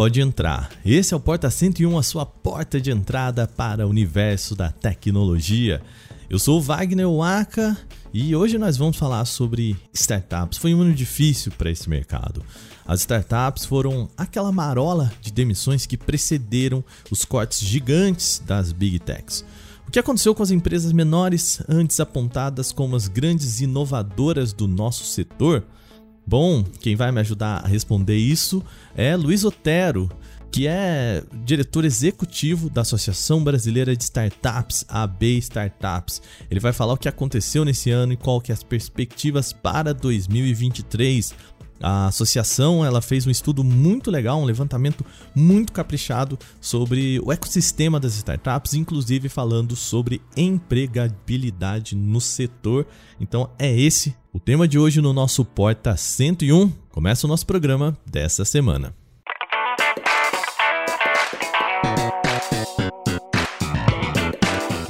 pode 0.00 0.18
entrar. 0.18 0.70
Esse 0.82 1.12
é 1.12 1.16
o 1.18 1.20
Porta 1.20 1.50
101, 1.50 1.98
a 1.98 2.02
sua 2.02 2.24
porta 2.24 2.80
de 2.80 2.90
entrada 2.90 3.46
para 3.46 3.86
o 3.86 3.90
universo 3.90 4.54
da 4.56 4.70
tecnologia. 4.70 5.82
Eu 6.30 6.38
sou 6.38 6.58
Wagner 6.58 7.06
Waka 7.06 7.76
e 8.10 8.34
hoje 8.34 8.56
nós 8.56 8.78
vamos 8.78 8.96
falar 8.96 9.26
sobre 9.26 9.76
startups. 9.92 10.56
Foi 10.56 10.74
um 10.74 10.80
ano 10.80 10.94
difícil 10.94 11.52
para 11.52 11.70
esse 11.70 11.86
mercado. 11.90 12.42
As 12.86 13.00
startups 13.00 13.66
foram 13.66 14.08
aquela 14.16 14.50
marola 14.50 15.12
de 15.20 15.30
demissões 15.30 15.84
que 15.84 15.98
precederam 15.98 16.82
os 17.10 17.26
cortes 17.26 17.60
gigantes 17.60 18.42
das 18.46 18.72
big 18.72 19.00
techs. 19.00 19.44
O 19.86 19.90
que 19.90 19.98
aconteceu 19.98 20.34
com 20.34 20.42
as 20.42 20.50
empresas 20.50 20.92
menores, 20.92 21.60
antes 21.68 22.00
apontadas 22.00 22.72
como 22.72 22.96
as 22.96 23.06
grandes 23.06 23.60
inovadoras 23.60 24.54
do 24.54 24.66
nosso 24.66 25.04
setor? 25.04 25.62
Bom, 26.30 26.62
quem 26.62 26.94
vai 26.94 27.10
me 27.10 27.18
ajudar 27.18 27.64
a 27.64 27.66
responder 27.66 28.16
isso 28.16 28.62
é 28.94 29.16
Luiz 29.16 29.44
Otero, 29.44 30.08
que 30.48 30.64
é 30.64 31.24
diretor 31.44 31.84
executivo 31.84 32.70
da 32.70 32.82
Associação 32.82 33.42
Brasileira 33.42 33.96
de 33.96 34.04
Startups, 34.04 34.84
AB 34.88 35.38
Startups. 35.38 36.22
Ele 36.48 36.60
vai 36.60 36.72
falar 36.72 36.92
o 36.92 36.96
que 36.96 37.08
aconteceu 37.08 37.64
nesse 37.64 37.90
ano 37.90 38.12
e 38.12 38.16
qual 38.16 38.40
que 38.40 38.52
é 38.52 38.54
as 38.54 38.62
perspectivas 38.62 39.52
para 39.52 39.92
2023. 39.92 41.34
A 41.82 42.06
associação 42.06 42.84
ela 42.84 43.00
fez 43.00 43.26
um 43.26 43.30
estudo 43.30 43.64
muito 43.64 44.10
legal, 44.10 44.40
um 44.40 44.44
levantamento 44.44 45.04
muito 45.34 45.72
caprichado 45.72 46.38
sobre 46.60 47.18
o 47.20 47.32
ecossistema 47.32 47.98
das 47.98 48.16
startups, 48.16 48.74
inclusive 48.74 49.28
falando 49.28 49.74
sobre 49.74 50.20
empregabilidade 50.36 51.96
no 51.96 52.20
setor. 52.20 52.86
Então 53.18 53.50
é 53.58 53.74
esse 53.74 54.14
o 54.32 54.38
tema 54.38 54.68
de 54.68 54.78
hoje 54.78 55.00
no 55.00 55.12
nosso 55.12 55.44
Porta 55.44 55.96
101. 55.96 56.70
Começa 56.90 57.26
o 57.26 57.28
nosso 57.28 57.46
programa 57.46 57.96
dessa 58.06 58.44
semana. 58.44 58.99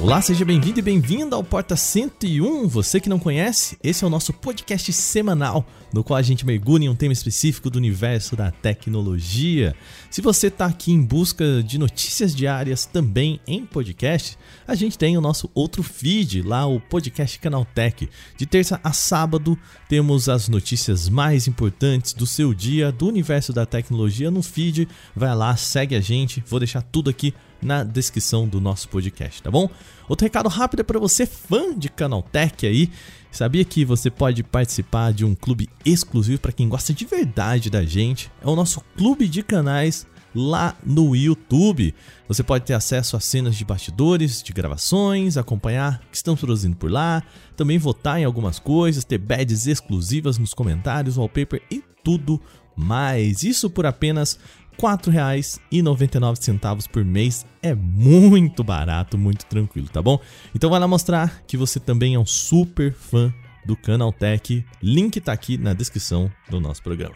Olá, 0.01 0.19
seja 0.19 0.43
bem-vindo 0.43 0.79
e 0.79 0.81
bem-vinda 0.81 1.35
ao 1.35 1.43
Porta 1.43 1.75
101. 1.75 2.67
Você 2.67 2.99
que 2.99 3.07
não 3.07 3.19
conhece, 3.19 3.77
esse 3.83 4.03
é 4.03 4.07
o 4.07 4.09
nosso 4.09 4.33
podcast 4.33 4.91
semanal, 4.91 5.63
no 5.93 6.03
qual 6.03 6.17
a 6.17 6.23
gente 6.23 6.43
mergulha 6.43 6.85
em 6.85 6.89
um 6.89 6.95
tema 6.95 7.13
específico 7.13 7.69
do 7.69 7.77
universo 7.77 8.35
da 8.35 8.49
tecnologia. 8.49 9.75
Se 10.09 10.19
você 10.19 10.47
está 10.47 10.65
aqui 10.65 10.91
em 10.91 11.03
busca 11.03 11.61
de 11.61 11.77
notícias 11.77 12.35
diárias 12.35 12.83
também 12.83 13.39
em 13.45 13.63
podcast, 13.63 14.39
a 14.67 14.73
gente 14.73 14.97
tem 14.97 15.15
o 15.19 15.21
nosso 15.21 15.51
outro 15.53 15.83
feed, 15.83 16.41
lá 16.41 16.65
o 16.65 16.79
podcast 16.79 17.37
Canaltech. 17.37 18.09
De 18.35 18.47
terça 18.47 18.81
a 18.83 18.91
sábado 18.93 19.55
temos 19.87 20.27
as 20.27 20.49
notícias 20.49 21.07
mais 21.07 21.47
importantes 21.47 22.13
do 22.13 22.25
seu 22.25 22.55
dia, 22.55 22.91
do 22.91 23.07
universo 23.07 23.53
da 23.53 23.67
tecnologia 23.67 24.31
no 24.31 24.41
feed. 24.41 24.87
Vai 25.15 25.35
lá, 25.35 25.55
segue 25.55 25.95
a 25.95 26.01
gente, 26.01 26.43
vou 26.47 26.59
deixar 26.59 26.81
tudo 26.81 27.07
aqui 27.07 27.35
na 27.61 27.83
descrição 27.83 28.47
do 28.47 28.59
nosso 28.59 28.89
podcast, 28.89 29.41
tá 29.41 29.51
bom? 29.51 29.69
Outro 30.07 30.25
recado 30.25 30.49
rápido 30.49 30.81
é 30.81 30.83
para 30.83 30.99
você 30.99 31.25
fã 31.25 31.77
de 31.77 31.89
Canaltech 31.89 32.65
aí. 32.65 32.89
Sabia 33.31 33.63
que 33.63 33.85
você 33.85 34.09
pode 34.09 34.43
participar 34.43 35.13
de 35.13 35.23
um 35.23 35.33
clube 35.33 35.69
exclusivo 35.85 36.41
para 36.41 36.51
quem 36.51 36.67
gosta 36.67 36.93
de 36.93 37.05
verdade 37.05 37.69
da 37.69 37.83
gente? 37.83 38.29
É 38.41 38.47
o 38.47 38.55
nosso 38.55 38.81
clube 38.97 39.27
de 39.27 39.41
canais 39.41 40.05
lá 40.35 40.75
no 40.83 41.15
YouTube. 41.15 41.93
Você 42.27 42.43
pode 42.43 42.65
ter 42.65 42.73
acesso 42.73 43.15
a 43.15 43.19
cenas 43.19 43.55
de 43.55 43.65
bastidores, 43.65 44.41
de 44.41 44.53
gravações, 44.53 45.37
acompanhar 45.37 46.01
o 46.05 46.11
que 46.11 46.17
estamos 46.17 46.39
produzindo 46.39 46.75
por 46.75 46.91
lá, 46.91 47.23
também 47.55 47.77
votar 47.77 48.19
em 48.19 48.25
algumas 48.25 48.59
coisas, 48.59 49.05
ter 49.05 49.17
badges 49.17 49.67
exclusivas 49.67 50.37
nos 50.37 50.53
comentários, 50.53 51.17
wallpaper 51.17 51.61
e 51.69 51.83
tudo 52.03 52.41
mais. 52.75 53.43
Isso 53.43 53.69
por 53.69 53.85
apenas 53.85 54.39
R$ 54.77 54.87
4,99 54.87 56.89
por 56.89 57.05
mês 57.05 57.45
é 57.61 57.75
muito 57.75 58.63
barato, 58.63 59.17
muito 59.17 59.45
tranquilo, 59.45 59.89
tá 59.89 60.01
bom? 60.01 60.19
Então 60.55 60.69
vai 60.69 60.79
lá 60.79 60.87
mostrar 60.87 61.43
que 61.45 61.57
você 61.57 61.79
também 61.79 62.15
é 62.15 62.19
um 62.19 62.25
super 62.25 62.93
fã 62.93 63.33
do 63.65 63.75
Canaltech. 63.75 64.65
Link 64.81 65.19
tá 65.21 65.31
aqui 65.31 65.57
na 65.57 65.73
descrição 65.73 66.31
do 66.49 66.59
nosso 66.59 66.81
programa. 66.81 67.15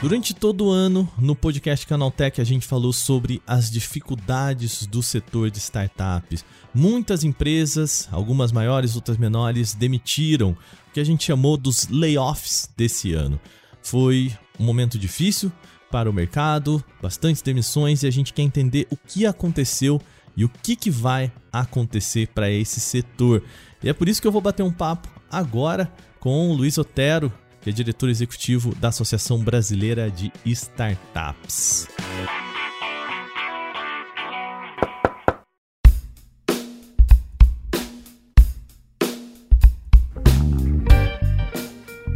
Durante 0.00 0.32
todo 0.32 0.66
o 0.66 0.70
ano, 0.70 1.10
no 1.18 1.34
podcast 1.34 1.84
Canaltech, 1.84 2.40
a 2.40 2.44
gente 2.44 2.64
falou 2.64 2.92
sobre 2.92 3.42
as 3.44 3.68
dificuldades 3.68 4.86
do 4.86 5.02
setor 5.02 5.50
de 5.50 5.58
startups. 5.58 6.44
Muitas 6.72 7.24
empresas, 7.24 8.08
algumas 8.12 8.52
maiores, 8.52 8.94
outras 8.94 9.16
menores, 9.16 9.74
demitiram 9.74 10.50
o 10.50 10.92
que 10.92 11.00
a 11.00 11.04
gente 11.04 11.24
chamou 11.24 11.56
dos 11.56 11.88
layoffs 11.88 12.70
desse 12.76 13.12
ano. 13.12 13.40
Foi 13.82 14.32
um 14.58 14.64
momento 14.64 14.98
difícil 14.98 15.52
para 15.90 16.10
o 16.10 16.12
mercado, 16.12 16.84
bastantes 17.00 17.42
demissões 17.42 18.02
e 18.02 18.06
a 18.06 18.10
gente 18.10 18.32
quer 18.32 18.42
entender 18.42 18.86
o 18.90 18.96
que 18.96 19.26
aconteceu 19.26 20.00
e 20.36 20.44
o 20.44 20.48
que, 20.48 20.76
que 20.76 20.90
vai 20.90 21.32
acontecer 21.52 22.28
para 22.28 22.50
esse 22.50 22.80
setor. 22.80 23.42
E 23.82 23.88
é 23.88 23.92
por 23.92 24.08
isso 24.08 24.20
que 24.20 24.28
eu 24.28 24.32
vou 24.32 24.40
bater 24.40 24.62
um 24.62 24.72
papo 24.72 25.08
agora 25.30 25.90
com 26.20 26.50
o 26.50 26.52
Luiz 26.52 26.78
Otero, 26.78 27.32
que 27.60 27.70
é 27.70 27.72
diretor 27.72 28.08
executivo 28.08 28.74
da 28.76 28.88
Associação 28.88 29.38
Brasileira 29.42 30.10
de 30.10 30.32
Startups. 30.44 31.88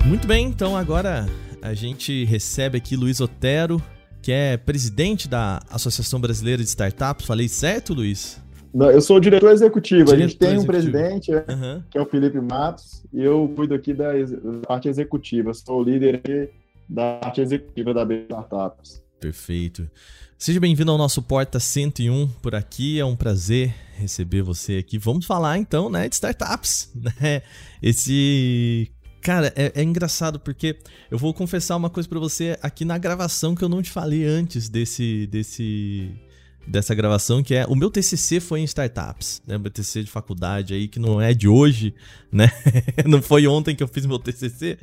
Muito 0.04 0.26
bem, 0.26 0.46
então 0.46 0.76
agora 0.76 1.26
a 1.62 1.74
gente 1.74 2.24
recebe 2.24 2.76
aqui 2.76 2.96
Luiz 2.96 3.20
Otero, 3.20 3.80
que 4.20 4.32
é 4.32 4.56
presidente 4.56 5.28
da 5.28 5.62
Associação 5.70 6.20
Brasileira 6.20 6.62
de 6.62 6.68
Startups. 6.68 7.24
Falei 7.24 7.48
certo, 7.48 7.94
Luiz? 7.94 8.42
Não, 8.74 8.90
eu 8.90 9.00
sou 9.00 9.16
o 9.16 9.20
diretor 9.20 9.52
executivo. 9.52 10.06
Diretor 10.06 10.24
a 10.24 10.26
gente 10.26 10.38
tem 10.38 10.58
um 10.58 10.64
presidente, 10.64 11.30
uhum. 11.30 11.82
que 11.90 11.96
é 11.96 12.00
o 12.00 12.06
Felipe 12.06 12.40
Matos, 12.40 13.04
e 13.12 13.22
eu 13.22 13.52
cuido 13.54 13.74
aqui 13.74 13.94
da, 13.94 14.12
parte 14.66 14.88
executiva. 14.88 15.54
Sou 15.54 15.80
o 15.80 15.84
líder 15.84 16.50
da 16.88 17.18
parte 17.20 17.40
executiva 17.40 17.94
da 17.94 18.04
B 18.04 18.22
Startups. 18.22 19.02
Perfeito. 19.20 19.88
Seja 20.36 20.58
bem-vindo 20.58 20.90
ao 20.90 20.98
nosso 20.98 21.22
Porta 21.22 21.60
101 21.60 22.28
por 22.42 22.54
aqui. 22.54 22.98
É 22.98 23.04
um 23.04 23.14
prazer 23.14 23.72
receber 23.96 24.42
você 24.42 24.78
aqui. 24.78 24.98
Vamos 24.98 25.26
falar 25.26 25.58
então, 25.58 25.88
né, 25.88 26.08
de 26.08 26.14
startups, 26.16 26.90
né? 27.20 27.42
Esse 27.80 28.90
Cara, 29.22 29.52
é, 29.54 29.72
é, 29.76 29.82
engraçado 29.84 30.40
porque 30.40 30.76
eu 31.08 31.16
vou 31.16 31.32
confessar 31.32 31.76
uma 31.76 31.88
coisa 31.88 32.08
para 32.08 32.18
você 32.18 32.58
aqui 32.60 32.84
na 32.84 32.98
gravação 32.98 33.54
que 33.54 33.62
eu 33.62 33.68
não 33.68 33.80
te 33.80 33.88
falei 33.88 34.24
antes 34.24 34.68
desse, 34.68 35.28
desse, 35.28 36.10
dessa 36.66 36.92
gravação, 36.92 37.40
que 37.40 37.54
é 37.54 37.64
o 37.66 37.76
meu 37.76 37.88
TCC 37.88 38.40
foi 38.40 38.60
em 38.60 38.64
startups, 38.64 39.40
né? 39.46 39.56
Meu 39.56 39.70
TCC 39.70 40.02
de 40.02 40.10
faculdade 40.10 40.74
aí 40.74 40.88
que 40.88 40.98
não 40.98 41.20
é 41.20 41.32
de 41.32 41.46
hoje, 41.46 41.94
né? 42.32 42.50
não 43.06 43.22
foi 43.22 43.46
ontem 43.46 43.76
que 43.76 43.82
eu 43.84 43.88
fiz 43.88 44.04
meu 44.06 44.18
TCC, 44.18 44.76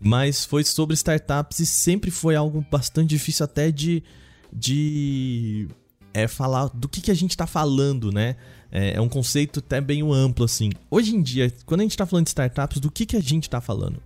mas 0.00 0.42
foi 0.42 0.64
sobre 0.64 0.94
startups 0.94 1.58
e 1.58 1.66
sempre 1.66 2.10
foi 2.10 2.34
algo 2.34 2.64
bastante 2.70 3.10
difícil 3.10 3.44
até 3.44 3.70
de 3.70 4.02
de 4.50 5.68
é 6.16 6.26
falar 6.26 6.70
do 6.72 6.88
que, 6.88 7.00
que 7.00 7.10
a 7.10 7.14
gente 7.14 7.30
está 7.30 7.46
falando, 7.46 8.10
né? 8.10 8.36
É, 8.72 8.96
é, 8.96 9.00
um 9.00 9.08
conceito 9.08 9.60
até 9.60 9.80
bem 9.80 10.02
amplo, 10.12 10.44
assim. 10.44 10.70
Hoje 10.90 11.14
em 11.14 11.22
dia, 11.22 11.52
quando 11.64 11.80
a 11.80 11.82
gente 11.84 11.92
está 11.92 12.06
falando 12.06 12.24
de 12.24 12.30
startups, 12.30 12.80
do 12.80 12.90
que, 12.90 13.04
que 13.06 13.16
a 13.16 13.20
gente 13.20 13.44
está 13.44 13.60
falando? 13.60 14.02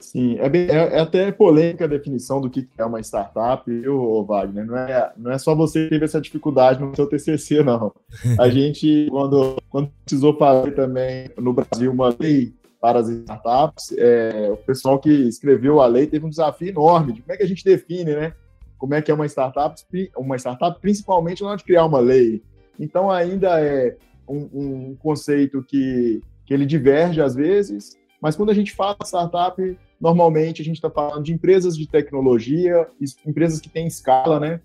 Sim, 0.00 0.36
é, 0.40 0.48
bem, 0.48 0.68
é, 0.68 0.96
é, 0.96 1.00
até 1.00 1.30
polêmica 1.30 1.84
a 1.84 1.88
definição 1.88 2.40
do 2.40 2.50
que 2.50 2.68
é 2.76 2.84
uma 2.84 3.00
startup, 3.00 3.62
viu, 3.70 4.24
Wagner? 4.24 4.66
Não 4.66 4.76
é, 4.76 5.12
não 5.16 5.30
é 5.30 5.38
só 5.38 5.54
você 5.54 5.84
que 5.84 5.90
teve 5.90 6.04
essa 6.04 6.20
dificuldade 6.20 6.82
no 6.82 6.94
seu 6.94 7.06
TCC, 7.06 7.62
não. 7.62 7.92
A 8.38 8.48
gente, 8.50 9.06
quando, 9.08 9.56
quando 9.70 9.90
precisou 10.04 10.36
fazer 10.36 10.72
também 10.72 11.30
no 11.38 11.52
Brasil 11.52 11.92
uma 11.92 12.14
lei 12.18 12.52
para 12.80 12.98
as 12.98 13.08
startups, 13.08 13.94
é, 13.96 14.50
o 14.52 14.56
pessoal 14.56 14.98
que 14.98 15.08
escreveu 15.08 15.80
a 15.80 15.86
lei 15.86 16.08
teve 16.08 16.26
um 16.26 16.30
desafio 16.30 16.68
enorme 16.68 17.12
de 17.12 17.22
como 17.22 17.32
é 17.32 17.36
que 17.36 17.44
a 17.44 17.48
gente 17.48 17.64
define, 17.64 18.16
né? 18.16 18.34
Como 18.82 18.94
é 18.94 19.00
que 19.00 19.12
é 19.12 19.14
uma 19.14 19.26
startup, 19.26 19.80
uma 20.16 20.36
startup, 20.36 20.80
principalmente 20.80 21.40
na 21.40 21.50
hora 21.50 21.56
de 21.56 21.62
criar 21.62 21.84
uma 21.84 22.00
lei. 22.00 22.42
Então, 22.80 23.12
ainda 23.12 23.60
é 23.60 23.96
um, 24.28 24.48
um 24.52 24.96
conceito 24.96 25.62
que, 25.62 26.20
que 26.44 26.52
ele 26.52 26.66
diverge 26.66 27.22
às 27.22 27.36
vezes, 27.36 27.96
mas 28.20 28.34
quando 28.34 28.50
a 28.50 28.54
gente 28.54 28.72
fala 28.72 28.96
startup, 29.04 29.78
normalmente 30.00 30.62
a 30.62 30.64
gente 30.64 30.78
está 30.78 30.90
falando 30.90 31.22
de 31.22 31.32
empresas 31.32 31.76
de 31.76 31.86
tecnologia, 31.86 32.88
empresas 33.24 33.60
que 33.60 33.68
têm 33.68 33.86
escala, 33.86 34.40
né? 34.40 34.60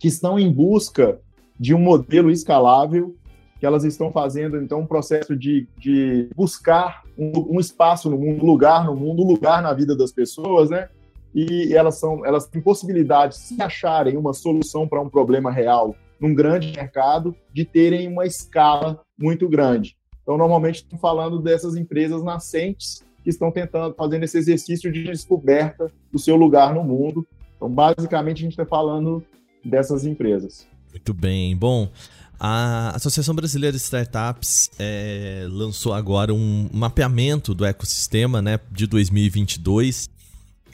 Que 0.00 0.08
estão 0.08 0.36
em 0.36 0.52
busca 0.52 1.20
de 1.56 1.72
um 1.72 1.78
modelo 1.78 2.32
escalável, 2.32 3.14
que 3.60 3.64
elas 3.64 3.84
estão 3.84 4.10
fazendo, 4.10 4.60
então, 4.60 4.80
um 4.80 4.86
processo 4.86 5.36
de, 5.36 5.68
de 5.78 6.28
buscar 6.34 7.04
um, 7.16 7.54
um 7.54 7.60
espaço 7.60 8.10
no 8.10 8.18
mundo, 8.18 8.42
um 8.42 8.46
lugar 8.46 8.84
no 8.84 8.96
mundo, 8.96 9.22
um 9.22 9.28
lugar 9.28 9.62
na 9.62 9.72
vida 9.72 9.94
das 9.94 10.10
pessoas, 10.10 10.70
né? 10.70 10.88
E 11.34 11.74
elas 11.74 11.98
são 11.98 12.24
elas 12.24 12.46
têm 12.46 12.62
possibilidade 12.62 13.34
de 13.34 13.40
se 13.40 13.62
acharem 13.62 14.16
uma 14.16 14.32
solução 14.32 14.86
para 14.86 15.00
um 15.00 15.08
problema 15.08 15.50
real 15.50 15.96
num 16.20 16.34
grande 16.34 16.72
mercado 16.72 17.34
de 17.52 17.64
terem 17.64 18.08
uma 18.08 18.24
escala 18.24 19.02
muito 19.18 19.48
grande. 19.48 19.96
Então, 20.22 20.38
normalmente, 20.38 20.76
estou 20.76 20.98
falando 20.98 21.40
dessas 21.40 21.76
empresas 21.76 22.22
nascentes 22.22 23.04
que 23.22 23.30
estão 23.30 23.50
tentando, 23.50 23.94
fazendo 23.94 24.22
esse 24.22 24.38
exercício 24.38 24.90
de 24.90 25.04
descoberta 25.04 25.90
do 26.10 26.18
seu 26.18 26.36
lugar 26.36 26.74
no 26.74 26.84
mundo 26.84 27.26
Então, 27.56 27.70
basicamente, 27.70 28.38
a 28.38 28.42
gente 28.42 28.52
está 28.52 28.64
falando 28.64 29.22
dessas 29.64 30.06
empresas. 30.06 30.66
Muito 30.90 31.12
bem. 31.12 31.56
Bom, 31.56 31.90
a 32.38 32.94
Associação 32.94 33.34
Brasileira 33.34 33.76
de 33.76 33.82
Startups 33.82 34.70
é, 34.78 35.46
lançou 35.50 35.92
agora 35.92 36.32
um 36.32 36.68
mapeamento 36.72 37.54
do 37.54 37.64
ecossistema 37.64 38.40
né, 38.40 38.60
de 38.70 38.86
2022 38.86 40.13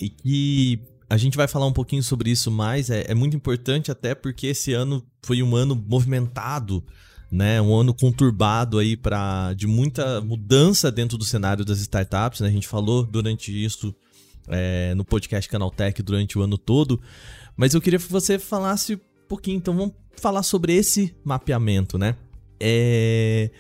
e 0.00 0.08
que 0.08 0.80
a 1.08 1.16
gente 1.16 1.36
vai 1.36 1.46
falar 1.46 1.66
um 1.66 1.72
pouquinho 1.72 2.02
sobre 2.02 2.30
isso 2.30 2.50
mais. 2.50 2.90
É, 2.90 3.04
é 3.08 3.14
muito 3.14 3.36
importante 3.36 3.90
até 3.90 4.14
porque 4.14 4.48
esse 4.48 4.72
ano 4.72 5.04
foi 5.22 5.42
um 5.42 5.54
ano 5.54 5.74
movimentado 5.74 6.84
né, 7.30 7.62
um 7.62 7.72
ano 7.74 7.94
conturbado 7.94 8.78
aí 8.78 8.96
para 8.96 9.52
de 9.54 9.66
muita 9.66 10.20
mudança 10.20 10.90
dentro 10.90 11.16
do 11.16 11.24
cenário 11.24 11.64
das 11.64 11.78
startups, 11.78 12.40
né? 12.40 12.48
A 12.48 12.50
gente 12.50 12.66
falou 12.66 13.04
durante 13.04 13.52
isso 13.52 13.94
é, 14.48 14.92
no 14.94 15.04
podcast 15.04 15.48
Canaltech 15.48 16.02
durante 16.02 16.36
o 16.36 16.42
ano 16.42 16.58
todo, 16.58 17.00
mas 17.56 17.72
eu 17.72 17.80
queria 17.80 17.98
que 18.00 18.10
você 18.10 18.38
falasse 18.38 18.96
um 18.96 19.28
pouquinho, 19.28 19.58
então 19.58 19.76
vamos 19.76 19.94
falar 20.16 20.42
sobre 20.42 20.74
esse 20.74 21.14
mapeamento, 21.24 21.96
né? 21.96 22.16
É... 22.58 23.50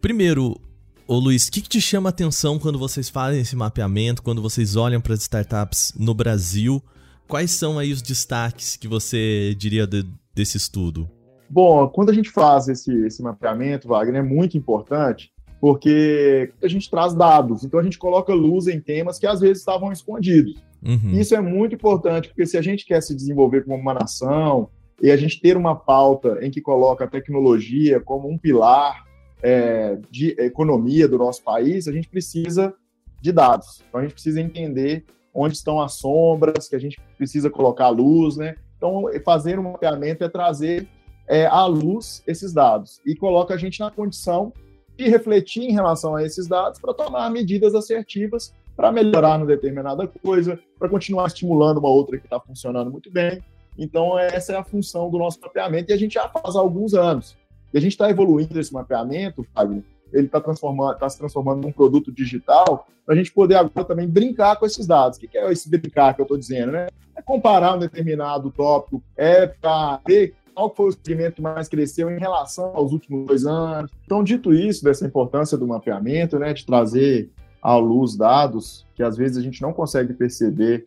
Primeiro, 0.00 0.60
ô 1.08 1.18
Luiz, 1.18 1.48
o 1.48 1.52
que, 1.52 1.62
que, 1.62 1.68
te 1.70 1.80
chama 1.80 2.10
a 2.10 2.10
atenção 2.10 2.58
quando 2.58 2.78
vocês 2.78 3.08
fazem 3.08 3.40
esse 3.40 3.56
mapeamento, 3.56 4.22
quando 4.22 4.42
vocês 4.42 4.76
olham 4.76 5.00
para 5.00 5.14
as 5.14 5.22
startups 5.22 5.94
no 5.98 6.12
Brasil? 6.12 6.82
Quais 7.26 7.50
são 7.50 7.78
aí 7.78 7.92
os 7.92 8.02
destaques 8.02 8.76
que 8.76 8.86
você 8.86 9.54
diria 9.56 9.86
de, 9.86 10.04
desse 10.34 10.58
estudo? 10.58 11.08
Bom, 11.48 11.88
quando 11.88 12.10
a 12.10 12.12
gente 12.12 12.30
faz 12.30 12.68
esse, 12.68 12.92
esse 13.06 13.22
mapeamento, 13.22 13.88
Wagner, 13.88 14.20
é 14.20 14.22
muito 14.22 14.58
importante, 14.58 15.32
porque 15.58 16.52
a 16.62 16.68
gente 16.68 16.90
traz 16.90 17.14
dados, 17.14 17.64
então 17.64 17.80
a 17.80 17.82
gente 17.82 17.98
coloca 17.98 18.34
luz 18.34 18.66
em 18.66 18.78
temas 18.78 19.18
que 19.18 19.26
às 19.26 19.40
vezes 19.40 19.58
estavam 19.58 19.90
escondidos. 19.90 20.62
Uhum. 20.82 21.12
Isso 21.12 21.34
é 21.34 21.40
muito 21.40 21.74
importante, 21.74 22.28
porque 22.28 22.46
se 22.46 22.58
a 22.58 22.62
gente 22.62 22.84
quer 22.84 23.02
se 23.02 23.14
desenvolver 23.14 23.64
como 23.64 23.76
uma 23.76 23.94
nação 23.94 24.68
e 25.02 25.10
a 25.10 25.16
gente 25.16 25.40
ter 25.40 25.56
uma 25.56 25.74
pauta 25.74 26.38
em 26.42 26.50
que 26.50 26.60
coloca 26.60 27.04
a 27.04 27.08
tecnologia 27.08 27.98
como 27.98 28.30
um 28.30 28.36
pilar 28.36 29.07
é, 29.42 29.98
de 30.10 30.30
economia 30.40 31.06
do 31.08 31.18
nosso 31.18 31.42
país, 31.42 31.86
a 31.88 31.92
gente 31.92 32.08
precisa 32.08 32.74
de 33.20 33.32
dados. 33.32 33.82
Então 33.88 34.00
a 34.00 34.02
gente 34.02 34.14
precisa 34.14 34.40
entender 34.40 35.04
onde 35.34 35.54
estão 35.54 35.80
as 35.80 35.94
sombras, 35.94 36.68
que 36.68 36.76
a 36.76 36.80
gente 36.80 37.00
precisa 37.16 37.48
colocar 37.50 37.88
luz, 37.88 38.36
né? 38.36 38.56
Então, 38.76 39.04
fazer 39.24 39.58
um 39.58 39.72
mapeamento 39.72 40.24
é 40.24 40.28
trazer 40.28 40.88
é, 41.26 41.46
à 41.46 41.64
luz 41.66 42.22
esses 42.26 42.52
dados 42.52 43.00
e 43.04 43.14
coloca 43.14 43.54
a 43.54 43.56
gente 43.56 43.80
na 43.80 43.90
condição 43.90 44.52
de 44.96 45.08
refletir 45.08 45.64
em 45.64 45.72
relação 45.72 46.16
a 46.16 46.24
esses 46.24 46.46
dados 46.46 46.80
para 46.80 46.94
tomar 46.94 47.30
medidas 47.30 47.74
assertivas 47.74 48.52
para 48.78 48.92
melhorar 48.92 49.38
uma 49.38 49.46
determinada 49.46 50.06
coisa, 50.06 50.56
para 50.78 50.88
continuar 50.88 51.26
estimulando 51.26 51.78
uma 51.78 51.88
outra 51.88 52.16
que 52.16 52.24
está 52.26 52.38
funcionando 52.38 52.92
muito 52.92 53.10
bem. 53.10 53.42
Então, 53.76 54.16
essa 54.16 54.52
é 54.52 54.56
a 54.56 54.62
função 54.62 55.10
do 55.10 55.18
nosso 55.18 55.40
mapeamento 55.40 55.90
e 55.90 55.94
a 55.94 55.96
gente 55.96 56.14
já 56.14 56.28
faz 56.28 56.54
há 56.54 56.60
alguns 56.60 56.94
anos. 56.94 57.36
E 57.72 57.78
a 57.78 57.80
gente 57.80 57.92
está 57.92 58.08
evoluindo 58.10 58.58
esse 58.58 58.72
mapeamento, 58.72 59.46
Fábio, 59.54 59.84
ele 60.12 60.26
está 60.26 60.40
tá 60.40 61.08
se 61.08 61.18
transformando 61.18 61.62
num 61.62 61.72
produto 61.72 62.10
digital, 62.10 62.86
para 63.04 63.14
a 63.14 63.16
gente 63.16 63.32
poder 63.32 63.56
agora 63.56 63.84
também 63.84 64.08
brincar 64.08 64.56
com 64.56 64.66
esses 64.66 64.86
dados. 64.86 65.18
O 65.18 65.20
que 65.20 65.36
é 65.36 65.50
esse 65.52 65.68
brincar 65.68 66.14
que 66.14 66.20
eu 66.20 66.24
estou 66.24 66.38
dizendo? 66.38 66.72
Né? 66.72 66.86
É 67.14 67.22
comparar 67.22 67.74
um 67.74 67.78
determinado 67.78 68.50
tópico, 68.50 69.02
é 69.16 69.46
para 69.46 70.00
ver 70.06 70.34
qual 70.54 70.74
foi 70.74 70.88
o 70.88 70.92
segmento 70.92 71.36
que 71.36 71.42
mais 71.42 71.68
cresceu 71.68 72.10
em 72.10 72.18
relação 72.18 72.72
aos 72.74 72.92
últimos 72.92 73.26
dois 73.26 73.46
anos. 73.46 73.90
Então, 74.04 74.24
dito 74.24 74.52
isso, 74.52 74.82
dessa 74.82 75.06
importância 75.06 75.56
do 75.56 75.66
mapeamento, 75.66 76.38
né, 76.38 76.52
de 76.52 76.66
trazer 76.66 77.30
à 77.62 77.76
luz 77.76 78.16
dados 78.16 78.86
que 78.94 79.02
às 79.02 79.16
vezes 79.16 79.36
a 79.36 79.40
gente 79.40 79.62
não 79.62 79.72
consegue 79.72 80.12
perceber 80.12 80.84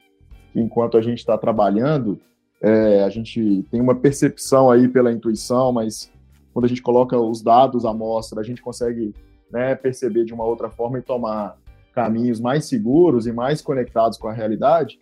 enquanto 0.54 0.98
a 0.98 1.02
gente 1.02 1.20
está 1.20 1.38
trabalhando, 1.38 2.20
é, 2.62 3.04
a 3.04 3.10
gente 3.10 3.66
tem 3.72 3.80
uma 3.80 3.96
percepção 3.96 4.70
aí 4.70 4.88
pela 4.88 5.12
intuição, 5.12 5.72
mas 5.72 6.12
quando 6.54 6.66
a 6.66 6.68
gente 6.68 6.82
coloca 6.82 7.18
os 7.20 7.42
dados 7.42 7.86
à 7.86 7.94
mostra, 7.94 8.40
a 8.40 8.44
gente 8.44 8.62
consegue 8.62 9.14
né, 9.52 9.76
perceber 9.76 10.26
de 10.26 10.34
uma 10.34 10.44
outra 10.44 10.70
forma 10.70 11.00
e 11.00 11.02
tomar 11.02 11.58
caminhos 11.94 12.40
mais 12.40 12.66
seguros 12.66 13.28
e 13.28 13.32
mais 13.32 13.62
conectados 13.62 14.18
com 14.18 14.28
a 14.28 14.34
realidade 14.34 15.00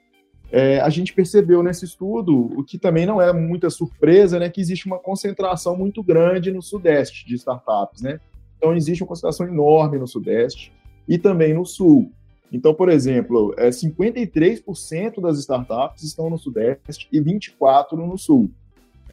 é, 0.51 0.79
a 0.79 0.89
gente 0.89 1.13
percebeu 1.13 1.61
nesse 1.61 1.85
estudo, 1.85 2.35
o 2.57 2.63
que 2.63 2.77
também 2.77 3.05
não 3.05 3.21
é 3.21 3.31
muita 3.31 3.69
surpresa, 3.69 4.39
né, 4.39 4.49
que 4.49 4.59
existe 4.59 4.87
uma 4.87 4.97
concentração 4.97 5.77
muito 5.77 6.01
grande 6.01 6.51
no 6.51 6.61
Sudeste 6.61 7.27
de 7.27 7.35
startups, 7.35 8.01
né? 8.01 8.19
Então, 8.57 8.75
existe 8.75 9.03
uma 9.03 9.07
concentração 9.07 9.47
enorme 9.47 9.97
no 9.97 10.07
Sudeste 10.07 10.73
e 11.07 11.17
também 11.17 11.53
no 11.53 11.65
Sul. 11.65 12.11
Então, 12.51 12.73
por 12.73 12.89
exemplo, 12.89 13.53
é, 13.57 13.69
53% 13.69 15.21
das 15.21 15.37
startups 15.37 16.03
estão 16.03 16.29
no 16.29 16.37
Sudeste 16.37 17.07
e 17.11 17.21
24% 17.21 17.93
no 17.93 18.17
Sul. 18.17 18.49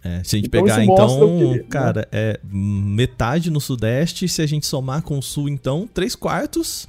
É, 0.06 0.22
se 0.22 0.36
a 0.36 0.38
gente 0.38 0.46
então, 0.46 0.62
pegar, 0.62 0.84
então, 0.84 1.18
que, 1.38 1.58
né? 1.58 1.64
cara, 1.68 2.00
né? 2.02 2.06
é 2.12 2.40
metade 2.44 3.50
no 3.50 3.60
Sudeste, 3.60 4.28
se 4.28 4.40
a 4.40 4.46
gente 4.46 4.64
somar 4.64 5.02
com 5.02 5.18
o 5.18 5.22
Sul, 5.22 5.48
então, 5.48 5.88
três 5.92 6.14
quartos 6.14 6.88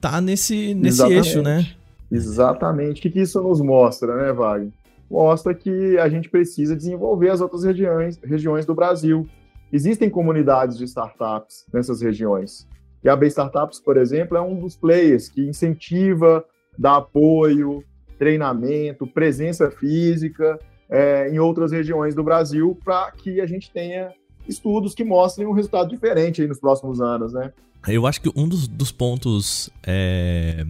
tá 0.00 0.20
nesse, 0.20 0.74
nesse 0.74 1.02
eixo, 1.02 1.42
né? 1.42 1.66
Exatamente. 2.10 3.00
O 3.00 3.02
que, 3.02 3.10
que 3.10 3.20
isso 3.20 3.40
nos 3.42 3.60
mostra, 3.60 4.16
né, 4.16 4.32
Wagner? 4.32 4.72
Mostra 5.10 5.54
que 5.54 5.98
a 5.98 6.08
gente 6.08 6.30
precisa 6.30 6.74
desenvolver 6.74 7.30
as 7.30 7.40
outras 7.40 7.64
regiões, 7.64 8.18
regiões 8.22 8.64
do 8.64 8.74
Brasil. 8.74 9.28
Existem 9.70 10.08
comunidades 10.08 10.78
de 10.78 10.84
startups 10.84 11.66
nessas 11.72 12.00
regiões. 12.00 12.66
E 13.02 13.08
a 13.08 13.16
B 13.16 13.26
Startups, 13.26 13.80
por 13.80 13.98
exemplo, 13.98 14.36
é 14.36 14.40
um 14.40 14.58
dos 14.58 14.76
players 14.76 15.28
que 15.28 15.42
incentiva, 15.42 16.42
dá 16.78 16.96
apoio, 16.96 17.84
treinamento, 18.18 19.06
presença 19.06 19.70
física 19.70 20.58
é, 20.88 21.28
em 21.30 21.38
outras 21.38 21.72
regiões 21.72 22.14
do 22.14 22.22
Brasil 22.22 22.78
para 22.84 23.10
que 23.12 23.40
a 23.40 23.46
gente 23.46 23.70
tenha 23.70 24.12
estudos 24.48 24.94
que 24.94 25.04
mostrem 25.04 25.46
um 25.46 25.52
resultado 25.52 25.88
diferente 25.88 26.46
nos 26.46 26.58
próximos 26.58 27.00
anos, 27.00 27.32
né? 27.32 27.52
Eu 27.86 28.06
acho 28.06 28.20
que 28.20 28.30
um 28.34 28.48
dos, 28.48 28.66
dos 28.66 28.90
pontos 28.90 29.70
é, 29.82 30.64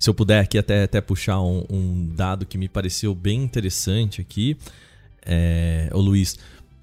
se 0.00 0.08
eu 0.08 0.14
puder 0.14 0.40
aqui 0.40 0.56
até, 0.56 0.84
até 0.84 0.98
puxar 0.98 1.42
um, 1.42 1.62
um 1.68 2.08
dado 2.14 2.46
que 2.46 2.56
me 2.56 2.70
pareceu 2.70 3.14
bem 3.14 3.42
interessante 3.42 4.22
aqui, 4.22 4.56
é, 5.26 5.90
o 5.92 6.00
Luiz, 6.00 6.38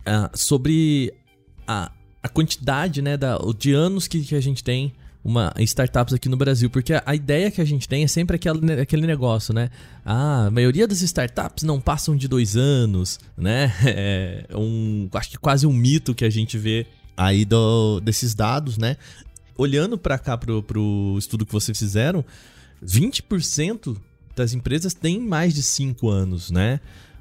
é, 0.06 0.30
sobre 0.36 1.12
a, 1.68 1.92
a 2.28 2.30
quantidade 2.30 3.02
né, 3.02 3.18
da, 3.18 3.40
de 3.58 3.74
anos 3.74 4.08
que, 4.08 4.22
que 4.22 4.36
a 4.36 4.42
gente 4.42 4.64
tem 4.64 4.94
uma 5.24 5.54
startups 5.60 6.14
aqui 6.14 6.30
no 6.30 6.38
Brasil, 6.38 6.70
porque 6.70 6.94
a, 6.94 7.04
a 7.06 7.16
ideia 7.16 7.52
que 7.52 7.60
a 7.60 7.66
gente 7.66 7.88
tem 7.88 8.04
é 8.04 8.08
sempre 8.08 8.36
aquele, 8.38 8.80
aquele 8.80 9.06
negócio, 9.06 9.54
né? 9.54 9.70
Ah, 10.06 10.46
a 10.46 10.52
maioria 10.52 10.88
das 10.88 11.02
startups 11.02 11.64
não 11.64 11.82
passam 11.82 12.16
de 12.16 12.28
dois 12.28 12.56
anos, 12.56 13.20
né? 13.38 13.74
É 13.84 14.46
um, 14.56 15.10
acho 15.14 15.32
que 15.32 15.38
quase 15.38 15.66
um 15.68 15.74
mito 15.74 16.16
que 16.16 16.24
a 16.24 16.30
gente 16.30 16.58
vê 16.58 16.86
aí 17.16 17.44
do, 17.44 18.00
desses 18.00 18.34
dados, 18.34 18.78
né? 18.78 18.96
Olhando 19.58 19.98
para 19.98 20.18
cá 20.18 20.38
pro, 20.38 21.18
estudo 21.18 21.46
que 21.46 21.52
vocês 21.52 21.78
fizeram, 21.78 22.24
20% 22.86 23.98
das 24.36 24.54
empresas 24.54 24.94
têm 24.94 25.20
mais 25.20 25.54
de 25.54 25.64
5 25.64 26.10
anos, 26.10 26.52
né? 26.52 26.80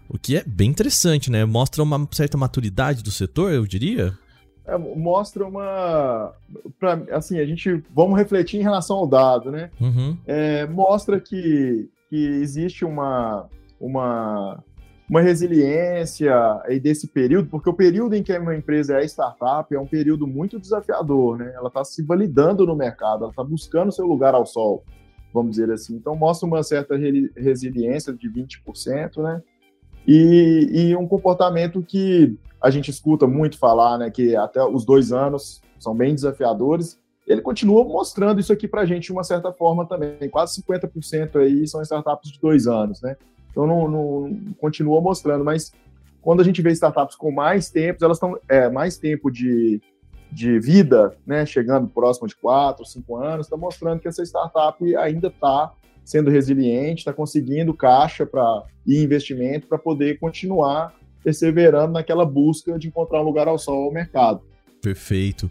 O 0.08 0.18
que 0.18 0.36
é 0.36 0.44
bem 0.46 0.70
interessante, 0.70 1.30
né? 1.30 1.44
Mostra 1.44 1.82
uma 1.82 2.06
certa 2.12 2.36
maturidade 2.36 3.02
do 3.02 3.10
setor, 3.10 3.52
eu 3.52 3.66
diria. 3.66 4.16
É, 4.66 4.76
mostra 4.76 5.46
uma. 5.46 6.32
Pra, 6.78 7.00
assim, 7.12 7.38
a 7.38 7.46
gente. 7.46 7.82
Vamos 7.94 8.18
refletir 8.18 8.58
em 8.58 8.62
relação 8.62 8.96
ao 8.96 9.06
dado, 9.06 9.50
né? 9.50 9.70
Uhum. 9.80 10.16
É, 10.26 10.66
mostra 10.66 11.20
que, 11.20 11.88
que 12.10 12.16
existe 12.16 12.84
uma, 12.84 13.48
uma, 13.80 14.62
uma 15.08 15.20
resiliência 15.20 16.34
aí 16.64 16.80
desse 16.80 17.06
período, 17.06 17.48
porque 17.48 17.70
o 17.70 17.74
período 17.74 18.14
em 18.14 18.22
que 18.22 18.36
uma 18.36 18.56
empresa 18.56 19.00
é 19.00 19.04
startup 19.04 19.72
é 19.74 19.78
um 19.78 19.86
período 19.86 20.26
muito 20.26 20.58
desafiador, 20.58 21.38
né? 21.38 21.52
Ela 21.54 21.68
está 21.68 21.84
se 21.84 22.02
validando 22.02 22.66
no 22.66 22.74
mercado, 22.74 23.22
ela 23.22 23.30
está 23.30 23.44
buscando 23.44 23.92
seu 23.92 24.06
lugar 24.06 24.34
ao 24.34 24.44
sol 24.44 24.84
vamos 25.36 25.50
dizer 25.50 25.70
assim. 25.70 25.96
Então, 25.96 26.16
mostra 26.16 26.46
uma 26.48 26.62
certa 26.62 26.96
resiliência 26.96 28.12
de 28.14 28.30
20%, 28.30 29.22
né? 29.22 29.42
E, 30.06 30.68
e, 30.72 30.96
um 30.96 31.06
comportamento 31.06 31.82
que 31.82 32.38
a 32.62 32.70
gente 32.70 32.90
escuta 32.90 33.26
muito 33.26 33.58
falar, 33.58 33.98
né? 33.98 34.10
Que 34.10 34.36
até 34.36 34.62
os 34.64 34.84
dois 34.84 35.12
anos 35.12 35.60
são 35.78 35.94
bem 35.94 36.14
desafiadores. 36.14 36.98
Ele 37.26 37.40
continua 37.40 37.84
mostrando 37.84 38.40
isso 38.40 38.52
aqui 38.52 38.68
para 38.68 38.82
a 38.82 38.86
gente 38.86 39.06
de 39.06 39.12
uma 39.12 39.24
certa 39.24 39.52
forma 39.52 39.84
também. 39.84 40.28
Quase 40.30 40.62
50% 40.62 41.40
aí 41.40 41.66
são 41.66 41.82
startups 41.82 42.30
de 42.30 42.40
dois 42.40 42.66
anos, 42.68 43.02
né? 43.02 43.16
Então, 43.50 43.66
não, 43.66 43.88
não, 43.88 44.54
continua 44.60 45.00
mostrando, 45.00 45.42
mas 45.42 45.72
quando 46.20 46.40
a 46.40 46.44
gente 46.44 46.60
vê 46.60 46.70
startups 46.72 47.16
com 47.16 47.30
mais 47.30 47.70
tempo, 47.70 48.04
elas 48.04 48.18
estão 48.18 48.38
é, 48.48 48.68
mais 48.68 48.98
tempo 48.98 49.30
de, 49.30 49.80
de 50.30 50.58
vida, 50.60 51.16
né, 51.26 51.46
chegando 51.46 51.88
próximo 51.88 52.28
de 52.28 52.36
4, 52.36 52.84
5 52.84 53.16
anos, 53.16 53.46
está 53.46 53.56
mostrando 53.56 54.00
que 54.00 54.08
essa 54.08 54.22
startup 54.22 54.96
ainda 54.96 55.28
está 55.28 55.72
sendo 56.06 56.30
resiliente, 56.30 57.00
está 57.00 57.12
conseguindo 57.12 57.74
caixa 57.74 58.24
para 58.24 58.62
e 58.86 59.02
investimento 59.02 59.66
para 59.66 59.76
poder 59.76 60.20
continuar 60.20 60.94
perseverando 61.22 61.94
naquela 61.94 62.24
busca 62.24 62.78
de 62.78 62.86
encontrar 62.86 63.20
um 63.20 63.24
lugar 63.24 63.48
ao 63.48 63.58
sol 63.58 63.86
ao 63.86 63.92
mercado. 63.92 64.40
Perfeito. 64.80 65.50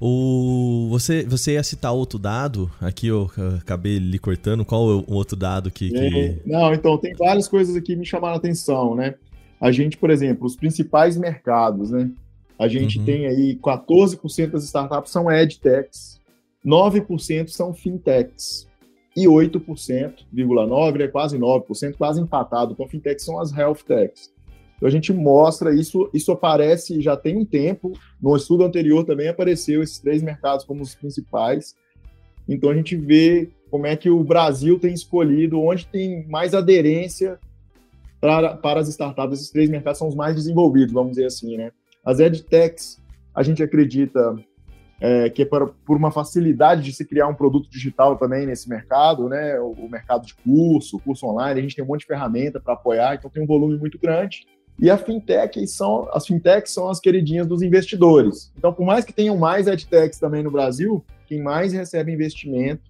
O, 0.00 0.88
você, 0.88 1.22
você 1.24 1.52
ia 1.52 1.62
citar 1.62 1.92
outro 1.92 2.18
dado, 2.18 2.70
aqui 2.80 3.08
eu 3.08 3.30
acabei 3.58 3.98
lhe 3.98 4.18
cortando, 4.18 4.64
qual 4.64 4.90
é 4.90 4.94
o 4.94 5.12
outro 5.12 5.36
dado 5.36 5.70
que, 5.70 5.90
que... 5.90 6.40
Não, 6.46 6.72
então, 6.72 6.96
tem 6.96 7.12
várias 7.12 7.46
coisas 7.46 7.76
aqui 7.76 7.88
que 7.88 7.96
me 7.96 8.06
chamaram 8.06 8.36
a 8.36 8.38
atenção, 8.38 8.94
né? 8.94 9.16
A 9.60 9.70
gente, 9.70 9.98
por 9.98 10.08
exemplo, 10.08 10.46
os 10.46 10.56
principais 10.56 11.18
mercados, 11.18 11.90
né? 11.90 12.10
A 12.58 12.66
gente 12.66 12.98
uhum. 12.98 13.04
tem 13.04 13.26
aí 13.26 13.58
14% 13.62 14.52
das 14.52 14.64
startups 14.64 15.12
são 15.12 15.30
edtechs, 15.30 16.18
9% 16.64 17.48
são 17.48 17.74
fintechs 17.74 18.69
e 19.16 19.26
8,9%, 19.26 20.96
né, 20.98 21.08
quase 21.08 21.38
9%, 21.38 21.96
quase 21.96 22.20
empatado 22.20 22.76
com 22.76 22.88
fintechs 22.88 23.24
são 23.24 23.40
as 23.40 23.52
health 23.56 23.82
techs. 23.86 24.32
Então 24.76 24.88
a 24.88 24.90
gente 24.90 25.12
mostra 25.12 25.74
isso, 25.74 26.08
isso 26.14 26.32
aparece 26.32 27.02
já 27.02 27.16
tem 27.16 27.36
um 27.36 27.44
tempo. 27.44 27.92
No 28.20 28.34
estudo 28.34 28.64
anterior 28.64 29.04
também 29.04 29.28
apareceu 29.28 29.82
esses 29.82 29.98
três 29.98 30.22
mercados 30.22 30.64
como 30.64 30.82
os 30.82 30.94
principais. 30.94 31.74
Então 32.48 32.70
a 32.70 32.74
gente 32.74 32.96
vê 32.96 33.50
como 33.70 33.86
é 33.86 33.94
que 33.94 34.08
o 34.08 34.24
Brasil 34.24 34.78
tem 34.78 34.94
escolhido 34.94 35.60
onde 35.60 35.86
tem 35.86 36.26
mais 36.28 36.54
aderência 36.54 37.38
para, 38.20 38.56
para 38.56 38.80
as 38.80 38.88
startups. 38.88 39.38
Esses 39.38 39.50
três 39.50 39.68
mercados 39.68 39.98
são 39.98 40.08
os 40.08 40.14
mais 40.14 40.34
desenvolvidos, 40.34 40.94
vamos 40.94 41.10
dizer 41.10 41.26
assim, 41.26 41.58
né? 41.58 41.72
As 42.02 42.18
edtechs, 42.18 42.98
a 43.34 43.42
gente 43.42 43.62
acredita 43.62 44.34
é, 45.00 45.30
que 45.30 45.42
é 45.42 45.44
por, 45.44 45.74
por 45.84 45.96
uma 45.96 46.10
facilidade 46.10 46.82
de 46.82 46.92
se 46.92 47.04
criar 47.04 47.26
um 47.26 47.34
produto 47.34 47.70
digital 47.70 48.16
também 48.16 48.46
nesse 48.46 48.68
mercado, 48.68 49.28
né? 49.28 49.58
O, 49.58 49.72
o 49.72 49.88
mercado 49.88 50.26
de 50.26 50.34
curso, 50.34 50.98
curso 50.98 51.26
online, 51.26 51.58
a 51.58 51.62
gente 51.62 51.74
tem 51.74 51.84
um 51.84 51.88
monte 51.88 52.00
de 52.00 52.06
ferramenta 52.06 52.60
para 52.60 52.74
apoiar, 52.74 53.14
então 53.14 53.30
tem 53.30 53.42
um 53.42 53.46
volume 53.46 53.78
muito 53.78 53.98
grande. 53.98 54.46
E 54.78 54.90
a 54.90 54.96
fintech 54.96 55.66
são 55.66 56.08
as 56.12 56.26
fintechs 56.26 56.72
são 56.72 56.88
as 56.88 57.00
queridinhas 57.00 57.46
dos 57.46 57.62
investidores. 57.62 58.52
Então, 58.56 58.72
por 58.72 58.84
mais 58.84 59.04
que 59.04 59.12
tenham 59.12 59.36
mais 59.36 59.66
edtechs 59.66 60.18
também 60.18 60.42
no 60.42 60.50
Brasil, 60.50 61.04
quem 61.26 61.42
mais 61.42 61.72
recebe 61.72 62.12
investimento 62.12 62.82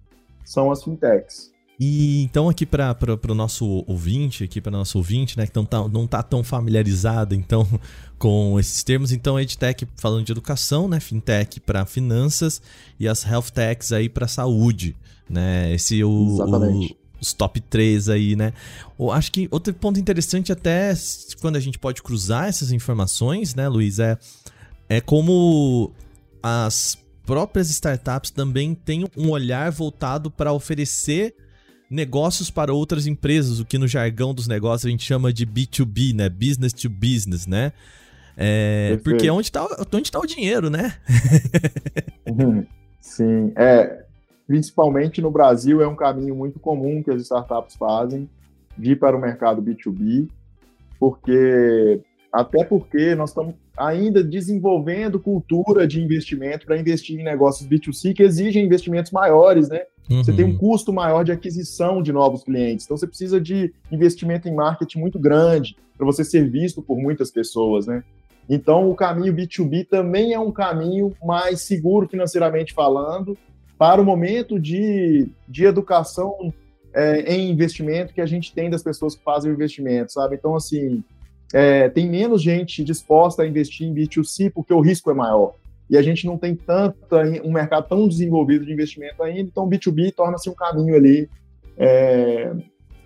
são 0.43 0.71
as 0.71 0.83
fintechs. 0.83 1.51
E 1.83 2.21
então 2.21 2.47
aqui 2.47 2.63
para 2.63 2.95
o 3.27 3.33
nosso 3.33 3.83
ouvinte, 3.87 4.43
aqui 4.43 4.61
para 4.61 4.71
nosso 4.71 4.99
ouvinte, 4.99 5.35
né, 5.35 5.47
que 5.47 5.55
não 5.55 5.65
tá, 5.65 5.87
não 5.87 6.05
tá 6.05 6.21
tão 6.21 6.43
familiarizado 6.43 7.33
então 7.33 7.67
com 8.19 8.59
esses 8.59 8.83
termos, 8.83 9.11
então 9.11 9.39
EdTech 9.39 9.87
falando 9.95 10.23
de 10.23 10.31
educação, 10.31 10.87
né, 10.87 10.99
FinTech 10.99 11.59
para 11.59 11.83
finanças 11.83 12.61
e 12.99 13.07
as 13.07 13.25
Health 13.25 13.49
Techs 13.51 13.91
aí 13.91 14.07
para 14.07 14.27
saúde, 14.27 14.95
né? 15.27 15.73
Esse 15.73 15.99
é 15.99 16.05
o, 16.05 16.35
Exatamente. 16.35 16.93
o 16.93 17.01
os 17.19 17.33
top 17.33 17.59
3 17.59 18.09
aí, 18.09 18.35
né? 18.35 18.53
Eu 18.99 19.11
acho 19.11 19.31
que 19.31 19.47
outro 19.49 19.73
ponto 19.73 19.99
interessante 19.99 20.51
até 20.51 20.93
quando 21.39 21.55
a 21.55 21.59
gente 21.59 21.79
pode 21.79 22.03
cruzar 22.03 22.47
essas 22.47 22.71
informações, 22.71 23.55
né, 23.55 23.67
Luiz, 23.67 23.97
é, 23.97 24.19
é 24.87 25.01
como 25.01 25.91
as 26.43 26.95
próprias 27.25 27.71
startups 27.71 28.29
também 28.29 28.75
têm 28.75 29.03
um 29.17 29.31
olhar 29.31 29.71
voltado 29.71 30.29
para 30.29 30.53
oferecer 30.53 31.33
negócios 31.91 32.49
para 32.49 32.73
outras 32.73 33.05
empresas, 33.05 33.59
o 33.59 33.65
que 33.65 33.77
no 33.77 33.87
jargão 33.87 34.33
dos 34.33 34.47
negócios 34.47 34.85
a 34.85 34.89
gente 34.89 35.03
chama 35.03 35.33
de 35.33 35.45
B2B, 35.45 36.15
né? 36.15 36.29
Business 36.29 36.71
to 36.71 36.89
business, 36.89 37.45
né? 37.45 37.73
É, 38.37 38.97
porque 39.03 39.27
é 39.27 39.31
onde 39.31 39.47
está 39.47 39.67
onde 39.93 40.09
tá 40.09 40.19
o 40.19 40.25
dinheiro, 40.25 40.69
né? 40.69 40.95
Sim, 43.01 43.51
é, 43.57 44.05
principalmente 44.47 45.21
no 45.21 45.29
Brasil, 45.29 45.81
é 45.81 45.87
um 45.87 45.95
caminho 45.95 46.33
muito 46.33 46.59
comum 46.59 47.03
que 47.03 47.11
as 47.11 47.21
startups 47.21 47.75
fazem 47.75 48.29
de 48.77 48.91
ir 48.91 48.95
para 48.95 49.17
o 49.17 49.19
mercado 49.19 49.61
B2B, 49.61 50.29
porque 50.97 52.01
até 52.31 52.63
porque 52.63 53.13
nós 53.15 53.31
estamos 53.31 53.55
ainda 53.77 54.23
desenvolvendo 54.23 55.19
cultura 55.19 55.85
de 55.85 56.01
investimento 56.01 56.65
para 56.65 56.77
investir 56.77 57.19
em 57.19 57.23
negócios 57.23 57.67
B2C 57.67 58.13
que 58.13 58.23
exigem 58.23 58.65
investimentos 58.65 59.11
maiores, 59.11 59.67
né? 59.67 59.81
Uhum. 60.11 60.23
Você 60.23 60.33
tem 60.33 60.43
um 60.43 60.57
custo 60.57 60.91
maior 60.91 61.23
de 61.23 61.31
aquisição 61.31 62.01
de 62.03 62.11
novos 62.11 62.43
clientes, 62.43 62.85
então 62.85 62.97
você 62.97 63.07
precisa 63.07 63.39
de 63.39 63.73
investimento 63.89 64.49
em 64.49 64.53
marketing 64.53 64.99
muito 64.99 65.17
grande 65.17 65.77
para 65.97 66.05
você 66.05 66.25
ser 66.25 66.49
visto 66.49 66.81
por 66.81 66.97
muitas 66.97 67.31
pessoas, 67.31 67.87
né? 67.87 68.03
Então, 68.49 68.89
o 68.89 68.95
caminho 68.95 69.33
B2B 69.33 69.87
também 69.87 70.33
é 70.33 70.39
um 70.39 70.51
caminho 70.51 71.15
mais 71.23 71.61
seguro 71.61 72.09
financeiramente 72.09 72.73
falando 72.73 73.37
para 73.77 74.01
o 74.01 74.05
momento 74.05 74.59
de, 74.59 75.29
de 75.47 75.63
educação 75.63 76.53
é, 76.93 77.33
em 77.33 77.49
investimento 77.49 78.13
que 78.13 78.19
a 78.19 78.25
gente 78.25 78.53
tem 78.53 78.69
das 78.69 78.83
pessoas 78.83 79.15
que 79.15 79.23
fazem 79.23 79.49
o 79.49 79.53
investimento, 79.53 80.11
sabe? 80.11 80.35
Então, 80.35 80.55
assim, 80.55 81.01
é, 81.53 81.87
tem 81.87 82.09
menos 82.09 82.41
gente 82.41 82.83
disposta 82.83 83.43
a 83.43 83.47
investir 83.47 83.87
em 83.87 83.93
B2C 83.93 84.51
porque 84.53 84.73
o 84.73 84.81
risco 84.81 85.09
é 85.09 85.13
maior. 85.13 85.53
E 85.91 85.97
a 85.97 86.01
gente 86.01 86.25
não 86.25 86.37
tem 86.37 86.55
tanto, 86.55 86.97
um 87.43 87.51
mercado 87.51 87.89
tão 87.89 88.07
desenvolvido 88.07 88.65
de 88.65 88.71
investimento 88.71 89.21
ainda, 89.21 89.41
então 89.41 89.69
B2B 89.69 90.13
torna-se 90.15 90.49
um 90.49 90.55
caminho 90.55 90.95
ali, 90.95 91.29
é, 91.77 92.53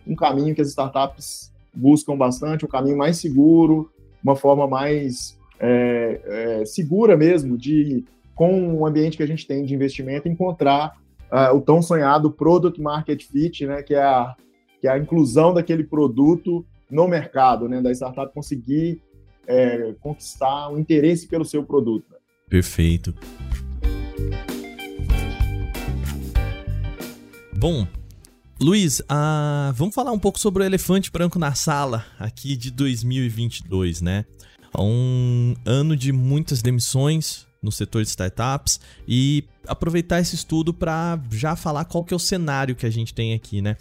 um 0.06 0.16
caminho 0.16 0.54
que 0.54 0.62
as 0.62 0.70
startups 0.70 1.52
buscam 1.74 2.16
bastante, 2.16 2.64
um 2.64 2.70
caminho 2.70 2.96
mais 2.96 3.18
seguro, 3.18 3.92
uma 4.24 4.36
forma 4.36 4.68
mais 4.68 5.36
é, 5.60 6.22
é, 6.62 6.66
segura 6.66 7.18
mesmo 7.18 7.58
de 7.58 8.06
com 8.36 8.76
o 8.76 8.86
ambiente 8.86 9.18
que 9.18 9.24
a 9.24 9.28
gente 9.28 9.48
tem 9.48 9.66
de 9.66 9.74
investimento, 9.74 10.28
encontrar 10.28 10.98
uh, 11.32 11.56
o 11.56 11.62
tão 11.62 11.82
sonhado 11.82 12.30
Product 12.30 12.80
Market 12.82 13.24
Fit, 13.24 13.66
né, 13.66 13.82
que 13.82 13.96
é, 13.96 14.04
a, 14.04 14.36
que 14.82 14.88
é 14.88 14.92
a 14.92 15.00
inclusão 15.00 15.54
daquele 15.54 15.86
produto 15.86 16.66
no 16.92 17.08
mercado, 17.08 17.70
né, 17.70 17.82
da 17.82 17.92
startup 17.92 18.34
conseguir 18.34 19.02
é, 19.48 19.96
conquistar 20.02 20.70
o 20.70 20.78
interesse 20.78 21.28
pelo 21.28 21.46
seu 21.46 21.64
produto. 21.64 22.15
Perfeito. 22.50 23.14
Bom, 27.58 27.88
Luiz, 28.60 29.00
uh, 29.00 29.74
vamos 29.74 29.96
falar 29.96 30.12
um 30.12 30.20
pouco 30.20 30.40
sobre 30.40 30.64
o 30.64 30.66
elefante 30.66 31.12
branco 31.12 31.40
na 31.40 31.54
sala 31.54 32.06
aqui 32.20 32.56
de 32.56 32.72
2022, 32.72 34.02
né? 34.02 34.26
Um 34.78 35.56
ano 35.66 35.96
de 35.96 36.12
muitas 36.12 36.62
demissões, 36.62 37.46
no 37.66 37.72
setor 37.72 38.04
de 38.04 38.10
startups 38.10 38.80
e 39.08 39.44
aproveitar 39.68 40.20
esse 40.20 40.36
estudo 40.36 40.74
para 40.74 41.20
já 41.32 41.56
falar 41.56 41.84
qual 41.86 42.04
que 42.04 42.14
é 42.14 42.18
o 42.18 42.20
cenário 42.20 42.76
que 42.76 42.86
a 42.86 42.90
gente 42.90 43.14
tem 43.14 43.34
aqui, 43.34 43.62
né? 43.62 43.76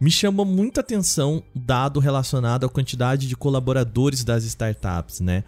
Me 0.00 0.10
chama 0.10 0.44
muita 0.44 0.80
atenção 0.80 1.42
o 1.54 1.58
dado 1.58 2.00
relacionado 2.00 2.66
à 2.66 2.68
quantidade 2.68 3.28
de 3.28 3.36
colaboradores 3.36 4.24
das 4.24 4.44
startups, 4.44 5.20
né? 5.20 5.44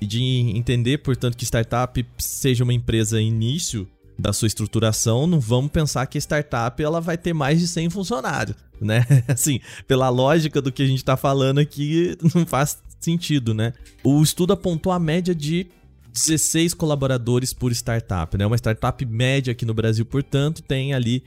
E 0.00 0.06
de 0.06 0.22
entender, 0.56 0.98
portanto, 0.98 1.36
que 1.36 1.44
startup 1.44 2.04
seja 2.18 2.64
uma 2.64 2.72
empresa 2.72 3.20
início 3.20 3.86
da 4.18 4.32
sua 4.32 4.46
estruturação, 4.46 5.26
não 5.26 5.40
vamos 5.40 5.70
pensar 5.70 6.06
que 6.06 6.18
a 6.18 6.20
startup 6.20 6.82
ela 6.82 7.00
vai 7.00 7.16
ter 7.16 7.32
mais 7.32 7.58
de 7.58 7.66
100 7.66 7.90
funcionários, 7.90 8.56
né? 8.80 9.06
Assim, 9.26 9.60
pela 9.88 10.08
lógica 10.08 10.60
do 10.60 10.70
que 10.70 10.82
a 10.82 10.86
gente 10.86 10.98
está 10.98 11.16
falando 11.16 11.58
aqui, 11.58 12.16
não 12.34 12.44
faz 12.46 12.78
sentido, 12.98 13.54
né? 13.54 13.72
O 14.04 14.22
estudo 14.22 14.52
apontou 14.52 14.92
a 14.92 14.98
média 14.98 15.34
de 15.34 15.66
16 16.12 16.74
colaboradores 16.74 17.52
por 17.52 17.72
startup, 17.72 18.36
né? 18.36 18.46
Uma 18.46 18.56
startup 18.56 19.04
média 19.06 19.52
aqui 19.52 19.64
no 19.64 19.74
Brasil, 19.74 20.04
portanto, 20.04 20.62
tem 20.62 20.92
ali 20.92 21.22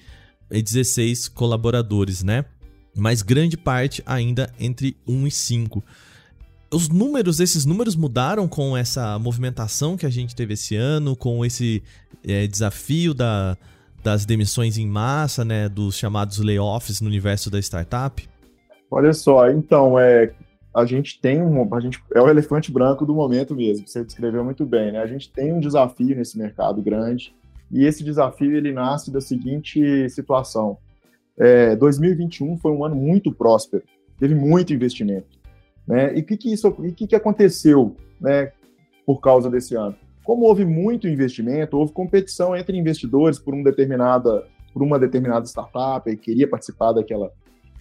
16 0.49 1.29
colaboradores, 1.29 2.21
né? 2.23 2.45
Mas 2.95 3.21
grande 3.23 3.57
parte 3.57 4.03
ainda 4.05 4.53
entre 4.59 4.95
1 5.07 5.27
e 5.27 5.31
5. 5.31 5.83
Os 6.73 6.89
números, 6.89 7.39
esses 7.39 7.65
números 7.65 7.95
mudaram 7.95 8.47
com 8.47 8.75
essa 8.75 9.19
movimentação 9.19 9.95
que 9.95 10.05
a 10.05 10.09
gente 10.09 10.35
teve 10.35 10.55
esse 10.55 10.75
ano, 10.75 11.15
com 11.15 11.45
esse 11.45 11.83
é, 12.27 12.47
desafio 12.47 13.13
da, 13.13 13.55
das 14.03 14.25
demissões 14.25 14.77
em 14.77 14.87
massa, 14.87 15.45
né? 15.45 15.69
Dos 15.69 15.95
chamados 15.95 16.39
layoffs 16.39 16.99
no 16.99 17.07
universo 17.07 17.51
da 17.51 17.59
startup? 17.59 18.27
Olha 18.89 19.13
só, 19.13 19.49
então, 19.49 19.99
é, 19.99 20.33
a 20.73 20.85
gente 20.85 21.21
tem 21.21 21.41
um, 21.41 21.73
a 21.75 21.79
gente 21.79 22.03
é 22.13 22.21
o 22.21 22.27
elefante 22.27 22.71
branco 22.71 23.05
do 23.05 23.13
momento 23.13 23.55
mesmo. 23.55 23.87
Você 23.87 24.03
descreveu 24.03 24.43
muito 24.43 24.65
bem, 24.65 24.91
né? 24.91 24.99
A 24.99 25.07
gente 25.07 25.31
tem 25.31 25.53
um 25.53 25.59
desafio 25.59 26.15
nesse 26.15 26.37
mercado 26.37 26.81
grande 26.81 27.35
e 27.71 27.85
esse 27.85 28.03
desafio 28.03 28.55
ele 28.55 28.71
nasce 28.71 29.11
da 29.11 29.21
seguinte 29.21 30.09
situação: 30.09 30.77
é, 31.37 31.75
2021 31.75 32.57
foi 32.57 32.71
um 32.71 32.83
ano 32.83 32.95
muito 32.95 33.31
próspero, 33.31 33.83
teve 34.19 34.33
muito 34.33 34.73
investimento, 34.73 35.27
né? 35.87 36.15
E 36.15 36.21
o 36.21 36.25
que 36.25 36.37
que 36.37 36.53
isso, 36.53 36.75
e 36.83 36.91
que 36.91 37.07
que 37.07 37.15
aconteceu, 37.15 37.95
né? 38.19 38.51
Por 39.05 39.19
causa 39.19 39.49
desse 39.49 39.75
ano, 39.75 39.95
como 40.23 40.45
houve 40.45 40.63
muito 40.63 41.07
investimento, 41.07 41.77
houve 41.77 41.91
competição 41.91 42.55
entre 42.55 42.77
investidores 42.77 43.37
por 43.37 43.53
um 43.53 43.61
determinada 43.61 44.47
por 44.73 44.81
uma 44.81 44.97
determinada 44.97 45.45
startup 45.45 46.09
que 46.09 46.17
queria 46.17 46.49
participar 46.49 46.93
daquela 46.93 47.31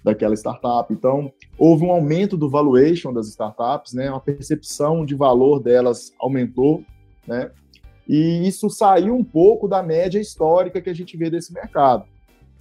daquela 0.04 0.34
startup. 0.34 0.92
Então, 0.92 1.32
houve 1.56 1.84
um 1.84 1.92
aumento 1.92 2.36
do 2.36 2.50
valuation 2.50 3.12
das 3.12 3.28
startups, 3.28 3.94
né? 3.94 4.08
A 4.08 4.18
percepção 4.18 5.06
de 5.06 5.14
valor 5.14 5.60
delas 5.60 6.12
aumentou, 6.18 6.84
né? 7.26 7.50
E 8.08 8.46
isso 8.46 8.68
saiu 8.68 9.14
um 9.14 9.22
pouco 9.22 9.68
da 9.68 9.82
média 9.82 10.20
histórica 10.20 10.80
que 10.80 10.90
a 10.90 10.94
gente 10.94 11.16
vê 11.16 11.30
desse 11.30 11.52
mercado. 11.52 12.04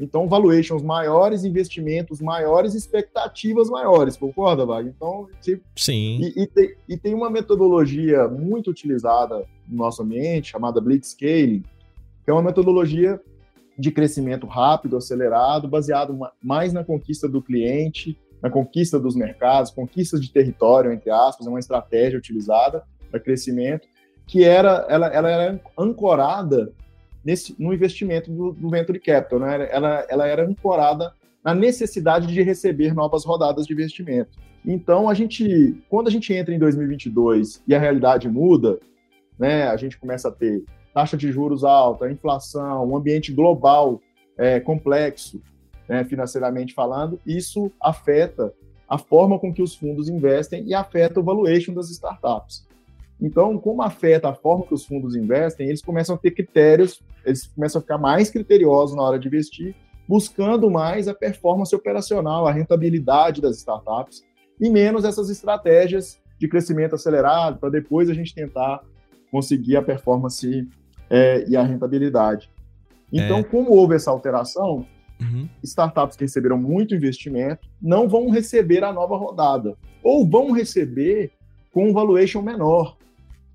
Então, 0.01 0.27
valuations 0.27 0.81
maiores, 0.81 1.43
investimentos 1.43 2.19
maiores, 2.19 2.73
expectativas 2.73 3.69
maiores, 3.69 4.17
concorda, 4.17 4.65
Wagner? 4.65 4.93
Então, 4.95 5.27
se... 5.39 5.61
sim. 5.75 6.19
E, 6.21 6.43
e, 6.43 6.47
tem, 6.47 6.75
e, 6.89 6.97
tem, 6.97 7.13
uma 7.13 7.29
metodologia 7.29 8.27
muito 8.27 8.71
utilizada 8.71 9.45
no 9.67 9.77
nosso 9.77 10.01
ambiente, 10.01 10.51
chamada 10.51 10.81
Blitzscaling, 10.81 11.63
que 12.23 12.31
é 12.31 12.33
uma 12.33 12.41
metodologia 12.41 13.21
de 13.77 13.91
crescimento 13.91 14.47
rápido, 14.47 14.97
acelerado, 14.97 15.67
baseado 15.67 16.17
mais 16.41 16.73
na 16.73 16.83
conquista 16.83 17.27
do 17.27 17.41
cliente, 17.41 18.17
na 18.41 18.49
conquista 18.49 18.99
dos 18.99 19.15
mercados, 19.15 19.71
conquistas 19.71 20.19
de 20.19 20.31
território, 20.31 20.91
entre 20.91 21.11
aspas, 21.11 21.45
é 21.45 21.49
uma 21.49 21.59
estratégia 21.59 22.17
utilizada 22.17 22.83
para 23.09 23.19
crescimento, 23.19 23.87
que 24.25 24.43
era, 24.43 24.85
ela, 24.89 25.07
ela 25.07 25.29
era 25.29 25.61
ancorada 25.77 26.73
nesse, 27.23 27.55
no 27.59 27.73
investimento 27.73 28.31
do, 28.31 28.51
do 28.51 28.69
venture 28.69 28.99
capital, 28.99 29.39
né? 29.39 29.67
ela, 29.71 30.05
ela 30.09 30.27
era 30.27 30.47
ancorada 30.47 31.13
na 31.43 31.55
necessidade 31.55 32.27
de 32.27 32.41
receber 32.41 32.93
novas 32.93 33.25
rodadas 33.25 33.65
de 33.65 33.73
investimento. 33.73 34.31
Então, 34.65 35.09
a 35.09 35.13
gente, 35.13 35.75
quando 35.89 36.07
a 36.07 36.11
gente 36.11 36.33
entra 36.33 36.53
em 36.53 36.59
2022 36.59 37.63
e 37.67 37.73
a 37.73 37.79
realidade 37.79 38.29
muda, 38.29 38.79
né, 39.37 39.63
a 39.67 39.75
gente 39.75 39.97
começa 39.97 40.27
a 40.27 40.31
ter 40.31 40.63
taxa 40.93 41.17
de 41.17 41.31
juros 41.31 41.63
alta, 41.63 42.11
inflação, 42.11 42.87
um 42.87 42.95
ambiente 42.95 43.31
global 43.31 43.99
é, 44.37 44.59
complexo, 44.59 45.41
né, 45.89 46.03
financeiramente 46.03 46.73
falando, 46.73 47.19
isso 47.25 47.71
afeta 47.81 48.53
a 48.87 48.97
forma 48.97 49.39
com 49.39 49.53
que 49.53 49.61
os 49.61 49.73
fundos 49.73 50.09
investem 50.09 50.65
e 50.67 50.73
afeta 50.73 51.19
o 51.19 51.23
valuation 51.23 51.73
das 51.73 51.89
startups. 51.89 52.67
Então, 53.21 53.57
como 53.57 53.83
afeta 53.83 54.29
a 54.29 54.33
forma 54.33 54.65
que 54.65 54.73
os 54.73 54.85
fundos 54.85 55.15
investem, 55.15 55.67
eles 55.67 55.81
começam 55.81 56.15
a 56.15 56.17
ter 56.17 56.31
critérios, 56.31 57.01
eles 57.23 57.45
começam 57.47 57.79
a 57.79 57.81
ficar 57.81 57.97
mais 57.99 58.31
criteriosos 58.31 58.95
na 58.95 59.03
hora 59.03 59.19
de 59.19 59.27
investir, 59.27 59.75
buscando 60.07 60.69
mais 60.71 61.07
a 61.07 61.13
performance 61.13 61.73
operacional, 61.75 62.47
a 62.47 62.51
rentabilidade 62.51 63.39
das 63.39 63.57
startups, 63.57 64.23
e 64.59 64.69
menos 64.69 65.05
essas 65.05 65.29
estratégias 65.29 66.19
de 66.39 66.47
crescimento 66.47 66.95
acelerado, 66.95 67.59
para 67.59 67.69
depois 67.69 68.09
a 68.09 68.13
gente 68.13 68.33
tentar 68.33 68.81
conseguir 69.31 69.77
a 69.77 69.81
performance 69.81 70.67
é, 71.09 71.45
e 71.47 71.55
a 71.55 71.61
rentabilidade. 71.61 72.49
Então, 73.13 73.39
é. 73.39 73.43
como 73.43 73.71
houve 73.71 73.95
essa 73.95 74.09
alteração, 74.09 74.85
uhum. 75.21 75.47
startups 75.63 76.17
que 76.17 76.23
receberam 76.23 76.57
muito 76.57 76.95
investimento 76.95 77.67
não 77.81 78.09
vão 78.09 78.29
receber 78.29 78.83
a 78.83 78.91
nova 78.91 79.15
rodada, 79.15 79.77
ou 80.03 80.27
vão 80.27 80.51
receber 80.51 81.31
com 81.71 81.89
um 81.89 81.93
valuation 81.93 82.41
menor. 82.41 82.97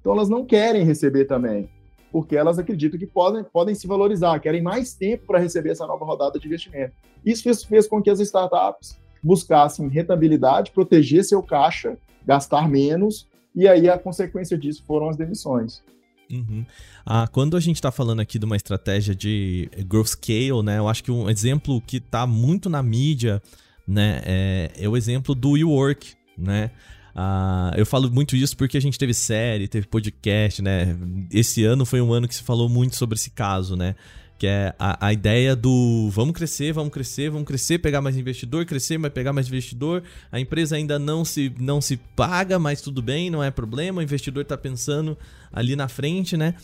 Então, 0.07 0.15
elas 0.15 0.29
não 0.29 0.45
querem 0.45 0.85
receber 0.85 1.25
também, 1.25 1.69
porque 2.13 2.37
elas 2.37 2.61
acreditam 2.61 2.97
que 2.97 3.09
podem, 3.09 3.43
podem 3.43 3.75
se 3.75 3.89
valorizar, 3.89 4.39
querem 4.39 4.63
mais 4.63 4.95
tempo 4.95 5.27
para 5.27 5.41
receber 5.41 5.71
essa 5.71 5.85
nova 5.85 6.05
rodada 6.05 6.39
de 6.39 6.47
investimento. 6.47 6.93
Isso 7.25 7.43
fez, 7.43 7.65
fez 7.65 7.89
com 7.89 8.01
que 8.01 8.09
as 8.09 8.21
startups 8.21 8.97
buscassem 9.21 9.89
rentabilidade, 9.89 10.71
proteger 10.71 11.25
seu 11.25 11.43
caixa, 11.43 11.99
gastar 12.25 12.69
menos, 12.69 13.27
e 13.53 13.67
aí 13.67 13.91
a 13.91 13.99
consequência 13.99 14.57
disso 14.57 14.85
foram 14.87 15.09
as 15.09 15.17
demissões. 15.17 15.83
Uhum. 16.31 16.65
Ah, 17.05 17.27
quando 17.27 17.57
a 17.57 17.61
gente 17.61 17.75
está 17.75 17.91
falando 17.91 18.21
aqui 18.21 18.39
de 18.39 18.45
uma 18.45 18.55
estratégia 18.55 19.13
de 19.13 19.69
growth 19.89 20.11
scale, 20.11 20.63
né, 20.63 20.79
eu 20.79 20.87
acho 20.87 21.03
que 21.03 21.11
um 21.11 21.29
exemplo 21.29 21.81
que 21.81 21.97
está 21.97 22.29
muito 22.29 22.71
na 22.71 22.81
mídia, 22.81 23.43
né, 23.85 24.23
é, 24.25 24.71
é 24.79 24.89
o 24.89 24.97
exemplo 24.97 25.35
do 25.35 25.51
WeWork, 25.51 26.15
né? 26.39 26.71
Ah, 27.19 27.73
eu 27.75 27.87
falo 27.87 28.13
muito 28.13 28.37
isso 28.37 28.55
porque 28.55 28.77
a 28.77 28.81
gente 28.81 28.99
teve 28.99 29.15
série, 29.15 29.67
teve 29.67 29.87
podcast, 29.87 30.61
né? 30.61 30.95
Esse 31.33 31.65
ano 31.65 31.87
foi 31.87 31.99
um 32.03 32.13
ano 32.13 32.29
que 32.29 32.35
se 32.35 32.43
falou 32.43 32.69
muito 32.69 32.95
sobre 32.95 33.17
esse 33.17 33.31
caso, 33.31 33.75
né? 33.75 33.95
Que 34.39 34.47
é 34.47 34.75
a, 34.79 35.07
a 35.07 35.13
ideia 35.15 35.57
do 35.57 36.11
vamos 36.11 36.37
crescer, 36.37 36.75
vamos 36.75 36.93
crescer, 36.93 37.31
vamos 37.31 37.47
crescer, 37.47 37.79
pegar 37.79 38.03
mais 38.03 38.19
investidor, 38.19 38.67
crescer, 38.67 38.99
mas 38.99 39.11
pegar 39.15 39.33
mais 39.33 39.49
investidor. 39.49 40.03
A 40.31 40.39
empresa 40.39 40.77
ainda 40.77 40.99
não 40.99 41.25
se, 41.25 41.51
não 41.59 41.81
se 41.81 41.97
paga, 41.97 42.59
mas 42.59 42.83
tudo 42.83 43.01
bem, 43.01 43.31
não 43.31 43.43
é 43.43 43.51
problema. 43.51 44.01
O 44.01 44.05
investidor 44.05 44.43
está 44.43 44.59
pensando 44.59 45.17
ali 45.51 45.75
na 45.75 45.89
frente, 45.89 46.37
né? 46.37 46.55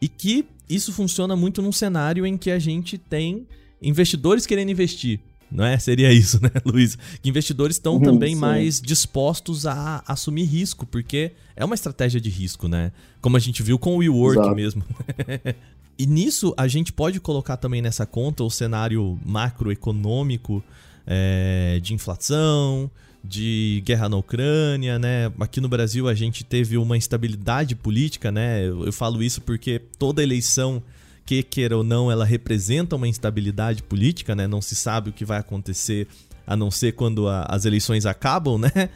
E 0.00 0.08
que 0.08 0.46
isso 0.70 0.90
funciona 0.90 1.36
muito 1.36 1.60
num 1.60 1.72
cenário 1.72 2.24
em 2.24 2.38
que 2.38 2.50
a 2.50 2.58
gente 2.58 2.96
tem 2.96 3.46
investidores 3.82 4.46
querendo 4.46 4.70
investir. 4.70 5.20
Não 5.50 5.64
é? 5.64 5.78
Seria 5.78 6.12
isso, 6.12 6.42
né, 6.42 6.50
Luiz? 6.64 6.96
Que 7.22 7.28
investidores 7.28 7.76
estão 7.76 7.94
uhum, 7.94 8.02
também 8.02 8.34
sim. 8.34 8.40
mais 8.40 8.80
dispostos 8.80 9.66
a 9.66 10.02
assumir 10.06 10.44
risco, 10.44 10.84
porque 10.86 11.32
é 11.56 11.64
uma 11.64 11.74
estratégia 11.74 12.20
de 12.20 12.28
risco, 12.28 12.68
né? 12.68 12.92
Como 13.20 13.36
a 13.36 13.40
gente 13.40 13.62
viu 13.62 13.78
com 13.78 13.96
o 13.96 13.98
WeWork 13.98 14.38
Exato. 14.38 14.54
mesmo. 14.54 14.84
E 15.98 16.06
nisso 16.06 16.54
a 16.56 16.68
gente 16.68 16.92
pode 16.92 17.18
colocar 17.18 17.56
também 17.56 17.82
nessa 17.82 18.06
conta 18.06 18.44
o 18.44 18.50
cenário 18.50 19.18
macroeconômico 19.26 20.62
é, 21.04 21.80
de 21.82 21.92
inflação, 21.92 22.88
de 23.24 23.82
guerra 23.84 24.08
na 24.08 24.16
Ucrânia, 24.16 24.96
né? 24.96 25.32
Aqui 25.40 25.60
no 25.60 25.68
Brasil 25.68 26.08
a 26.08 26.14
gente 26.14 26.44
teve 26.44 26.78
uma 26.78 26.96
instabilidade 26.96 27.74
política, 27.74 28.30
né? 28.30 28.64
Eu, 28.64 28.86
eu 28.86 28.92
falo 28.92 29.20
isso 29.24 29.40
porque 29.40 29.82
toda 29.98 30.22
eleição, 30.22 30.80
que 31.28 31.42
queira 31.42 31.76
ou 31.76 31.84
não, 31.84 32.10
ela 32.10 32.24
representa 32.24 32.96
uma 32.96 33.06
instabilidade 33.06 33.82
política, 33.82 34.34
né? 34.34 34.46
Não 34.46 34.62
se 34.62 34.74
sabe 34.74 35.10
o 35.10 35.12
que 35.12 35.26
vai 35.26 35.38
acontecer 35.38 36.08
a 36.46 36.56
não 36.56 36.70
ser 36.70 36.92
quando 36.92 37.28
a, 37.28 37.42
as 37.42 37.66
eleições 37.66 38.06
acabam, 38.06 38.56
né? 38.58 38.88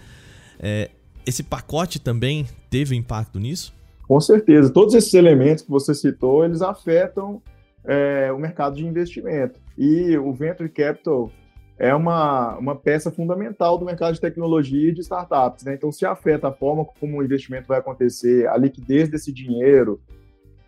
É, 0.59 0.89
esse 1.27 1.43
pacote 1.43 2.01
também 2.01 2.47
teve 2.71 2.97
impacto 2.97 3.39
nisso? 3.39 3.75
Com 4.09 4.19
certeza, 4.19 4.73
todos 4.73 4.95
esses 4.95 5.13
elementos 5.13 5.63
que 5.63 5.71
você 5.71 5.95
citou, 5.95 6.43
eles 6.43 6.63
afetam 6.63 7.43
é, 7.85 8.33
o 8.33 8.39
mercado 8.39 8.77
de 8.77 8.87
investimento. 8.87 9.61
E 9.77 10.17
o 10.17 10.33
Venture 10.33 10.71
Capital 10.71 11.31
é 11.79 11.95
uma, 11.95 12.57
uma 12.57 12.75
peça 12.75 13.11
fundamental 13.11 13.77
do 13.77 13.85
mercado 13.85 14.15
de 14.15 14.21
tecnologia 14.21 14.89
e 14.89 14.95
de 14.95 15.03
startups. 15.03 15.67
Né? 15.67 15.75
Então, 15.75 15.93
se 15.93 16.07
afeta 16.07 16.49
a 16.49 16.53
forma 16.53 16.87
como 16.99 17.19
o 17.19 17.23
investimento 17.23 17.69
vai 17.69 17.79
acontecer, 17.79 18.49
a 18.49 18.57
liquidez 18.57 19.11
desse 19.11 19.31
dinheiro 19.31 20.01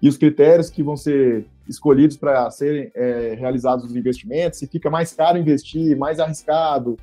e 0.04 0.08
os 0.08 0.18
critérios 0.18 0.68
que 0.68 0.82
vão 0.82 0.98
ser 0.98 1.46
escolhidos 1.66 2.18
para 2.18 2.50
serem 2.50 2.90
é, 2.94 3.34
realizados 3.38 3.86
os 3.86 3.96
investimentos, 3.96 4.58
se 4.58 4.66
fica 4.66 4.90
mais 4.90 5.14
caro 5.14 5.38
investir, 5.38 5.96
mais 5.96 6.20
arriscado, 6.20 6.98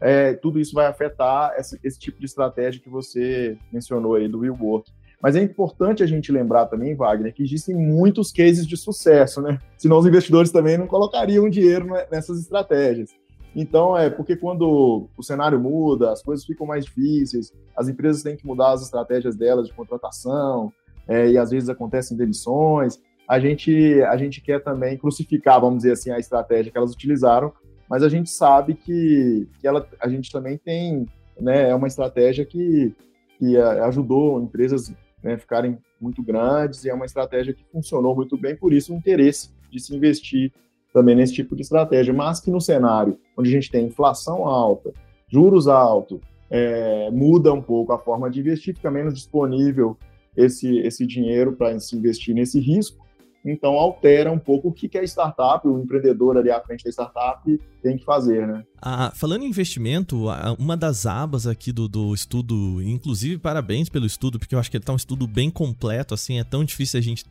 é, 0.00 0.32
tudo 0.32 0.58
isso 0.58 0.72
vai 0.72 0.86
afetar 0.86 1.52
esse, 1.58 1.78
esse, 1.84 1.98
tipo 1.98 2.18
de 2.18 2.24
estratégia 2.24 2.80
que 2.80 2.88
você 2.88 3.58
mencionou 3.70 4.14
aí 4.14 4.26
do 4.26 4.38
WeWork. 4.38 4.90
Mas 5.22 5.36
é 5.36 5.42
importante 5.42 6.02
a 6.02 6.06
gente 6.06 6.32
lembrar 6.32 6.64
também, 6.64 6.96
Wagner, 6.96 7.34
que 7.34 7.42
existem 7.42 7.76
muitos 7.76 8.32
cases 8.32 8.66
de 8.66 8.78
sucesso, 8.78 9.42
né? 9.42 9.58
Senão 9.76 9.98
os 9.98 10.06
investidores 10.06 10.50
também 10.50 10.78
não 10.78 10.86
colocariam 10.86 11.50
dinheiro 11.50 11.88
nessas 12.10 12.40
estratégias. 12.40 13.10
Então, 13.54 13.94
é 13.98 14.08
porque 14.08 14.34
quando 14.34 15.10
o 15.14 15.22
cenário 15.22 15.60
muda, 15.60 16.10
as 16.10 16.22
coisas 16.22 16.46
ficam 16.46 16.66
mais 16.66 16.86
difíceis, 16.86 17.52
as 17.76 17.86
empresas 17.86 18.22
têm 18.22 18.34
que 18.34 18.46
mudar 18.46 18.72
as 18.72 18.80
estratégias 18.80 19.36
delas 19.36 19.66
de 19.66 19.74
contratação, 19.74 20.72
é, 21.08 21.30
e 21.30 21.38
às 21.38 21.50
vezes 21.50 21.68
acontecem 21.68 22.16
demissões. 22.16 23.00
A 23.28 23.38
gente, 23.38 24.02
a 24.02 24.16
gente 24.16 24.40
quer 24.40 24.62
também 24.62 24.96
crucificar, 24.96 25.60
vamos 25.60 25.78
dizer 25.78 25.92
assim, 25.92 26.10
a 26.10 26.18
estratégia 26.18 26.70
que 26.70 26.78
elas 26.78 26.92
utilizaram, 26.92 27.52
mas 27.88 28.02
a 28.02 28.08
gente 28.08 28.30
sabe 28.30 28.74
que, 28.74 29.48
que 29.60 29.66
ela, 29.66 29.86
a 30.00 30.08
gente 30.08 30.30
também 30.30 30.56
tem, 30.58 31.06
né, 31.40 31.70
é 31.70 31.74
uma 31.74 31.86
estratégia 31.86 32.44
que, 32.44 32.94
que 33.38 33.56
ajudou 33.56 34.40
empresas 34.40 34.92
né, 35.22 35.36
ficarem 35.36 35.78
muito 36.00 36.22
grandes 36.22 36.84
e 36.84 36.90
é 36.90 36.94
uma 36.94 37.06
estratégia 37.06 37.54
que 37.54 37.64
funcionou 37.72 38.14
muito 38.14 38.36
bem, 38.36 38.56
por 38.56 38.72
isso 38.72 38.92
o 38.92 38.96
interesse 38.96 39.50
de 39.70 39.80
se 39.80 39.94
investir 39.94 40.52
também 40.92 41.14
nesse 41.14 41.34
tipo 41.34 41.54
de 41.54 41.62
estratégia, 41.62 42.14
mas 42.14 42.40
que 42.40 42.50
no 42.50 42.60
cenário 42.60 43.18
onde 43.36 43.48
a 43.48 43.52
gente 43.52 43.70
tem 43.70 43.86
inflação 43.86 44.46
alta, 44.46 44.92
juros 45.28 45.68
altos, 45.68 46.20
é, 46.48 47.10
muda 47.10 47.52
um 47.52 47.60
pouco 47.60 47.92
a 47.92 47.98
forma 47.98 48.30
de 48.30 48.40
investir, 48.40 48.74
fica 48.74 48.90
menos 48.90 49.14
disponível 49.14 49.96
esse, 50.36 50.78
esse 50.78 51.06
dinheiro 51.06 51.52
para 51.52 51.78
se 51.80 51.96
investir 51.96 52.34
nesse 52.34 52.60
risco, 52.60 53.06
então 53.44 53.74
altera 53.74 54.32
um 54.32 54.38
pouco 54.38 54.68
o 54.68 54.72
que, 54.72 54.98
a 54.98 55.04
startup, 55.04 55.66
o 55.68 55.78
empreendedor 55.78 56.36
ali 56.36 56.50
à 56.50 56.60
frente 56.60 56.82
da 56.82 56.90
startup 56.90 57.60
tem 57.80 57.96
que 57.96 58.04
fazer, 58.04 58.44
né? 58.44 58.64
Ah, 58.82 59.12
falando 59.14 59.44
em 59.44 59.48
investimento, 59.48 60.26
uma 60.58 60.76
das 60.76 61.06
abas 61.06 61.46
aqui 61.46 61.70
do, 61.70 61.86
do 61.86 62.12
estudo, 62.12 62.82
inclusive 62.82 63.38
parabéns 63.38 63.88
pelo 63.88 64.04
estudo, 64.04 64.38
porque 64.38 64.54
eu 64.54 64.58
acho 64.58 64.68
que 64.68 64.76
ele 64.76 64.84
tá 64.84 64.92
um 64.92 64.96
estudo 64.96 65.28
bem 65.28 65.48
completo, 65.48 66.12
assim, 66.12 66.40
é 66.40 66.44
tão 66.44 66.64
difícil 66.64 66.98
a 66.98 67.02
gente 67.02 67.24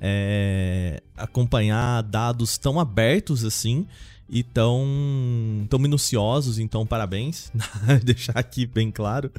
é, 0.00 1.02
acompanhar 1.16 2.02
dados 2.02 2.56
tão 2.58 2.78
abertos 2.78 3.44
assim 3.44 3.86
e 4.28 4.44
tão, 4.44 5.66
tão 5.68 5.78
minuciosos, 5.80 6.60
então 6.60 6.86
parabéns, 6.86 7.50
deixar 8.04 8.38
aqui 8.38 8.66
bem 8.66 8.90
claro. 8.90 9.32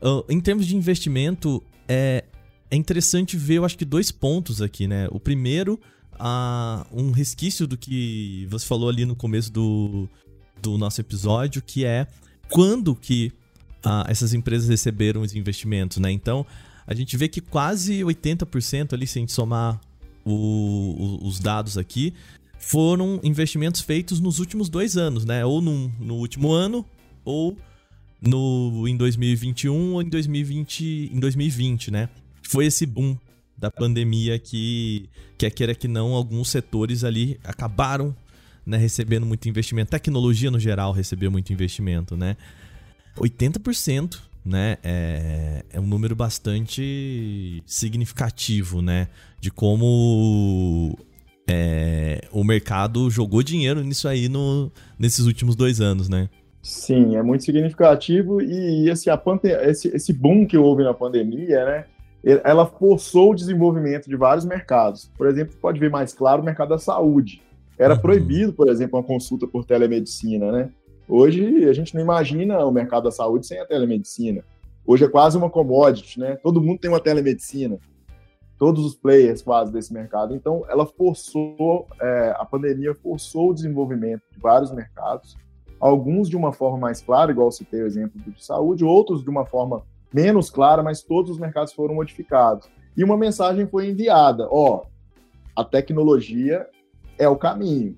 Uh, 0.00 0.24
em 0.28 0.40
termos 0.40 0.66
de 0.66 0.76
investimento, 0.76 1.62
é, 1.88 2.24
é 2.70 2.76
interessante 2.76 3.36
ver, 3.36 3.54
eu 3.54 3.64
acho 3.64 3.78
que 3.78 3.84
dois 3.84 4.10
pontos 4.10 4.60
aqui, 4.60 4.86
né? 4.86 5.08
O 5.10 5.18
primeiro, 5.18 5.80
a, 6.18 6.86
um 6.92 7.10
resquício 7.10 7.66
do 7.66 7.76
que 7.76 8.46
você 8.50 8.66
falou 8.66 8.88
ali 8.88 9.04
no 9.04 9.16
começo 9.16 9.50
do, 9.50 10.08
do 10.60 10.76
nosso 10.76 11.00
episódio, 11.00 11.62
que 11.62 11.84
é 11.84 12.06
quando 12.50 12.94
que 12.94 13.32
essas 14.06 14.34
empresas 14.34 14.68
receberam 14.68 15.22
os 15.22 15.34
investimentos, 15.34 15.98
né? 15.98 16.10
Então, 16.10 16.44
a 16.86 16.94
gente 16.94 17.16
vê 17.16 17.28
que 17.28 17.40
quase 17.40 18.00
80% 18.00 18.92
ali, 18.92 19.06
se 19.06 19.18
a 19.18 19.20
gente 19.20 19.32
somar 19.32 19.80
o, 20.24 20.32
o, 21.22 21.26
os 21.26 21.38
dados 21.38 21.78
aqui, 21.78 22.12
foram 22.58 23.20
investimentos 23.22 23.80
feitos 23.80 24.20
nos 24.20 24.40
últimos 24.40 24.68
dois 24.68 24.96
anos, 24.96 25.24
né? 25.24 25.44
Ou 25.44 25.62
no, 25.62 25.88
no 25.98 26.16
último 26.16 26.52
ano, 26.52 26.84
ou 27.24 27.56
no, 28.20 28.86
em 28.88 28.96
2021 28.96 29.92
ou 29.94 30.02
em 30.02 30.08
2020, 30.08 31.10
em 31.12 31.20
2020, 31.20 31.90
né? 31.90 32.08
foi 32.48 32.64
esse 32.64 32.86
boom 32.86 33.16
da 33.56 33.70
pandemia 33.70 34.38
que, 34.38 35.08
quer 35.36 35.50
queira 35.50 35.74
que 35.74 35.86
não, 35.86 36.14
alguns 36.14 36.48
setores 36.48 37.04
ali 37.04 37.38
acabaram 37.44 38.16
né, 38.64 38.78
recebendo 38.78 39.26
muito 39.26 39.48
investimento. 39.48 39.90
Tecnologia 39.90 40.50
no 40.50 40.58
geral 40.58 40.92
recebeu 40.92 41.30
muito 41.30 41.52
investimento, 41.52 42.16
né? 42.16 42.36
80%, 43.18 44.18
né? 44.44 44.78
É, 44.82 45.64
é 45.72 45.80
um 45.80 45.86
número 45.86 46.16
bastante 46.16 47.62
significativo, 47.66 48.80
né? 48.80 49.08
De 49.40 49.50
como 49.50 50.96
é, 51.46 52.26
o 52.32 52.42
mercado 52.44 53.10
jogou 53.10 53.42
dinheiro 53.42 53.82
nisso 53.82 54.08
aí 54.08 54.28
no, 54.28 54.72
nesses 54.98 55.26
últimos 55.26 55.54
dois 55.54 55.80
anos, 55.80 56.08
né? 56.08 56.30
Sim, 56.68 57.16
é 57.16 57.22
muito 57.22 57.44
significativo 57.44 58.42
e 58.42 58.90
esse, 58.90 59.08
a, 59.08 59.18
esse, 59.62 59.88
esse 59.88 60.12
boom 60.12 60.46
que 60.46 60.58
houve 60.58 60.84
na 60.84 60.92
pandemia, 60.92 61.64
né? 61.64 61.84
ela 62.44 62.66
forçou 62.66 63.30
o 63.30 63.34
desenvolvimento 63.34 64.06
de 64.06 64.14
vários 64.14 64.44
mercados. 64.44 65.10
Por 65.16 65.26
exemplo, 65.26 65.56
pode 65.62 65.80
ver 65.80 65.88
mais 65.88 66.12
claro 66.12 66.42
o 66.42 66.44
mercado 66.44 66.68
da 66.68 66.78
saúde. 66.78 67.42
Era 67.78 67.94
uhum. 67.94 68.00
proibido, 68.00 68.52
por 68.52 68.68
exemplo, 68.68 68.98
uma 68.98 69.02
consulta 69.02 69.46
por 69.46 69.64
telemedicina, 69.64 70.52
né? 70.52 70.70
Hoje 71.08 71.66
a 71.66 71.72
gente 71.72 71.94
não 71.94 72.02
imagina 72.02 72.62
o 72.66 72.70
mercado 72.70 73.04
da 73.04 73.10
saúde 73.10 73.46
sem 73.46 73.58
a 73.58 73.64
telemedicina. 73.64 74.44
Hoje 74.86 75.06
é 75.06 75.08
quase 75.08 75.38
uma 75.38 75.48
commodity, 75.48 76.20
né? 76.20 76.36
Todo 76.42 76.60
mundo 76.60 76.80
tem 76.80 76.90
uma 76.90 77.00
telemedicina. 77.00 77.78
Todos 78.58 78.84
os 78.84 78.94
players 78.94 79.40
quase 79.40 79.72
desse 79.72 79.90
mercado. 79.90 80.34
Então, 80.34 80.66
ela 80.68 80.84
forçou, 80.84 81.88
é, 81.98 82.34
a 82.36 82.44
pandemia 82.44 82.94
forçou 82.94 83.52
o 83.52 83.54
desenvolvimento 83.54 84.20
de 84.30 84.38
vários 84.38 84.70
mercados. 84.70 85.34
Alguns 85.80 86.28
de 86.28 86.36
uma 86.36 86.52
forma 86.52 86.78
mais 86.78 87.00
clara, 87.00 87.30
igual 87.30 87.50
citei 87.52 87.82
o 87.82 87.86
exemplo 87.86 88.20
de 88.20 88.44
saúde, 88.44 88.84
outros 88.84 89.22
de 89.22 89.30
uma 89.30 89.46
forma 89.46 89.82
menos 90.12 90.50
clara, 90.50 90.82
mas 90.82 91.02
todos 91.02 91.30
os 91.30 91.38
mercados 91.38 91.72
foram 91.72 91.94
modificados. 91.94 92.68
E 92.96 93.04
uma 93.04 93.16
mensagem 93.16 93.66
foi 93.66 93.88
enviada: 93.88 94.48
ó, 94.50 94.82
a 95.54 95.64
tecnologia 95.64 96.66
é 97.18 97.28
o 97.28 97.36
caminho. 97.36 97.96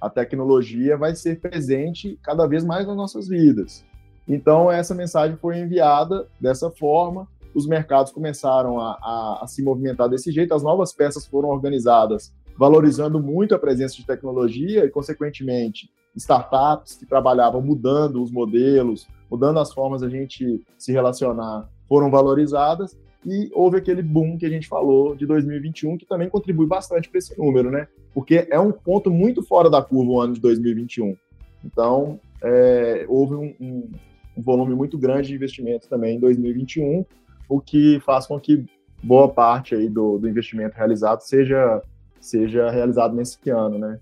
A 0.00 0.10
tecnologia 0.10 0.96
vai 0.96 1.14
ser 1.14 1.40
presente 1.40 2.18
cada 2.22 2.46
vez 2.46 2.64
mais 2.64 2.86
nas 2.86 2.96
nossas 2.96 3.28
vidas. 3.28 3.84
Então, 4.26 4.70
essa 4.70 4.94
mensagem 4.94 5.36
foi 5.36 5.58
enviada 5.58 6.28
dessa 6.40 6.70
forma, 6.70 7.28
os 7.54 7.66
mercados 7.66 8.12
começaram 8.12 8.80
a, 8.80 8.92
a, 9.02 9.40
a, 9.42 9.46
se 9.46 9.62
movimentar 9.62 10.08
desse 10.08 10.30
jeito, 10.32 10.54
as 10.54 10.62
novas 10.62 10.92
peças 10.92 11.26
foram 11.26 11.48
organizadas, 11.48 12.32
valorizando 12.56 13.20
muito 13.20 13.54
a 13.54 13.58
presença 13.58 13.96
de 13.96 14.06
tecnologia 14.06 14.84
e, 14.84 14.90
consequentemente, 14.90 15.90
startups 16.16 16.96
que 16.96 17.06
trabalhavam 17.06 17.62
mudando 17.62 18.22
os 18.22 18.30
modelos, 18.30 19.08
mudando 19.30 19.58
as 19.58 19.72
formas 19.72 20.02
a 20.02 20.08
gente 20.08 20.62
se 20.76 20.92
relacionar, 20.92 21.68
foram 21.88 22.10
valorizadas 22.10 22.96
e 23.24 23.50
houve 23.54 23.78
aquele 23.78 24.02
boom 24.02 24.36
que 24.36 24.44
a 24.44 24.48
gente 24.48 24.66
falou 24.66 25.14
de 25.14 25.26
2021, 25.26 25.96
que 25.96 26.06
também 26.06 26.28
contribui 26.28 26.66
bastante 26.66 27.08
para 27.08 27.18
esse 27.18 27.38
número, 27.38 27.70
né? 27.70 27.86
Porque 28.12 28.48
é 28.50 28.58
um 28.58 28.72
ponto 28.72 29.10
muito 29.10 29.42
fora 29.42 29.70
da 29.70 29.80
curva 29.80 30.10
o 30.10 30.20
ano 30.20 30.34
de 30.34 30.40
2021. 30.40 31.16
Então, 31.64 32.18
é, 32.42 33.06
houve 33.08 33.34
um, 33.34 33.54
um, 33.60 33.90
um 34.36 34.42
volume 34.42 34.74
muito 34.74 34.98
grande 34.98 35.28
de 35.28 35.34
investimentos 35.36 35.88
também 35.88 36.16
em 36.16 36.20
2021, 36.20 37.04
o 37.48 37.60
que 37.60 38.00
faz 38.00 38.26
com 38.26 38.40
que 38.40 38.66
boa 39.02 39.28
parte 39.28 39.74
aí 39.74 39.88
do, 39.88 40.18
do 40.18 40.28
investimento 40.28 40.76
realizado 40.76 41.20
seja, 41.20 41.80
seja 42.20 42.70
realizado 42.70 43.14
nesse 43.14 43.50
ano, 43.50 43.78
né? 43.78 43.98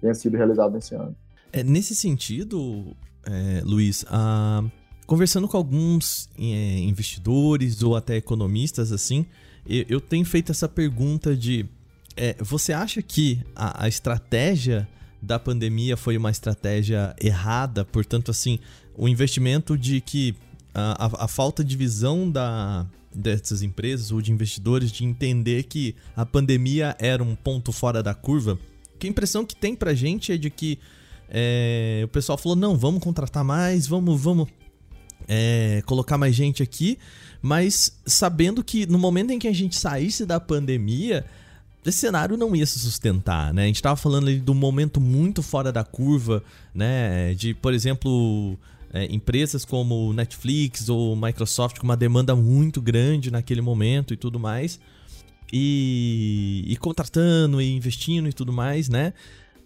Tenha 0.00 0.14
sido 0.14 0.36
realizado 0.36 0.72
nesse 0.72 0.94
ano. 0.94 1.14
É, 1.54 1.62
nesse 1.62 1.94
sentido, 1.94 2.96
é, 3.24 3.62
Luiz, 3.64 4.04
a, 4.08 4.64
conversando 5.06 5.46
com 5.46 5.56
alguns 5.56 6.28
é, 6.36 6.78
investidores 6.80 7.80
ou 7.80 7.94
até 7.94 8.16
economistas, 8.16 8.90
assim, 8.90 9.24
eu, 9.64 9.84
eu 9.88 10.00
tenho 10.00 10.24
feito 10.24 10.50
essa 10.50 10.68
pergunta 10.68 11.36
de 11.36 11.64
é, 12.16 12.34
você 12.40 12.72
acha 12.72 13.00
que 13.00 13.40
a, 13.54 13.84
a, 13.84 13.88
estratégia 13.88 14.88
da 15.22 15.38
pandemia 15.38 15.96
foi 15.96 16.16
uma 16.16 16.28
estratégia 16.28 17.14
errada? 17.22 17.84
Portanto, 17.84 18.32
assim, 18.32 18.58
o 18.96 19.06
investimento 19.06 19.78
de 19.78 20.00
que 20.00 20.34
a, 20.74 21.24
a, 21.24 21.28
falta 21.28 21.62
de 21.62 21.76
visão 21.76 22.28
da, 22.28 22.84
dessas 23.14 23.62
empresas 23.62 24.10
ou 24.10 24.20
de 24.20 24.32
investidores 24.32 24.90
de 24.90 25.04
entender 25.04 25.62
que 25.62 25.94
a 26.16 26.26
pandemia 26.26 26.96
era 26.98 27.22
um 27.22 27.36
ponto 27.36 27.70
fora 27.70 28.02
da 28.02 28.12
curva? 28.12 28.58
Que 28.98 29.06
a 29.06 29.10
impressão 29.10 29.46
que 29.46 29.54
tem 29.54 29.76
pra 29.76 29.94
gente 29.94 30.32
é 30.32 30.36
de 30.36 30.50
que 30.50 30.80
é, 31.36 32.02
o 32.04 32.08
pessoal 32.08 32.38
falou: 32.38 32.54
não, 32.54 32.78
vamos 32.78 33.02
contratar 33.02 33.42
mais, 33.42 33.88
vamos, 33.88 34.20
vamos 34.20 34.48
é, 35.26 35.82
colocar 35.84 36.16
mais 36.16 36.32
gente 36.32 36.62
aqui, 36.62 36.96
mas 37.42 37.98
sabendo 38.06 38.62
que 38.62 38.86
no 38.86 39.00
momento 39.00 39.32
em 39.32 39.38
que 39.40 39.48
a 39.48 39.52
gente 39.52 39.76
saísse 39.76 40.24
da 40.24 40.38
pandemia, 40.38 41.24
esse 41.84 41.98
cenário 41.98 42.36
não 42.36 42.54
ia 42.54 42.64
se 42.64 42.78
sustentar, 42.78 43.52
né? 43.52 43.64
A 43.64 43.66
gente 43.66 43.76
estava 43.76 43.96
falando 43.96 44.28
ali 44.28 44.38
do 44.38 44.54
momento 44.54 45.00
muito 45.00 45.42
fora 45.42 45.72
da 45.72 45.82
curva, 45.82 46.40
né? 46.72 47.34
De, 47.34 47.52
por 47.52 47.74
exemplo, 47.74 48.56
é, 48.92 49.12
empresas 49.12 49.64
como 49.64 50.12
Netflix 50.12 50.88
ou 50.88 51.16
Microsoft 51.16 51.78
com 51.78 51.84
uma 51.84 51.96
demanda 51.96 52.36
muito 52.36 52.80
grande 52.80 53.28
naquele 53.28 53.60
momento 53.60 54.14
e 54.14 54.16
tudo 54.16 54.38
mais. 54.38 54.78
E, 55.52 56.64
e 56.68 56.76
contratando 56.76 57.60
e 57.60 57.74
investindo 57.74 58.28
e 58.28 58.32
tudo 58.32 58.52
mais, 58.52 58.88
né? 58.88 59.12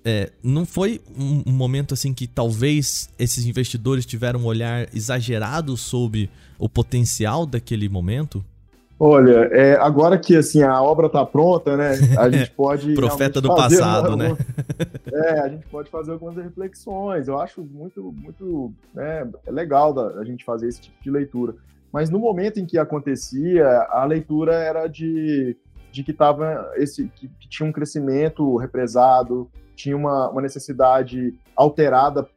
É, 0.05 0.31
não 0.43 0.65
foi 0.65 1.01
um, 1.19 1.43
um, 1.47 1.53
momento 1.53 1.93
assim 1.93 2.15
que 2.15 2.27
talvez 2.27 3.11
esses 3.19 3.45
investidores 3.45 4.07
tiveram 4.07 4.41
um 4.41 4.47
olhar 4.47 4.89
exagerado 4.95 5.77
sobre 5.77 6.31
o 6.59 6.69
potencial 6.69 7.45
daquele 7.45 7.89
momento? 7.89 8.45
Olha, 9.01 9.49
é, 9.53 9.75
agora 9.75 10.19
que 10.19 10.35
assim 10.35 10.63
a 10.63 10.83
obra 10.83 11.07
está 11.07 11.25
pronta, 11.25 11.77
né? 11.77 11.93
A 12.19 12.29
gente 12.31 12.51
pode 12.51 12.95
profeta 12.95 13.41
do 13.41 13.55
passado, 13.55 14.17
né? 14.17 14.37
é, 15.13 15.41
a 15.41 15.49
gente 15.49 15.67
pode 15.67 15.89
fazer 15.89 16.13
algumas 16.13 16.37
reflexões. 16.37 17.29
Eu 17.29 17.39
acho 17.39 17.63
muito, 17.63 18.13
muito 18.13 18.73
né, 18.93 19.29
é 19.47 19.51
legal 19.51 19.95
da, 19.95 20.21
a 20.21 20.25
gente 20.25 20.45
fazer 20.45 20.67
esse 20.67 20.81
tipo 20.81 21.01
de 21.03 21.11
leitura. 21.11 21.55
Mas 21.93 22.11
no 22.11 22.19
momento 22.19 22.59
em 22.59 22.67
que 22.67 22.77
acontecia, 22.77 23.67
a 23.91 24.05
leitura 24.05 24.55
era 24.55 24.89
de, 24.89 25.57
de 25.93 26.03
que 26.03 26.13
tava 26.13 26.69
esse 26.77 27.09
que, 27.15 27.29
que 27.29 27.49
tinha 27.49 27.69
um 27.69 27.73
crescimento 27.73 28.57
represado, 28.57 29.49
tinha 29.79 29.97
uma, 29.97 30.29
uma 30.29 30.43
necessidade 30.43 31.33
alterada, 31.55 32.29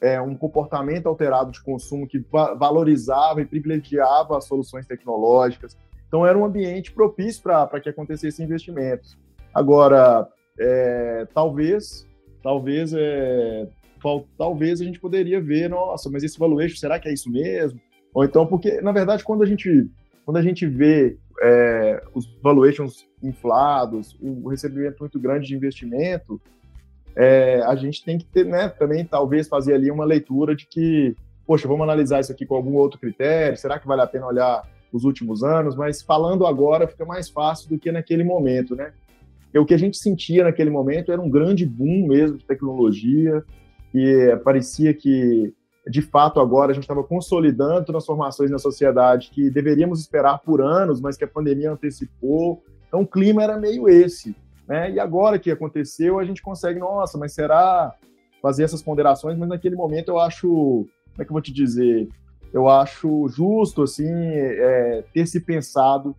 é, 0.00 0.20
um 0.20 0.36
comportamento 0.36 1.06
alterado 1.06 1.50
de 1.50 1.62
consumo 1.62 2.06
que 2.06 2.18
va 2.18 2.54
valorizava 2.54 3.40
e 3.40 3.46
privilegiava 3.46 4.36
as 4.36 4.44
soluções 4.44 4.86
tecnológicas. 4.86 5.76
Então, 6.06 6.26
era 6.26 6.36
um 6.36 6.44
ambiente 6.44 6.92
propício 6.92 7.42
para 7.42 7.80
que 7.80 7.88
acontecessem 7.88 8.44
investimentos. 8.44 9.16
Agora, 9.54 10.28
é, 10.58 11.26
talvez, 11.32 12.06
talvez, 12.42 12.92
é, 12.92 13.66
talvez 14.36 14.80
a 14.80 14.84
gente 14.84 15.00
poderia 15.00 15.40
ver, 15.40 15.70
nossa, 15.70 16.10
mas 16.10 16.22
esse 16.22 16.38
valuation, 16.38 16.76
será 16.76 16.98
que 16.98 17.08
é 17.08 17.12
isso 17.12 17.30
mesmo? 17.30 17.80
Ou 18.12 18.24
então, 18.24 18.46
porque, 18.46 18.80
na 18.80 18.92
verdade, 18.92 19.24
quando 19.24 19.42
a 19.42 19.46
gente, 19.46 19.88
quando 20.24 20.36
a 20.36 20.42
gente 20.42 20.66
vê 20.66 21.16
é, 21.42 22.02
os 22.14 22.26
valuations 22.42 23.06
inflados, 23.22 24.16
o 24.20 24.48
recebimento 24.48 24.98
muito 25.00 25.18
grande 25.18 25.46
de 25.46 25.54
investimento, 25.54 26.40
é, 27.16 27.62
a 27.62 27.74
gente 27.74 28.04
tem 28.04 28.18
que 28.18 28.24
ter, 28.24 28.44
né, 28.44 28.68
também 28.68 29.04
talvez 29.04 29.48
fazer 29.48 29.74
ali 29.74 29.90
uma 29.90 30.04
leitura 30.04 30.54
de 30.54 30.66
que, 30.66 31.14
poxa, 31.46 31.66
vamos 31.66 31.82
analisar 31.82 32.20
isso 32.20 32.32
aqui 32.32 32.46
com 32.46 32.54
algum 32.54 32.74
outro 32.74 33.00
critério, 33.00 33.56
será 33.56 33.78
que 33.78 33.86
vale 33.86 34.02
a 34.02 34.06
pena 34.06 34.26
olhar 34.26 34.62
os 34.92 35.04
últimos 35.04 35.42
anos? 35.42 35.76
Mas 35.76 36.02
falando 36.02 36.46
agora 36.46 36.86
fica 36.88 37.04
mais 37.04 37.28
fácil 37.28 37.68
do 37.68 37.78
que 37.78 37.92
naquele 37.92 38.24
momento, 38.24 38.74
né? 38.74 38.92
Porque 39.44 39.58
o 39.58 39.66
que 39.66 39.74
a 39.74 39.78
gente 39.78 39.98
sentia 39.98 40.44
naquele 40.44 40.70
momento 40.70 41.10
era 41.10 41.20
um 41.20 41.28
grande 41.28 41.66
boom 41.66 42.06
mesmo 42.06 42.38
de 42.38 42.44
tecnologia, 42.44 43.44
e 43.92 44.36
parecia 44.44 44.94
que, 44.94 45.52
de 45.88 46.00
fato, 46.00 46.38
agora 46.38 46.70
a 46.70 46.74
gente 46.74 46.84
estava 46.84 47.02
consolidando 47.02 47.84
transformações 47.84 48.50
na 48.50 48.58
sociedade 48.58 49.30
que 49.30 49.50
deveríamos 49.50 50.00
esperar 50.00 50.38
por 50.38 50.60
anos, 50.60 51.00
mas 51.00 51.16
que 51.16 51.24
a 51.24 51.28
pandemia 51.28 51.72
antecipou. 51.72 52.62
Então, 52.86 53.02
o 53.02 53.06
clima 53.06 53.42
era 53.42 53.58
meio 53.58 53.88
esse. 53.88 54.34
Né? 54.70 54.92
E 54.92 55.00
agora 55.00 55.36
que 55.36 55.50
aconteceu, 55.50 56.20
a 56.20 56.24
gente 56.24 56.40
consegue, 56.40 56.78
nossa, 56.78 57.18
mas 57.18 57.32
será 57.32 57.92
fazer 58.40 58.62
essas 58.62 58.80
ponderações? 58.80 59.36
Mas 59.36 59.48
naquele 59.48 59.74
momento 59.74 60.10
eu 60.10 60.20
acho, 60.20 60.46
como 60.46 61.18
é 61.18 61.24
que 61.24 61.30
eu 61.30 61.34
vou 61.34 61.42
te 61.42 61.52
dizer? 61.52 62.08
Eu 62.52 62.68
acho 62.68 63.26
justo, 63.28 63.82
assim, 63.82 64.08
é, 64.08 65.02
ter 65.12 65.26
se 65.26 65.40
pensado 65.40 66.14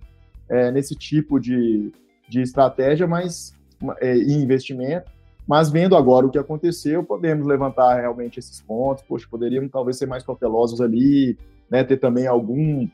é, 0.49 0.69
nesse 0.69 0.97
tipo 0.97 1.39
de, 1.39 1.93
de 2.27 2.41
estratégia, 2.41 3.07
mas 3.07 3.53
é, 4.01 4.17
e 4.17 4.33
investimento. 4.33 5.09
Mas 5.47 5.69
vendo 5.69 5.95
agora 5.95 6.25
o 6.25 6.29
que 6.29 6.37
aconteceu, 6.37 7.05
podemos 7.05 7.47
levantar 7.47 8.01
realmente 8.01 8.37
esses 8.37 8.59
pontos. 8.59 9.01
Poxa, 9.07 9.27
poderíamos 9.31 9.71
talvez 9.71 9.97
ser 9.97 10.07
mais 10.07 10.23
cautelosos 10.23 10.81
ali, 10.81 11.37
né? 11.69 11.85
Ter 11.85 11.97
também 11.97 12.27
algum 12.27 12.85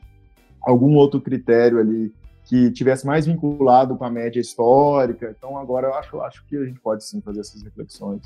algum 0.62 0.94
outro 0.94 1.20
critério 1.20 1.80
ali 1.80 2.12
que 2.48 2.70
tivesse 2.70 3.06
mais 3.06 3.26
vinculado 3.26 3.94
com 3.94 4.04
a 4.04 4.10
média 4.10 4.40
histórica. 4.40 5.34
Então, 5.36 5.58
agora 5.58 5.88
eu 5.88 5.94
acho, 5.94 6.20
acho 6.22 6.44
que 6.46 6.56
a 6.56 6.64
gente 6.64 6.80
pode 6.80 7.04
sim 7.04 7.20
fazer 7.20 7.40
essas 7.40 7.62
reflexões. 7.62 8.22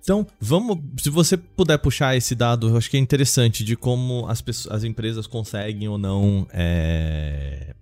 Então, 0.00 0.26
vamos. 0.40 0.78
Se 0.98 1.10
você 1.10 1.36
puder 1.36 1.76
puxar 1.76 2.16
esse 2.16 2.34
dado, 2.34 2.70
eu 2.70 2.78
acho 2.78 2.90
que 2.90 2.96
é 2.96 3.00
interessante 3.00 3.62
de 3.62 3.76
como 3.76 4.26
as, 4.26 4.40
pessoas, 4.40 4.76
as 4.76 4.84
empresas 4.84 5.26
conseguem 5.26 5.86
ou 5.86 5.98
não 5.98 6.46
é, 6.50 7.74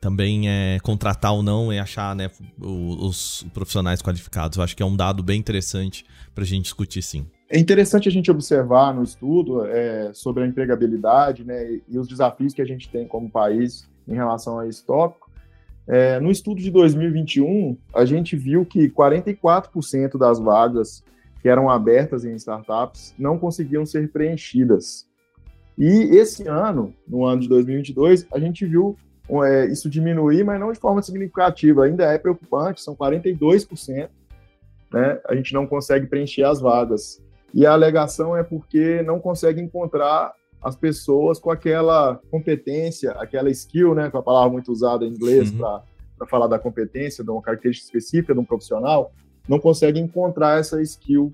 também 0.00 0.48
é 0.48 0.80
contratar 0.82 1.32
ou 1.32 1.44
não 1.44 1.72
e 1.72 1.78
achar 1.78 2.16
né, 2.16 2.28
os, 2.58 3.42
os 3.42 3.46
profissionais 3.54 4.02
qualificados. 4.02 4.58
Eu 4.58 4.64
acho 4.64 4.76
que 4.76 4.82
é 4.82 4.86
um 4.86 4.96
dado 4.96 5.22
bem 5.22 5.38
interessante 5.38 6.04
para 6.34 6.42
a 6.42 6.46
gente 6.46 6.64
discutir 6.64 7.02
sim. 7.02 7.24
É 7.48 7.58
interessante 7.58 8.08
a 8.08 8.12
gente 8.12 8.30
observar 8.32 8.92
no 8.92 9.04
estudo 9.04 9.64
é, 9.64 10.12
sobre 10.12 10.42
a 10.42 10.46
empregabilidade 10.46 11.44
né, 11.44 11.80
e 11.88 11.98
os 11.98 12.08
desafios 12.08 12.52
que 12.52 12.62
a 12.62 12.64
gente 12.64 12.88
tem 12.88 13.06
como 13.06 13.30
país 13.30 13.88
em 14.06 14.14
relação 14.14 14.58
a 14.58 14.66
esse 14.66 14.84
tópico. 14.84 15.30
É, 15.86 16.20
no 16.20 16.30
estudo 16.30 16.60
de 16.60 16.70
2021, 16.70 17.76
a 17.94 18.04
gente 18.04 18.36
viu 18.36 18.64
que 18.64 18.88
44% 18.88 20.16
das 20.16 20.38
vagas 20.38 21.02
que 21.40 21.48
eram 21.48 21.70
abertas 21.70 22.24
em 22.24 22.34
startups 22.34 23.14
não 23.18 23.38
conseguiam 23.38 23.84
ser 23.86 24.10
preenchidas. 24.12 25.06
E 25.76 26.16
esse 26.16 26.46
ano, 26.46 26.94
no 27.08 27.24
ano 27.24 27.40
de 27.40 27.48
2022, 27.48 28.26
a 28.32 28.38
gente 28.38 28.66
viu 28.66 28.96
é, 29.44 29.66
isso 29.66 29.88
diminuir, 29.88 30.44
mas 30.44 30.60
não 30.60 30.72
de 30.72 30.78
forma 30.78 31.00
significativa. 31.02 31.84
Ainda 31.84 32.04
é 32.04 32.18
preocupante, 32.18 32.82
são 32.82 32.94
42%. 32.94 34.08
Né? 34.92 35.20
A 35.26 35.34
gente 35.34 35.54
não 35.54 35.66
consegue 35.66 36.06
preencher 36.06 36.44
as 36.44 36.60
vagas. 36.60 37.22
E 37.54 37.64
a 37.64 37.72
alegação 37.72 38.36
é 38.36 38.42
porque 38.42 39.02
não 39.02 39.18
consegue 39.18 39.60
encontrar 39.60 40.32
as 40.62 40.76
pessoas 40.76 41.38
com 41.38 41.50
aquela 41.50 42.20
competência, 42.30 43.12
aquela 43.12 43.50
skill, 43.50 43.94
né, 43.94 44.10
com 44.10 44.18
a 44.18 44.22
palavra 44.22 44.50
muito 44.50 44.70
usada 44.70 45.04
em 45.04 45.08
inglês 45.08 45.50
uhum. 45.50 45.58
para 45.58 46.26
falar 46.28 46.46
da 46.46 46.58
competência, 46.58 47.24
de 47.24 47.30
uma 47.30 47.40
característica 47.40 47.86
específica 47.86 48.34
de 48.34 48.40
um 48.40 48.44
profissional, 48.44 49.12
não 49.48 49.58
consegue 49.58 49.98
encontrar 49.98 50.58
essa 50.58 50.80
skill 50.82 51.32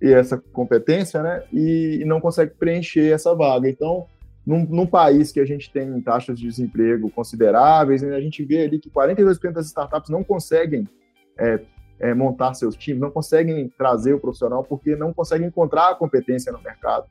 e 0.00 0.10
essa 0.12 0.38
competência, 0.52 1.22
né, 1.22 1.44
e, 1.52 1.98
e 2.00 2.04
não 2.04 2.20
consegue 2.20 2.54
preencher 2.54 3.12
essa 3.12 3.34
vaga. 3.34 3.68
Então, 3.68 4.06
num, 4.44 4.64
num, 4.64 4.86
país 4.86 5.30
que 5.30 5.38
a 5.38 5.44
gente 5.44 5.70
tem 5.70 6.00
taxas 6.00 6.36
de 6.38 6.46
desemprego 6.46 7.10
consideráveis, 7.10 8.02
né, 8.02 8.16
a 8.16 8.20
gente 8.20 8.44
vê 8.44 8.64
ali 8.64 8.78
que 8.80 8.90
42% 8.90 9.52
das 9.52 9.66
startups 9.66 10.10
não 10.10 10.24
conseguem 10.24 10.88
é, 11.38 11.60
é, 12.00 12.14
montar 12.14 12.54
seus 12.54 12.74
times, 12.74 13.00
não 13.00 13.10
conseguem 13.10 13.72
trazer 13.78 14.14
o 14.14 14.18
profissional 14.18 14.64
porque 14.64 14.96
não 14.96 15.12
conseguem 15.12 15.46
encontrar 15.46 15.90
a 15.90 15.94
competência 15.94 16.50
no 16.50 16.60
mercado. 16.60 17.06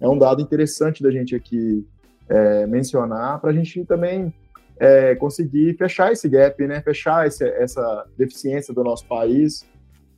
É 0.00 0.08
um 0.08 0.18
dado 0.18 0.42
interessante 0.42 1.02
da 1.02 1.10
gente 1.10 1.34
aqui 1.34 1.86
é, 2.28 2.66
mencionar 2.66 3.40
para 3.40 3.50
a 3.50 3.52
gente 3.52 3.84
também 3.84 4.32
é, 4.78 5.14
conseguir 5.14 5.74
fechar 5.76 6.12
esse 6.12 6.28
gap, 6.28 6.66
né? 6.66 6.80
fechar 6.82 7.26
esse, 7.26 7.44
essa 7.44 8.06
deficiência 8.16 8.74
do 8.74 8.84
nosso 8.84 9.06
país, 9.06 9.64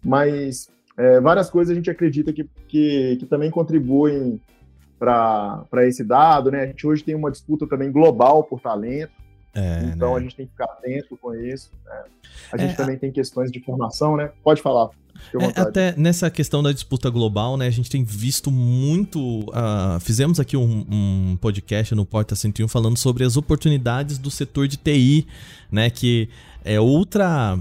mas 0.05 0.69
é, 0.97 1.21
várias 1.21 1.49
coisas 1.49 1.73
a 1.73 1.75
gente 1.75 1.91
acredita 1.91 2.33
que, 2.33 2.49
que, 2.67 3.17
que 3.21 3.27
também 3.27 3.51
contribuem 3.51 4.41
para 4.99 5.87
esse 5.87 6.03
dado. 6.03 6.51
Né? 6.51 6.63
A 6.63 6.67
gente 6.67 6.87
hoje 6.87 7.05
tem 7.05 7.15
uma 7.15 7.31
disputa 7.31 7.67
também 7.67 7.93
global 7.93 8.43
por 8.45 8.61
talento, 8.61 9.13
é, 9.55 9.85
então 9.95 10.13
né? 10.13 10.19
a 10.19 10.21
gente 10.21 10.37
tem 10.37 10.47
que 10.47 10.53
ficar 10.53 10.65
atento 10.65 11.17
com 11.17 11.35
isso. 11.35 11.71
Né? 11.85 12.05
A 12.53 12.57
gente 12.57 12.73
é, 12.73 12.77
também 12.77 12.99
tem 12.99 13.13
questões 13.13 13.53
de 13.53 13.61
formação, 13.61 14.17
né? 14.17 14.31
Pode 14.43 14.61
falar. 14.61 14.91
É, 15.41 15.61
até 15.61 15.95
nessa 15.97 16.31
questão 16.31 16.63
da 16.63 16.73
disputa 16.73 17.11
global, 17.11 17.57
né? 17.57 17.67
A 17.67 17.71
gente 17.71 17.91
tem 17.91 18.03
visto 18.03 18.51
muito. 18.51 19.41
Uh, 19.41 20.01
fizemos 20.01 20.41
aqui 20.41 20.57
um, 20.57 20.87
um, 20.91 21.39
podcast 21.41 21.95
no 21.95 22.07
Porta 22.07 22.35
101 22.35 22.67
falando 22.69 22.97
sobre 22.97 23.25
as 23.25 23.37
oportunidades 23.37 24.19
do 24.19 24.31
setor 24.31 24.67
de 24.67 24.77
TI, 24.77 25.27
né? 25.71 25.91
Que 25.91 26.29
é 26.65 26.81
outra, 26.81 27.59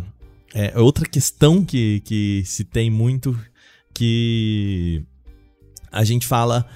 é 0.54 0.80
outra 0.80 1.06
questão 1.06 1.64
que, 1.64 2.02
que 2.02 2.44
se 2.46 2.64
tem 2.64 2.90
muito 2.90 3.38
que 3.94 5.04
a 5.92 6.04
gente 6.04 6.28
fala 6.28 6.68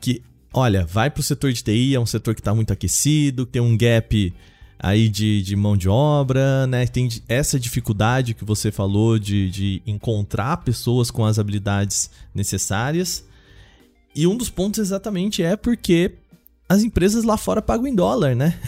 que, 0.00 0.22
olha, 0.52 0.86
vai 0.86 1.10
para 1.10 1.20
o 1.20 1.24
setor 1.24 1.52
de 1.52 1.62
TI, 1.62 1.94
é 1.94 2.00
um 2.00 2.06
setor 2.06 2.34
que 2.34 2.40
está 2.40 2.54
muito 2.54 2.72
aquecido, 2.72 3.44
tem 3.44 3.60
um 3.60 3.76
gap 3.76 4.32
aí 4.82 5.08
de, 5.08 5.42
de 5.42 5.54
mão 5.54 5.76
de 5.76 5.88
obra, 5.88 6.66
né? 6.66 6.86
Tem 6.86 7.08
essa 7.28 7.60
dificuldade 7.60 8.34
que 8.34 8.44
você 8.44 8.72
falou 8.72 9.18
de, 9.18 9.50
de 9.50 9.82
encontrar 9.86 10.56
pessoas 10.58 11.10
com 11.10 11.24
as 11.24 11.38
habilidades 11.38 12.10
necessárias. 12.34 13.24
E 14.16 14.26
um 14.26 14.36
dos 14.36 14.48
pontos 14.48 14.80
exatamente 14.80 15.42
é 15.42 15.54
porque 15.54 16.14
as 16.68 16.82
empresas 16.82 17.24
lá 17.24 17.36
fora 17.36 17.60
pagam 17.60 17.86
em 17.86 17.94
dólar, 17.94 18.34
né? 18.34 18.58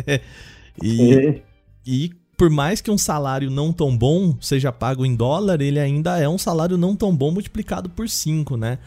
e, 0.82 1.42
e 1.86 2.10
por 2.36 2.48
mais 2.48 2.80
que 2.80 2.90
um 2.90 2.98
salário 2.98 3.50
não 3.50 3.72
tão 3.72 3.96
bom 3.96 4.36
seja 4.40 4.72
pago 4.72 5.04
em 5.04 5.14
dólar, 5.14 5.60
ele 5.60 5.78
ainda 5.78 6.18
é 6.18 6.28
um 6.28 6.38
salário 6.38 6.78
não 6.78 6.96
tão 6.96 7.14
bom 7.14 7.30
multiplicado 7.30 7.90
por 7.90 8.08
5, 8.08 8.56
né? 8.56 8.78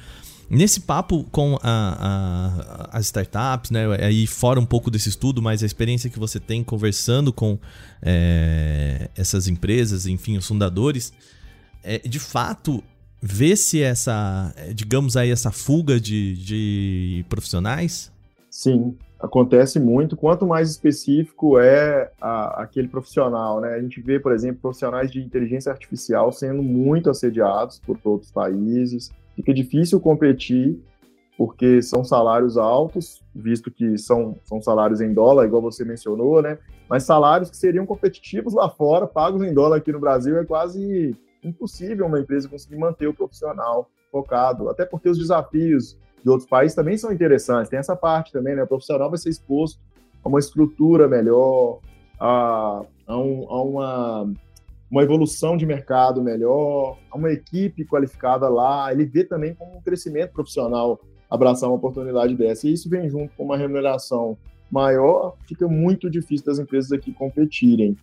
Nesse 0.50 0.80
papo 0.80 1.26
com 1.26 1.58
a, 1.62 2.90
a, 2.92 2.98
as 2.98 3.06
startups, 3.06 3.70
né, 3.70 3.86
aí 4.02 4.26
fora 4.26 4.60
um 4.60 4.66
pouco 4.66 4.90
desse 4.90 5.10
estudo, 5.10 5.42
mas 5.42 5.62
a 5.62 5.66
experiência 5.66 6.10
que 6.10 6.18
você 6.18 6.40
tem 6.40 6.64
conversando 6.64 7.34
com 7.34 7.60
é, 8.02 9.10
essas 9.16 9.50
empresas, 9.50 10.08
enfim, 10.08 10.38
os 10.38 10.48
fundadores, 10.48 11.12
é, 11.84 12.00
de 12.00 12.20
fato, 12.20 12.82
vê-se 13.22 13.82
essa, 13.82 14.54
digamos 14.74 15.18
aí, 15.18 15.32
essa 15.32 15.52
fuga 15.52 16.00
de, 16.00 16.36
de 16.36 17.26
profissionais? 17.28 18.10
Sim, 18.50 18.96
acontece 19.20 19.80
muito. 19.80 20.16
Quanto 20.16 20.46
mais 20.48 20.70
específico 20.70 21.60
é 21.60 22.10
a, 22.22 22.64
aquele 22.64 22.88
profissional, 22.88 23.60
né? 23.60 23.74
A 23.74 23.82
gente 23.82 24.02
vê, 24.02 24.20
por 24.20 24.32
exemplo, 24.32 24.62
profissionais 24.62 25.12
de 25.12 25.20
inteligência 25.20 25.72
artificial 25.72 26.32
sendo 26.32 26.64
muito 26.64 27.10
assediados 27.10 27.80
por 27.80 28.00
outros 28.04 28.32
países, 28.32 29.12
fica 29.38 29.54
difícil 29.54 30.00
competir 30.02 30.84
porque 31.38 31.84
são 31.84 32.04
salários 32.04 32.58
altos, 32.58 33.22
visto 33.34 33.70
que 33.70 33.96
são, 33.96 34.36
são 34.44 34.60
salários 34.60 35.00
em 35.00 35.14
dólar, 35.14 35.46
igual 35.46 35.62
você 35.62 35.86
mencionou, 35.86 36.42
né? 36.42 36.58
Mas 36.90 37.04
salários 37.04 37.52
que 37.52 37.56
seriam 37.56 37.86
competitivos 37.86 38.56
lá 38.56 38.68
fora, 38.68 39.06
pagos 39.06 39.44
em 39.44 39.54
dólar 39.54 39.78
aqui 39.78 39.92
no 39.92 40.00
Brasil, 40.00 40.40
é 40.40 40.44
quase 40.44 41.16
impossível 41.44 42.08
uma 42.08 42.20
empresa 42.20 42.50
conseguir 42.50 42.78
manter 42.78 43.06
o 43.06 43.14
profissional 43.14 43.88
focado, 44.12 44.68
até 44.68 44.84
porque 44.84 45.08
os 45.08 45.20
desafios 45.20 45.96
de 46.24 46.30
outros 46.30 46.50
países 46.50 46.76
também 46.76 46.98
são 46.98 47.14
interessantes. 47.14 47.70
Tem 47.70 47.78
essa 47.78 47.96
parte 47.96 48.32
também, 48.32 48.56
né? 48.56 48.64
O 48.64 48.68
profissional 48.68 49.08
vai 49.08 49.20
ser 49.20 49.30
exposto 49.30 49.80
a 50.24 50.28
uma 50.28 50.40
estrutura 50.40 51.08
melhor, 51.08 51.82
a, 52.20 52.82
a, 53.06 53.18
um, 53.18 53.48
a 53.48 53.62
uma 53.62 54.34
uma 54.90 55.04
evolução 55.04 55.58
de 55.58 55.66
mercado 55.66 56.22
melhor, 56.24 56.98
uma 57.14 57.32
equipe 57.32 57.86
qualificada 57.86 58.48
lá, 58.48 58.92
ele 58.92 59.06
vê 59.06 59.24
também 59.24 59.54
como 59.54 59.78
um 59.78 59.82
crescimento 59.82 60.32
profissional 60.32 61.00
abraçar 61.30 61.70
uma 61.70 61.76
oportunidade 61.76 62.36
dessa. 62.36 62.68
E 62.68 62.74
isso 62.74 62.90
vem 62.90 63.10
junto 63.10 63.36
com 63.36 63.44
uma 63.44 63.58
remuneração 63.58 64.38
maior, 64.72 65.36
fica 65.46 65.68
muito 65.68 66.10
difícil 66.10 66.46
das 66.46 66.60
empresas 66.60 66.92
aqui 66.92 67.12
competirem. 67.14 67.98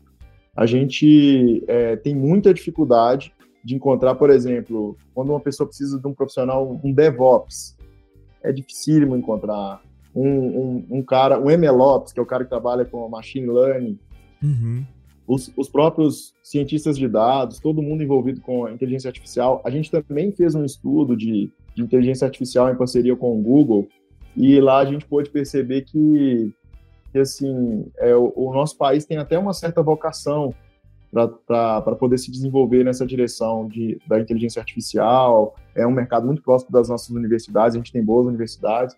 A 0.54 0.66
gente 0.66 1.64
é, 1.66 1.96
tem 1.96 2.14
muita 2.14 2.52
dificuldade 2.52 3.32
de 3.64 3.74
encontrar, 3.74 4.14
por 4.14 4.28
exemplo, 4.28 4.96
quando 5.14 5.30
uma 5.30 5.40
pessoa 5.40 5.66
precisa 5.66 5.98
de 5.98 6.06
um 6.06 6.12
profissional, 6.12 6.78
um 6.84 6.92
DevOps, 6.92 7.76
é 8.42 8.52
dificílimo 8.52 9.16
encontrar. 9.16 9.82
Um, 10.14 10.28
um, 10.28 10.86
um 10.90 11.02
cara, 11.02 11.40
um 11.40 11.50
MLOps, 11.50 12.12
que 12.12 12.20
é 12.20 12.22
o 12.22 12.26
cara 12.26 12.44
que 12.44 12.50
trabalha 12.50 12.84
com 12.84 13.08
machine 13.08 13.46
learning, 13.46 13.98
uhum 14.42 14.84
os, 15.26 15.50
os, 15.56 15.68
próprios 15.68 16.34
cientistas 16.42 16.98
de 16.98 17.08
dados, 17.08 17.58
todo 17.58 17.82
mundo 17.82 18.02
envolvido 18.02 18.40
com 18.40 18.66
a 18.66 18.72
inteligência 18.72 19.08
artificial. 19.08 19.62
A 19.64 19.70
gente 19.70 19.90
também 19.90 20.32
fez 20.32 20.54
um 20.54 20.64
estudo 20.64 21.16
de, 21.16 21.50
de 21.74 21.82
inteligência 21.82 22.26
artificial 22.26 22.70
em 22.70 22.76
parceria 22.76 23.16
com 23.16 23.38
o 23.38 23.42
Google, 23.42 23.88
e 24.36 24.60
lá 24.60 24.78
a 24.78 24.84
gente 24.84 25.06
pôde 25.06 25.30
perceber 25.30 25.82
que, 25.82 26.52
que 27.12 27.18
assim, 27.18 27.86
é, 27.98 28.14
o, 28.14 28.32
o, 28.34 28.52
nosso 28.52 28.76
país 28.76 29.04
tem 29.04 29.16
até 29.16 29.38
uma 29.38 29.52
certa 29.52 29.82
vocação 29.82 30.52
para 31.46 31.94
poder 31.96 32.18
se 32.18 32.30
desenvolver 32.30 32.84
nessa 32.84 33.06
direção 33.06 33.68
de, 33.68 34.00
da 34.06 34.18
inteligência 34.18 34.58
artificial. 34.58 35.54
É 35.72 35.86
um 35.86 35.92
mercado 35.92 36.26
muito 36.26 36.42
próximo 36.42 36.72
das 36.72 36.88
nossas 36.88 37.10
universidades, 37.10 37.76
a 37.76 37.78
gente 37.78 37.92
tem 37.92 38.04
boas 38.04 38.26
universidades, 38.26 38.96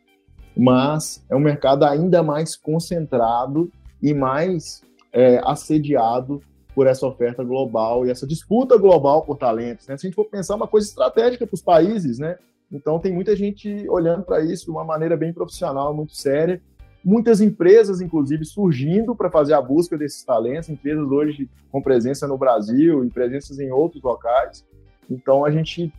mas 0.56 1.22
é 1.28 1.36
um 1.36 1.40
mercado 1.40 1.84
ainda 1.84 2.22
mais 2.22 2.56
concentrado 2.56 3.70
e 4.02 4.14
mais 4.14 4.82
é, 5.16 5.40
assediado 5.44 6.42
por 6.74 6.86
essa 6.86 7.06
oferta 7.06 7.42
global 7.42 8.04
e 8.04 8.10
essa 8.10 8.26
disputa 8.26 8.76
global 8.76 9.22
por 9.22 9.38
talentos. 9.38 9.86
Né? 9.86 9.96
Se 9.96 10.06
a 10.06 10.08
gente 10.08 10.14
for 10.14 10.26
pensar 10.26 10.54
uma 10.56 10.68
coisa 10.68 10.86
estratégica 10.86 11.46
para 11.46 11.54
os 11.54 11.62
países, 11.62 12.18
né? 12.18 12.36
Então 12.70 12.98
tem 12.98 13.14
muita 13.14 13.34
gente 13.34 13.88
olhando 13.88 14.24
para 14.24 14.44
isso 14.44 14.66
de 14.66 14.70
uma 14.70 14.84
maneira 14.84 15.16
bem 15.16 15.32
profissional, 15.32 15.94
muito 15.94 16.14
séria. 16.14 16.60
Muitas 17.02 17.40
empresas, 17.40 18.00
inclusive, 18.00 18.44
surgindo 18.44 19.14
para 19.14 19.30
fazer 19.30 19.54
a 19.54 19.62
busca 19.62 19.96
desses 19.96 20.22
talentos, 20.22 20.68
empresas 20.68 21.08
hoje 21.08 21.48
com 21.70 21.80
presença 21.80 22.26
no 22.26 22.36
Brasil 22.36 23.04
e 23.04 23.10
presenças 23.10 23.58
em 23.58 23.70
outros 23.70 24.02
locais. 24.02 24.66
Então 25.08 25.46
a 25.46 25.50
gente 25.50 25.90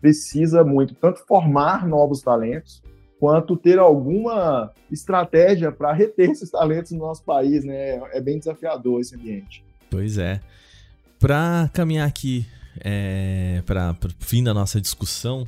precisa 0.00 0.64
muito 0.64 0.94
tanto 0.94 1.24
formar 1.26 1.86
novos 1.86 2.22
talentos, 2.22 2.82
quanto 3.18 3.56
ter 3.56 3.78
alguma 3.78 4.72
estratégia 4.90 5.72
para 5.72 5.92
reter 5.92 6.30
esses 6.30 6.50
talentos 6.50 6.92
no 6.92 6.98
nosso 6.98 7.22
país, 7.24 7.64
né? 7.64 8.00
É 8.12 8.20
bem 8.20 8.38
desafiador 8.38 9.00
esse 9.00 9.14
ambiente. 9.14 9.64
Pois 9.90 10.18
é. 10.18 10.40
Para 11.18 11.68
caminhar 11.72 12.06
aqui 12.06 12.46
é, 12.80 13.62
para 13.66 13.90
o 13.92 14.24
fim 14.24 14.42
da 14.42 14.54
nossa 14.54 14.80
discussão, 14.80 15.46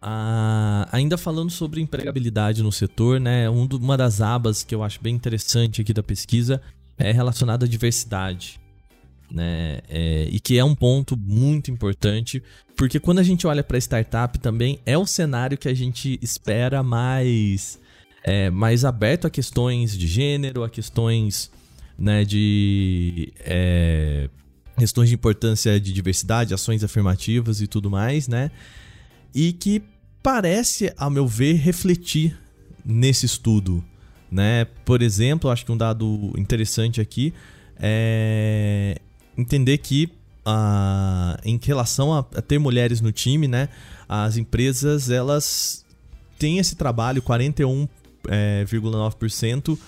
a, 0.00 0.88
ainda 0.90 1.18
falando 1.18 1.50
sobre 1.50 1.80
empregabilidade 1.80 2.62
no 2.62 2.72
setor, 2.72 3.20
né? 3.20 3.48
Um, 3.50 3.68
uma 3.80 3.96
das 3.96 4.20
abas 4.20 4.64
que 4.64 4.74
eu 4.74 4.82
acho 4.82 5.00
bem 5.02 5.14
interessante 5.14 5.80
aqui 5.82 5.92
da 5.92 6.02
pesquisa 6.02 6.60
é 6.96 7.12
relacionado 7.12 7.64
à 7.64 7.68
diversidade. 7.68 8.61
Né? 9.32 9.80
É, 9.88 10.28
e 10.30 10.38
que 10.38 10.58
é 10.58 10.64
um 10.64 10.74
ponto 10.74 11.16
muito 11.16 11.70
importante, 11.70 12.42
porque 12.76 13.00
quando 13.00 13.18
a 13.18 13.22
gente 13.22 13.46
olha 13.46 13.64
para 13.64 13.78
startup 13.78 14.38
também 14.38 14.78
é 14.84 14.98
o 14.98 15.06
cenário 15.06 15.56
que 15.56 15.68
a 15.68 15.74
gente 15.74 16.18
espera 16.20 16.82
mais, 16.82 17.78
é, 18.22 18.50
mais 18.50 18.84
aberto 18.84 19.26
a 19.26 19.30
questões 19.30 19.96
de 19.96 20.06
gênero, 20.06 20.62
a 20.62 20.68
questões 20.68 21.50
né, 21.98 22.26
de 22.26 23.32
é, 23.40 24.28
questões 24.76 25.08
de 25.08 25.14
importância 25.14 25.78
de 25.80 25.92
diversidade, 25.92 26.52
ações 26.52 26.82
afirmativas 26.82 27.60
e 27.60 27.66
tudo 27.66 27.90
mais, 27.90 28.28
né? 28.28 28.50
E 29.34 29.52
que 29.52 29.82
parece, 30.22 30.92
a 30.96 31.08
meu 31.08 31.26
ver, 31.26 31.54
refletir 31.54 32.36
nesse 32.84 33.26
estudo, 33.26 33.84
né? 34.30 34.64
Por 34.84 35.02
exemplo, 35.02 35.50
acho 35.50 35.64
que 35.64 35.72
um 35.72 35.76
dado 35.76 36.32
interessante 36.36 37.00
aqui 37.00 37.32
é 37.78 39.00
entender 39.36 39.78
que 39.78 40.08
ah, 40.44 41.38
em 41.44 41.58
relação 41.62 42.12
a, 42.12 42.20
a, 42.20 42.42
ter 42.42 42.58
mulheres 42.58 43.00
no 43.00 43.12
time, 43.12 43.46
né? 43.48 43.68
As 44.08 44.36
empresas 44.36 45.10
elas 45.10 45.84
têm 46.38 46.58
esse 46.58 46.76
trabalho 46.76 47.22
41,9% 47.22 49.78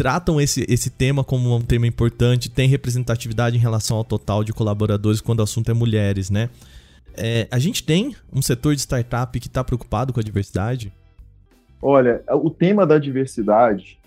tratam 0.00 0.40
esse, 0.40 0.64
esse 0.66 0.88
tema 0.88 1.22
como 1.22 1.54
um 1.54 1.60
tema 1.60 1.86
importante, 1.86 2.48
tem 2.48 2.66
representatividade 2.66 3.54
em 3.54 3.60
relação 3.60 3.98
ao 3.98 4.04
total 4.04 4.42
de 4.42 4.50
colaboradores 4.50 5.20
quando 5.20 5.40
o 5.40 5.42
assunto 5.42 5.70
é 5.70 5.74
mulheres, 5.74 6.30
né? 6.30 6.48
É, 7.14 7.46
a 7.50 7.58
gente 7.58 7.84
tem 7.84 8.16
um 8.32 8.40
setor 8.40 8.74
de 8.74 8.80
startup 8.80 9.38
que 9.38 9.46
está 9.46 9.62
preocupado 9.62 10.10
com 10.10 10.18
a 10.18 10.22
diversidade? 10.22 10.90
Olha, 11.82 12.22
o 12.30 12.48
tema 12.48 12.86
da 12.86 12.98
diversidade 12.98 13.98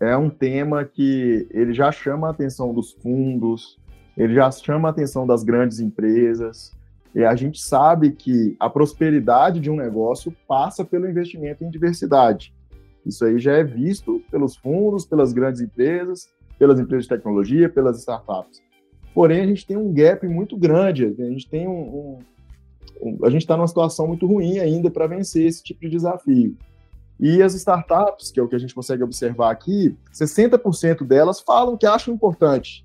é 0.00 0.16
um 0.16 0.30
tema 0.30 0.82
que 0.82 1.46
ele 1.50 1.74
já 1.74 1.92
chama 1.92 2.28
a 2.28 2.30
atenção 2.30 2.72
dos 2.72 2.92
fundos, 2.92 3.76
ele 4.16 4.34
já 4.34 4.50
chama 4.50 4.88
a 4.88 4.90
atenção 4.90 5.26
das 5.26 5.42
grandes 5.42 5.80
empresas, 5.80 6.72
e 7.14 7.24
a 7.24 7.34
gente 7.36 7.60
sabe 7.60 8.10
que 8.10 8.56
a 8.58 8.68
prosperidade 8.68 9.60
de 9.60 9.70
um 9.70 9.76
negócio 9.76 10.34
passa 10.48 10.84
pelo 10.84 11.08
investimento 11.08 11.62
em 11.62 11.70
diversidade. 11.70 12.52
Isso 13.06 13.24
aí 13.24 13.38
já 13.38 13.52
é 13.52 13.62
visto 13.62 14.20
pelos 14.30 14.56
fundos, 14.56 15.04
pelas 15.04 15.32
grandes 15.32 15.60
empresas, 15.60 16.28
pelas 16.58 16.80
empresas 16.80 17.04
de 17.04 17.10
tecnologia, 17.10 17.68
pelas 17.68 17.98
startups. 17.98 18.60
Porém, 19.14 19.42
a 19.42 19.46
gente 19.46 19.64
tem 19.64 19.76
um 19.76 19.92
gap 19.92 20.26
muito 20.26 20.56
grande, 20.56 21.04
a 21.04 21.30
gente 21.30 21.48
tem 21.48 21.68
um, 21.68 22.18
um, 23.00 23.24
a 23.24 23.30
gente 23.30 23.42
está 23.42 23.56
numa 23.56 23.68
situação 23.68 24.08
muito 24.08 24.26
ruim 24.26 24.58
ainda 24.58 24.90
para 24.90 25.06
vencer 25.06 25.46
esse 25.46 25.62
tipo 25.62 25.82
de 25.82 25.90
desafio. 25.90 26.56
E 27.20 27.40
as 27.40 27.54
startups, 27.54 28.32
que 28.32 28.40
é 28.40 28.42
o 28.42 28.48
que 28.48 28.56
a 28.56 28.58
gente 28.58 28.74
consegue 28.74 29.04
observar 29.04 29.52
aqui, 29.52 29.96
60% 30.12 31.04
delas 31.04 31.40
falam 31.40 31.76
que 31.76 31.86
acham 31.86 32.12
importante 32.12 32.84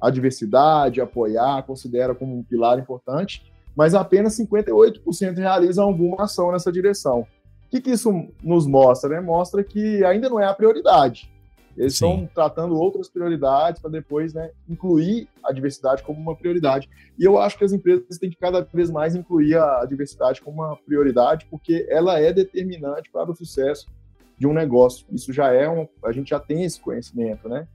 a 0.00 0.10
diversidade, 0.10 1.00
apoiar, 1.00 1.62
considera 1.64 2.14
como 2.14 2.36
um 2.36 2.42
pilar 2.42 2.78
importante, 2.78 3.52
mas 3.76 3.94
apenas 3.94 4.36
58% 4.38 5.36
realizam 5.36 5.84
alguma 5.84 6.24
ação 6.24 6.52
nessa 6.52 6.72
direção. 6.72 7.20
O 7.20 7.70
que, 7.70 7.80
que 7.80 7.90
isso 7.90 8.28
nos 8.42 8.66
mostra? 8.66 9.10
Né? 9.10 9.20
Mostra 9.20 9.62
que 9.62 10.04
ainda 10.04 10.28
não 10.28 10.40
é 10.40 10.46
a 10.46 10.54
prioridade. 10.54 11.30
Eles 11.76 11.96
Sim. 11.96 12.06
estão 12.06 12.26
tratando 12.34 12.74
outras 12.74 13.08
prioridades 13.08 13.80
para 13.80 13.90
depois 13.90 14.34
né, 14.34 14.50
incluir 14.68 15.28
a 15.44 15.52
diversidade 15.52 16.02
como 16.02 16.20
uma 16.20 16.34
prioridade. 16.34 16.88
E 17.16 17.24
eu 17.24 17.38
acho 17.38 17.56
que 17.56 17.64
as 17.64 17.72
empresas 17.72 18.18
têm 18.18 18.30
que 18.30 18.36
cada 18.36 18.62
vez 18.62 18.90
mais 18.90 19.14
incluir 19.14 19.56
a 19.56 19.84
diversidade 19.84 20.42
como 20.42 20.64
uma 20.64 20.76
prioridade, 20.76 21.46
porque 21.48 21.86
ela 21.88 22.18
é 22.18 22.32
determinante 22.32 23.08
para 23.12 23.30
o 23.30 23.34
sucesso 23.34 23.86
de 24.36 24.46
um 24.46 24.52
negócio. 24.52 25.06
Isso 25.12 25.32
já 25.32 25.52
é 25.52 25.68
um. 25.68 25.86
A 26.04 26.10
gente 26.10 26.30
já 26.30 26.40
tem 26.40 26.64
esse 26.64 26.80
conhecimento, 26.80 27.48
né? 27.48 27.68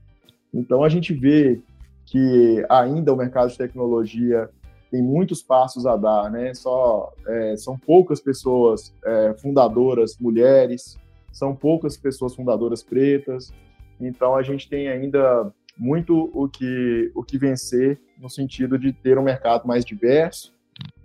Então 0.52 0.84
a 0.84 0.88
gente 0.90 1.14
vê 1.14 1.62
que 2.06 2.64
ainda 2.68 3.12
o 3.12 3.16
mercado 3.16 3.50
de 3.50 3.58
tecnologia 3.58 4.48
tem 4.90 5.02
muitos 5.02 5.42
passos 5.42 5.86
a 5.86 5.96
dar, 5.96 6.30
né? 6.30 6.54
Só 6.54 7.12
é, 7.26 7.56
são 7.56 7.76
poucas 7.76 8.20
pessoas 8.20 8.94
é, 9.04 9.34
fundadoras 9.34 10.16
mulheres, 10.18 10.96
são 11.32 11.54
poucas 11.54 11.96
pessoas 11.96 12.34
fundadoras 12.34 12.82
pretas. 12.82 13.52
Então 14.00 14.36
a 14.36 14.42
gente 14.42 14.68
tem 14.68 14.88
ainda 14.88 15.52
muito 15.76 16.30
o 16.32 16.48
que 16.48 17.10
o 17.14 17.24
que 17.24 17.36
vencer 17.36 17.98
no 18.20 18.30
sentido 18.30 18.78
de 18.78 18.92
ter 18.92 19.18
um 19.18 19.22
mercado 19.22 19.66
mais 19.66 19.84
diverso, 19.84 20.54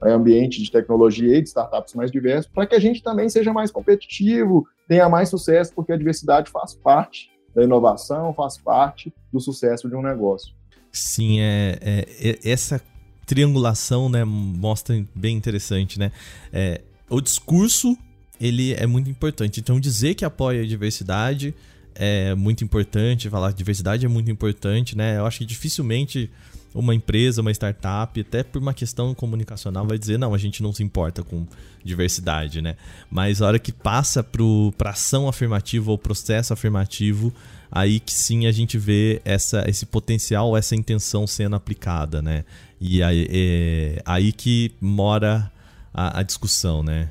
ambiente 0.01 0.61
de 0.61 0.71
tecnologia 0.71 1.37
e 1.37 1.41
de 1.41 1.47
startups 1.49 1.95
mais 1.95 2.11
diverso, 2.11 2.49
para 2.51 2.67
que 2.67 2.75
a 2.75 2.79
gente 2.79 3.01
também 3.01 3.27
seja 3.27 3.51
mais 3.51 3.71
competitivo, 3.71 4.67
tenha 4.87 5.09
mais 5.09 5.29
sucesso, 5.29 5.73
porque 5.73 5.91
a 5.91 5.97
diversidade 5.97 6.51
faz 6.51 6.73
parte 6.75 7.31
da 7.53 7.63
inovação, 7.63 8.33
faz 8.33 8.57
parte 8.57 9.13
do 9.31 9.39
sucesso 9.39 9.89
de 9.89 9.95
um 9.95 10.01
negócio. 10.01 10.58
Sim, 10.91 11.39
é, 11.39 12.05
é 12.19 12.39
essa 12.43 12.81
triangulação, 13.25 14.09
né, 14.09 14.23
mostra 14.25 15.05
bem 15.13 15.37
interessante, 15.37 15.99
né? 15.99 16.11
É, 16.51 16.81
o 17.07 17.21
discurso, 17.21 17.95
ele 18.41 18.73
é 18.73 18.87
muito 18.87 19.09
importante. 19.09 19.59
Então, 19.59 19.79
dizer 19.79 20.15
que 20.15 20.25
apoia 20.25 20.63
a 20.63 20.65
diversidade 20.65 21.53
é 21.93 22.33
muito 22.33 22.63
importante, 22.63 23.29
falar 23.29 23.51
diversidade 23.51 24.05
é 24.05 24.09
muito 24.09 24.31
importante, 24.31 24.97
né? 24.97 25.17
Eu 25.17 25.25
acho 25.25 25.39
que 25.39 25.45
dificilmente 25.45 26.31
uma 26.73 26.93
empresa, 26.93 27.41
uma 27.41 27.51
startup, 27.51 28.19
até 28.19 28.43
por 28.43 28.61
uma 28.61 28.73
questão 28.73 29.13
comunicacional, 29.13 29.85
vai 29.85 29.97
dizer, 29.97 30.17
não, 30.17 30.33
a 30.33 30.37
gente 30.37 30.63
não 30.63 30.71
se 30.71 30.83
importa 30.83 31.23
com 31.23 31.45
diversidade, 31.83 32.61
né? 32.61 32.75
Mas 33.11 33.41
a 33.41 33.47
hora 33.47 33.59
que 33.59 33.71
passa 33.71 34.23
para 34.23 34.91
ação 34.91 35.27
afirmativa 35.27 35.91
ou 35.91 35.97
processo 35.97 36.53
afirmativo, 36.53 37.33
aí 37.71 37.99
que 37.99 38.13
sim 38.13 38.47
a 38.47 38.51
gente 38.51 38.77
vê 38.77 39.21
essa, 39.23 39.63
esse 39.69 39.85
potencial, 39.85 40.55
essa 40.55 40.75
intenção 40.75 41.27
sendo 41.27 41.55
aplicada, 41.55 42.21
né? 42.21 42.43
E 42.79 43.03
aí, 43.03 43.27
é, 43.29 44.01
aí 44.05 44.31
que 44.31 44.71
mora 44.79 45.51
a, 45.93 46.19
a 46.19 46.23
discussão, 46.23 46.81
né? 46.81 47.09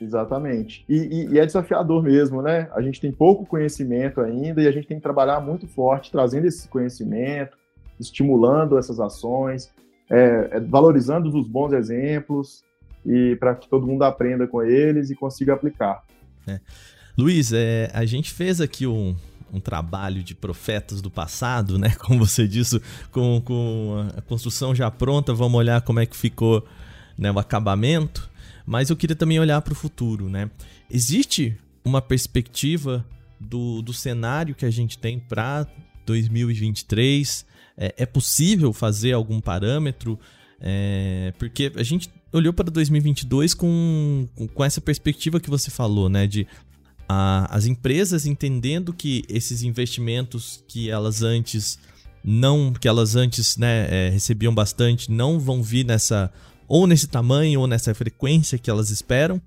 Exatamente. 0.00 0.84
E, 0.88 0.96
e, 0.96 1.34
e, 1.34 1.38
é 1.38 1.46
desafiador 1.46 2.02
mesmo, 2.02 2.42
né? 2.42 2.68
A 2.74 2.82
gente 2.82 3.00
tem 3.00 3.12
pouco 3.12 3.46
conhecimento 3.46 4.20
ainda 4.20 4.60
e 4.60 4.66
a 4.66 4.72
gente 4.72 4.88
tem 4.88 4.96
que 4.96 5.02
trabalhar 5.02 5.40
muito 5.40 5.68
forte 5.68 6.10
trazendo 6.10 6.46
esse 6.46 6.68
conhecimento, 6.68 7.56
estimulando 7.98 8.76
essas 8.76 8.98
ações, 8.98 9.70
é, 10.10 10.48
é, 10.52 10.60
valorizando 10.60 11.28
os 11.28 11.46
bons 11.46 11.72
exemplos 11.72 12.64
e 13.06 13.36
para 13.36 13.54
que 13.54 13.68
todo 13.68 13.86
mundo 13.86 14.02
aprenda 14.02 14.46
com 14.48 14.62
eles 14.62 15.10
e 15.10 15.14
consiga 15.14 15.54
aplicar. 15.54 16.02
É. 16.46 16.58
Luiz, 17.16 17.52
é, 17.52 17.90
a 17.94 18.04
gente 18.04 18.32
fez 18.32 18.60
aqui 18.60 18.86
um, 18.86 19.14
um 19.52 19.60
trabalho 19.60 20.22
de 20.22 20.34
profetas 20.34 21.00
do 21.00 21.10
passado, 21.10 21.78
né? 21.78 21.90
Como 22.00 22.24
você 22.24 22.46
disse, 22.46 22.80
com, 23.10 23.40
com 23.44 24.08
a 24.16 24.22
construção 24.22 24.74
já 24.74 24.90
pronta, 24.90 25.32
vamos 25.32 25.58
olhar 25.58 25.80
como 25.82 26.00
é 26.00 26.06
que 26.06 26.16
ficou 26.16 26.66
né, 27.16 27.30
o 27.30 27.38
acabamento. 27.38 28.28
Mas 28.66 28.90
eu 28.90 28.96
queria 28.96 29.16
também 29.16 29.40
olhar 29.40 29.60
para 29.62 29.72
o 29.72 29.76
futuro, 29.76 30.28
né? 30.28 30.50
Existe 30.90 31.56
uma 31.84 32.02
perspectiva 32.02 33.04
do, 33.40 33.80
do 33.80 33.92
cenário 33.92 34.54
que 34.54 34.66
a 34.66 34.70
gente 34.70 34.98
tem 34.98 35.18
para 35.18 35.66
2023? 36.04 37.46
É, 37.76 37.94
é, 37.98 38.06
possível 38.06 38.72
fazer 38.72 39.12
algum 39.12 39.40
parâmetro? 39.40 40.18
É, 40.60 41.32
porque 41.38 41.72
a 41.76 41.82
gente 41.82 42.10
olhou 42.32 42.52
para 42.52 42.70
2022 42.70 43.54
com, 43.54 44.28
com 44.52 44.64
essa 44.64 44.80
perspectiva 44.80 45.40
que 45.40 45.48
você 45.48 45.70
falou, 45.70 46.08
né? 46.08 46.26
De 46.26 46.46
a, 47.08 47.54
as 47.54 47.66
empresas 47.66 48.26
entendendo 48.26 48.92
que 48.92 49.24
esses 49.28 49.62
investimentos 49.62 50.62
que 50.68 50.90
elas 50.90 51.22
antes 51.22 51.78
não 52.22 52.72
que 52.72 52.88
elas 52.88 53.16
antes 53.16 53.56
né, 53.56 53.86
é, 53.90 54.10
recebiam 54.10 54.54
bastante 54.54 55.10
não 55.10 55.40
vão 55.40 55.62
vir 55.62 55.84
nessa 55.84 56.30
ou 56.66 56.86
nesse 56.86 57.06
tamanho 57.06 57.60
ou 57.60 57.66
nessa 57.66 57.94
frequência 57.94 58.58
que 58.58 58.68
elas 58.68 58.90
esperam. 58.90 59.40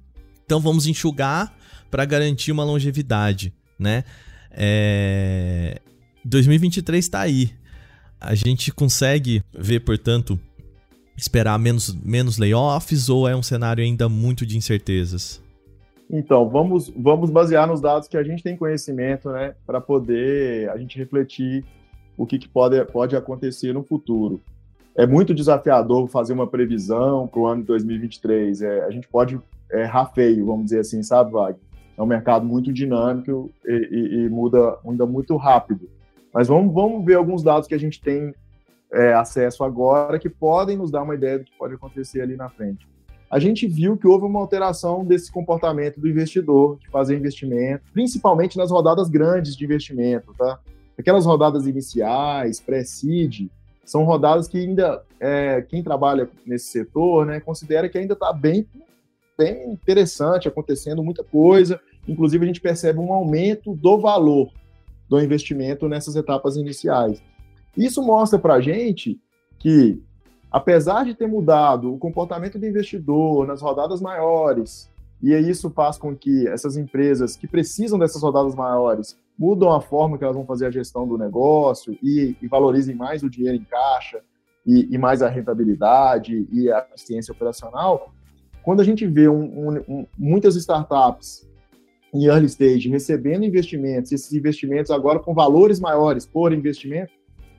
Então 0.46 0.60
vamos 0.60 0.88
enxugar 0.88 1.56
para 1.92 2.04
garantir 2.06 2.52
uma 2.52 2.64
longevidade 2.64 3.54
né? 3.82 4.04
É... 4.52 5.82
2023 6.24 7.04
está 7.04 7.22
aí. 7.22 7.52
A 8.20 8.36
gente 8.36 8.72
consegue 8.72 9.44
ver 9.52 9.80
portanto 9.80 10.40
esperar 11.18 11.58
menos 11.58 11.94
menos 11.96 12.38
layoffs 12.38 13.10
ou 13.10 13.28
é 13.28 13.36
um 13.36 13.42
cenário 13.42 13.84
ainda 13.84 14.08
muito 14.08 14.46
de 14.46 14.56
incertezas 14.56 15.42
então, 16.14 16.50
vamos, 16.50 16.90
vamos 16.90 17.30
basear 17.30 17.66
nos 17.66 17.80
dados 17.80 18.10
que 18.10 18.18
a 18.18 18.24
gente 18.24 18.44
tem 18.44 18.58
conhecimento, 18.58 19.32
né, 19.32 19.56
para 19.66 19.80
poder 19.80 20.70
a 20.70 20.78
gente 20.78 20.98
refletir 20.98 21.64
o 22.18 22.26
que, 22.26 22.38
que, 22.38 22.50
pode, 22.50 22.84
pode 22.86 23.16
acontecer 23.16 23.72
no 23.72 23.82
futuro. 23.82 24.42
É 24.94 25.08
muito 25.08 25.34
desafiador 25.34 26.10
fazer 26.10 26.34
uma 26.34 26.46
previsão 26.46 27.28
para 27.28 27.40
o 27.40 27.48
ano 27.48 27.62
de 27.62 27.68
2023. 27.68 28.62
É, 28.62 28.84
a 28.84 28.92
gente 28.92 29.08
pode 29.08 29.40
errar 29.72 30.08
feio, 30.08 30.46
vamos 30.46 30.66
dizer 30.66 30.80
assim, 30.80 31.02
sabe, 31.02 31.32
Wagner? 31.32 31.62
É 31.98 32.02
um 32.02 32.06
mercado 32.06 32.46
muito 32.46 32.74
dinâmico 32.74 33.50
e, 33.66 33.72
e, 33.72 34.26
e 34.26 34.30
muda, 34.30 34.78
muda 34.84 35.06
muito 35.06 35.38
rápido. 35.38 35.90
Mas 36.34 36.50
vamos, 36.50 36.74
vamos 36.74 37.06
ver 37.06 37.16
alguns 37.16 37.42
dados 37.42 37.70
que 37.70 37.76
a 37.76 37.80
gente 37.80 38.02
tem 38.02 38.34
é, 38.92 39.14
acesso 39.14 39.64
agora 39.64 40.20
que 40.20 40.30
podem 40.30 40.76
nos 40.76 40.92
dar 40.92 41.04
uma 41.04 41.16
ideia 41.16 41.40
do 41.40 41.46
que 41.46 41.58
pode 41.58 41.74
acontecer 41.74 42.20
ali 42.20 42.36
na 42.36 42.50
frente 42.50 42.86
a 43.32 43.40
gente 43.40 43.66
viu 43.66 43.96
que 43.96 44.06
houve 44.06 44.26
uma 44.26 44.42
alteração 44.42 45.06
desse 45.06 45.32
comportamento 45.32 46.02
do 46.02 46.10
investidor, 46.10 46.78
de 46.80 46.90
fazer 46.90 47.16
investimento, 47.16 47.86
principalmente 47.94 48.58
nas 48.58 48.70
rodadas 48.70 49.10
grandes 49.10 49.56
de 49.56 49.64
investimento, 49.64 50.34
tá? 50.38 50.60
aquelas 51.00 51.26
rodadas 51.26 51.66
iniciais, 51.66 52.60
pré-seed, 52.60 53.48
são 53.86 54.04
rodadas 54.04 54.48
que 54.48 54.58
ainda, 54.58 55.04
é, 55.20 55.62
quem 55.62 55.82
trabalha 55.82 56.30
nesse 56.46 56.68
setor, 56.68 57.26
né, 57.26 57.40
considera 57.40 57.90
que 57.90 57.98
ainda 57.98 58.14
está 58.14 58.32
bem, 58.32 58.68
bem 59.38 59.72
interessante, 59.72 60.48
acontecendo 60.48 61.04
muita 61.04 61.24
coisa. 61.24 61.80
Inclusive, 62.08 62.44
a 62.44 62.48
gente 62.48 62.62
percebe 62.62 63.00
um 63.00 63.12
aumento 63.12 63.74
do 63.74 63.98
valor 63.98 64.52
do 65.10 65.20
investimento 65.20 65.90
nessas 65.90 66.16
etapas 66.16 66.56
iniciais. 66.56 67.22
Isso 67.76 68.02
mostra 68.02 68.38
para 68.38 68.56
a 68.56 68.62
gente 68.62 69.20
que, 69.58 70.02
apesar 70.52 71.06
de 71.06 71.16
ter 71.16 71.28
mudado 71.28 71.94
o 71.94 71.98
comportamento 71.98 72.60
do 72.60 72.66
investidor 72.66 73.48
nas 73.48 73.62
rodadas 73.62 74.02
maiores, 74.02 74.92
e 75.24 75.34
isso 75.34 75.70
faz 75.70 75.98
com 75.98 76.16
que 76.16 76.48
essas 76.48 76.76
empresas 76.76 77.38
que 77.38 77.48
precisam 77.48 77.98
dessas 77.98 78.22
rodadas 78.22 78.56
maiores 78.56 79.18
mudam 79.38 79.72
a 79.72 79.80
forma 79.80 80.18
que 80.18 80.24
elas 80.24 80.36
vão 80.36 80.46
fazer 80.46 80.66
a 80.66 80.72
gestão 80.72 81.08
do 81.08 81.18
negócio 81.18 81.98
e, 82.04 82.36
e 82.42 82.48
valorizem 82.48 82.96
mais 82.96 83.24
o 83.24 83.30
dinheiro 83.30 83.56
em 83.56 83.64
caixa 83.64 84.22
e, 84.66 84.88
e, 84.92 84.98
mais 84.98 85.22
a 85.22 85.30
rentabilidade 85.30 86.48
e 86.52 86.72
a 86.72 86.86
eficiência 86.94 87.32
operacional. 87.32 88.12
Quando 88.62 88.82
a 88.82 88.84
gente 88.84 89.08
vê 89.08 89.28
um, 89.28 89.42
um, 89.44 89.84
um, 89.88 90.08
muitas 90.18 90.56
startups 90.56 91.48
em 92.14 92.26
early 92.26 92.46
stage 92.46 92.90
recebendo 92.90 93.46
investimentos, 93.46 94.12
esses 94.12 94.34
investimentos 94.34 94.92
agora 94.92 95.18
com 95.18 95.34
valores 95.34 95.80
maiores 95.80 96.26
por 96.26 96.52
investimento, 96.52 97.12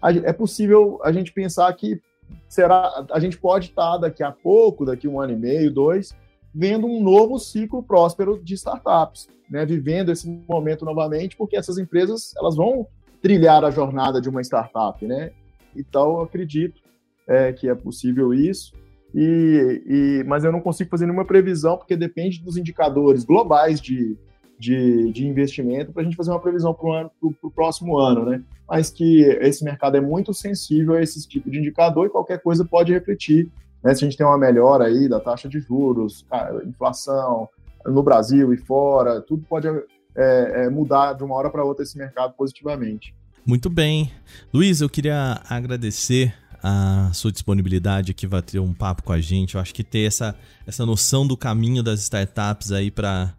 é 0.02 0.32
possível 0.32 1.00
a 1.02 1.10
gente 1.12 1.32
pensar 1.32 1.72
que 1.74 2.00
será 2.48 3.06
a 3.10 3.20
gente 3.20 3.38
pode 3.38 3.70
estar 3.70 3.98
daqui 3.98 4.22
a 4.22 4.32
pouco, 4.32 4.84
daqui 4.84 5.08
um 5.08 5.20
ano 5.20 5.32
e 5.32 5.36
meio, 5.36 5.72
dois, 5.72 6.14
vendo 6.54 6.86
um 6.86 7.02
novo 7.02 7.38
ciclo 7.38 7.82
próspero 7.82 8.40
de 8.42 8.54
startups, 8.54 9.28
né, 9.50 9.64
vivendo 9.64 10.10
esse 10.10 10.28
momento 10.48 10.84
novamente, 10.84 11.36
porque 11.36 11.56
essas 11.56 11.78
empresas 11.78 12.34
elas 12.36 12.56
vão 12.56 12.86
trilhar 13.20 13.64
a 13.64 13.70
jornada 13.70 14.20
de 14.20 14.28
uma 14.28 14.42
startup, 14.42 15.04
né? 15.06 15.30
Então, 15.74 16.18
eu 16.18 16.20
acredito 16.22 16.80
é, 17.26 17.52
que 17.52 17.68
é 17.68 17.74
possível 17.74 18.34
isso, 18.34 18.74
e, 19.14 19.82
e, 19.86 20.24
mas 20.24 20.44
eu 20.44 20.50
não 20.50 20.60
consigo 20.60 20.90
fazer 20.90 21.06
nenhuma 21.06 21.24
previsão, 21.24 21.76
porque 21.76 21.96
depende 21.96 22.42
dos 22.42 22.56
indicadores 22.56 23.24
globais 23.24 23.80
de, 23.80 24.16
de, 24.62 25.12
de 25.12 25.26
investimento 25.26 25.92
para 25.92 26.02
a 26.02 26.04
gente 26.04 26.16
fazer 26.16 26.30
uma 26.30 26.40
previsão 26.40 26.72
para 26.72 27.10
o 27.20 27.50
próximo 27.50 27.98
ano, 27.98 28.24
né? 28.24 28.42
Mas 28.68 28.90
que 28.90 29.22
esse 29.40 29.64
mercado 29.64 29.96
é 29.96 30.00
muito 30.00 30.32
sensível 30.32 30.94
a 30.94 31.02
esse 31.02 31.26
tipo 31.28 31.50
de 31.50 31.58
indicador 31.58 32.06
e 32.06 32.10
qualquer 32.10 32.40
coisa 32.40 32.64
pode 32.64 32.92
refletir 32.92 33.50
né? 33.82 33.94
Se 33.94 34.04
a 34.04 34.08
gente 34.08 34.16
tem 34.16 34.26
uma 34.26 34.38
melhora 34.38 34.84
aí 34.84 35.08
da 35.08 35.18
taxa 35.18 35.48
de 35.48 35.60
juros, 35.60 36.24
inflação 36.66 37.48
no 37.84 38.02
Brasil 38.02 38.54
e 38.54 38.56
fora, 38.56 39.20
tudo 39.20 39.44
pode 39.48 39.66
é, 39.66 39.82
é, 40.16 40.70
mudar 40.70 41.14
de 41.14 41.24
uma 41.24 41.34
hora 41.34 41.50
para 41.50 41.64
outra 41.64 41.82
esse 41.82 41.98
mercado 41.98 42.34
positivamente. 42.34 43.14
Muito 43.44 43.68
bem. 43.68 44.12
Luiz, 44.54 44.80
eu 44.80 44.88
queria 44.88 45.40
agradecer 45.48 46.32
a 46.62 47.10
sua 47.12 47.32
disponibilidade 47.32 48.12
aqui, 48.12 48.24
vai 48.24 48.40
ter 48.40 48.60
um 48.60 48.72
papo 48.72 49.02
com 49.02 49.12
a 49.12 49.20
gente. 49.20 49.56
Eu 49.56 49.60
acho 49.60 49.74
que 49.74 49.82
ter 49.82 50.06
essa, 50.06 50.36
essa 50.64 50.86
noção 50.86 51.26
do 51.26 51.36
caminho 51.36 51.82
das 51.82 52.02
startups 52.02 52.70
aí 52.70 52.88
para 52.88 53.34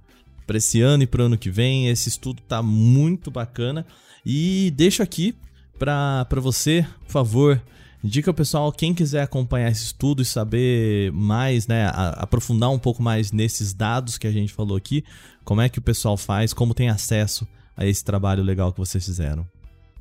esse 0.51 0.81
ano 0.81 1.03
e 1.03 1.07
para 1.07 1.23
o 1.23 1.25
ano 1.25 1.37
que 1.37 1.49
vem, 1.49 1.87
esse 1.87 2.09
estudo 2.09 2.41
tá 2.41 2.61
muito 2.61 3.31
bacana. 3.31 3.85
E 4.25 4.71
deixo 4.75 5.01
aqui 5.03 5.35
para 5.77 6.25
você, 6.39 6.85
por 7.05 7.11
favor, 7.11 7.61
Indica 8.03 8.29
o 8.29 8.33
pessoal, 8.33 8.69
quem 8.69 8.93
quiser 8.93 9.21
acompanhar 9.21 9.71
esse 9.71 9.85
estudo 9.85 10.21
e 10.21 10.25
saber 10.25 11.09
mais, 11.13 11.67
né, 11.67 11.89
aprofundar 12.17 12.69
um 12.69 12.77
pouco 12.77 13.01
mais 13.01 13.31
nesses 13.31 13.73
dados 13.73 14.17
que 14.17 14.27
a 14.27 14.31
gente 14.31 14.51
falou 14.51 14.75
aqui, 14.75 15.05
como 15.45 15.61
é 15.61 15.69
que 15.69 15.79
o 15.79 15.81
pessoal 15.81 16.17
faz, 16.17 16.53
como 16.53 16.73
tem 16.73 16.89
acesso 16.89 17.47
a 17.77 17.85
esse 17.85 18.03
trabalho 18.03 18.43
legal 18.43 18.73
que 18.73 18.79
vocês 18.79 19.05
fizeram. 19.05 19.47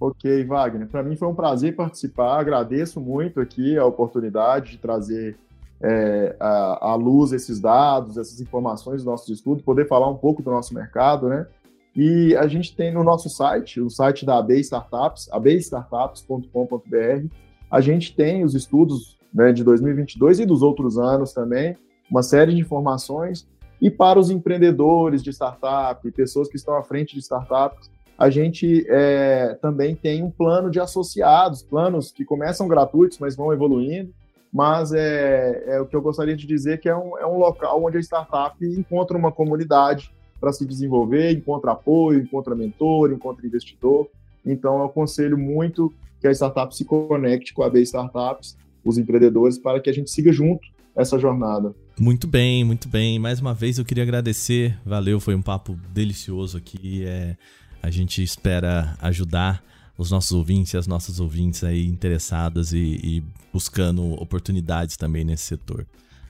Ok, 0.01 0.45
Wagner. 0.45 0.89
Para 0.89 1.05
mim 1.05 1.15
foi 1.15 1.29
um 1.29 1.35
prazer 1.35 1.77
participar. 1.77 2.41
Agradeço 2.41 3.01
muito 3.01 3.39
aqui 3.39 3.79
a 3.79 3.87
oportunidade 3.87 4.73
de 4.73 4.79
trazer 4.79 5.37
é, 5.83 6.37
à 6.39 6.95
luz 6.95 7.33
esses 7.33 7.61
dados, 7.61 8.17
essas 8.17 8.41
informações 8.41 9.03
do 9.03 9.11
nosso 9.11 9.33
estudo, 9.33 9.63
poder 9.63 9.89
falar 9.89 10.09
um 10.09 10.17
pouco 10.17 10.43
do 10.43 10.51
nosso 10.51 10.73
mercado, 10.75 11.29
né? 11.29 11.47
E 11.95 12.35
a 12.37 12.47
gente 12.47 12.75
tem 12.75 12.93
no 12.93 13.05
nosso 13.05 13.29
site, 13.29 13.81
o 13.81 13.91
site 13.91 14.25
da 14.25 14.39
AB 14.39 14.59
Startups, 14.61 15.29
abstartups.com.br, 15.31 17.27
a 17.71 17.81
gente 17.81 18.15
tem 18.15 18.45
os 18.45 18.55
estudos 18.55 19.19
né, 19.33 19.53
de 19.53 19.63
2022 19.65 20.41
e 20.41 20.47
dos 20.47 20.63
outros 20.63 20.99
anos 20.99 21.33
também, 21.33 21.77
uma 22.11 22.23
série 22.23 22.55
de 22.55 22.61
informações. 22.61 23.47
E 23.81 23.91
para 23.91 24.19
os 24.19 24.31
empreendedores 24.31 25.23
de 25.23 25.31
startup, 25.31 26.11
pessoas 26.13 26.49
que 26.49 26.57
estão 26.57 26.77
à 26.77 26.83
frente 26.83 27.15
de 27.15 27.21
startups, 27.21 27.91
a 28.17 28.31
gente 28.31 28.87
é, 28.89 29.59
também 29.61 29.97
tem 29.97 30.23
um 30.23 30.31
plano 30.31 30.71
de 30.71 30.79
associados, 30.79 31.63
planos 31.63 32.13
que 32.13 32.25
começam 32.25 32.69
gratuitos, 32.69 33.19
mas 33.19 33.35
vão 33.35 33.53
evoluindo. 33.53 34.15
Mas 34.53 34.93
é, 34.93 35.65
é 35.67 35.81
o 35.81 35.87
que 35.87 35.97
eu 35.97 36.03
gostaria 36.03 36.37
de 36.37 36.47
dizer 36.47 36.79
que 36.79 36.89
é 36.89 36.97
um, 36.97 37.17
é 37.19 37.27
um 37.27 37.39
local 37.39 37.83
onde 37.83 37.97
a 37.97 38.01
startup 38.01 38.55
encontra 38.63 39.17
uma 39.17 39.33
comunidade 39.33 40.13
para 40.39 40.53
se 40.53 40.67
desenvolver, 40.67 41.33
encontra 41.33 41.73
apoio, 41.73 42.21
encontra 42.21 42.55
mentor, 42.55 43.13
encontra 43.13 43.47
investidor. 43.47 44.09
Então, 44.45 44.79
eu 44.79 44.85
aconselho 44.85 45.39
muito 45.39 45.93
que 46.21 46.27
a 46.27 46.33
startup 46.33 46.75
se 46.77 46.85
conecte 46.85 47.55
com 47.55 47.63
a 47.63 47.71
B 47.71 47.81
Startups, 47.83 48.57
os 48.85 48.99
empreendedores, 48.99 49.57
para 49.57 49.81
que 49.81 49.89
a 49.89 49.93
gente 49.93 50.11
siga 50.11 50.33
junto 50.33 50.69
essa 50.95 51.19
jornada. 51.19 51.75
Muito 51.99 52.27
bem, 52.27 52.65
muito 52.65 52.89
bem. 52.89 53.19
Mais 53.19 53.41
uma 53.41 53.55
vez 53.55 53.79
eu 53.79 53.85
queria 53.85 54.03
agradecer. 54.03 54.77
Valeu, 54.85 55.21
foi 55.21 55.35
um 55.35 55.43
papo 55.43 55.79
delicioso 55.93 56.59
aqui. 56.59 57.05
É, 57.07 57.37
a 57.83 57.91
gente 57.91 58.23
espera 58.23 58.97
ajudar 59.01 59.63
os 60.03 60.11
nossos 60.11 60.33
ouvintes 60.33 60.75
e 60.75 60.77
as 60.77 60.87
nossas 60.87 61.21
ouvintes 61.21 61.65
aí 61.65 61.87
interessadas 61.87 62.73
e, 62.73 63.01
e 63.03 63.25
buscando 63.53 64.13
oportunidades 64.21 64.97
também 64.97 65.25
nesse 65.25 65.45
setor. 65.45 65.87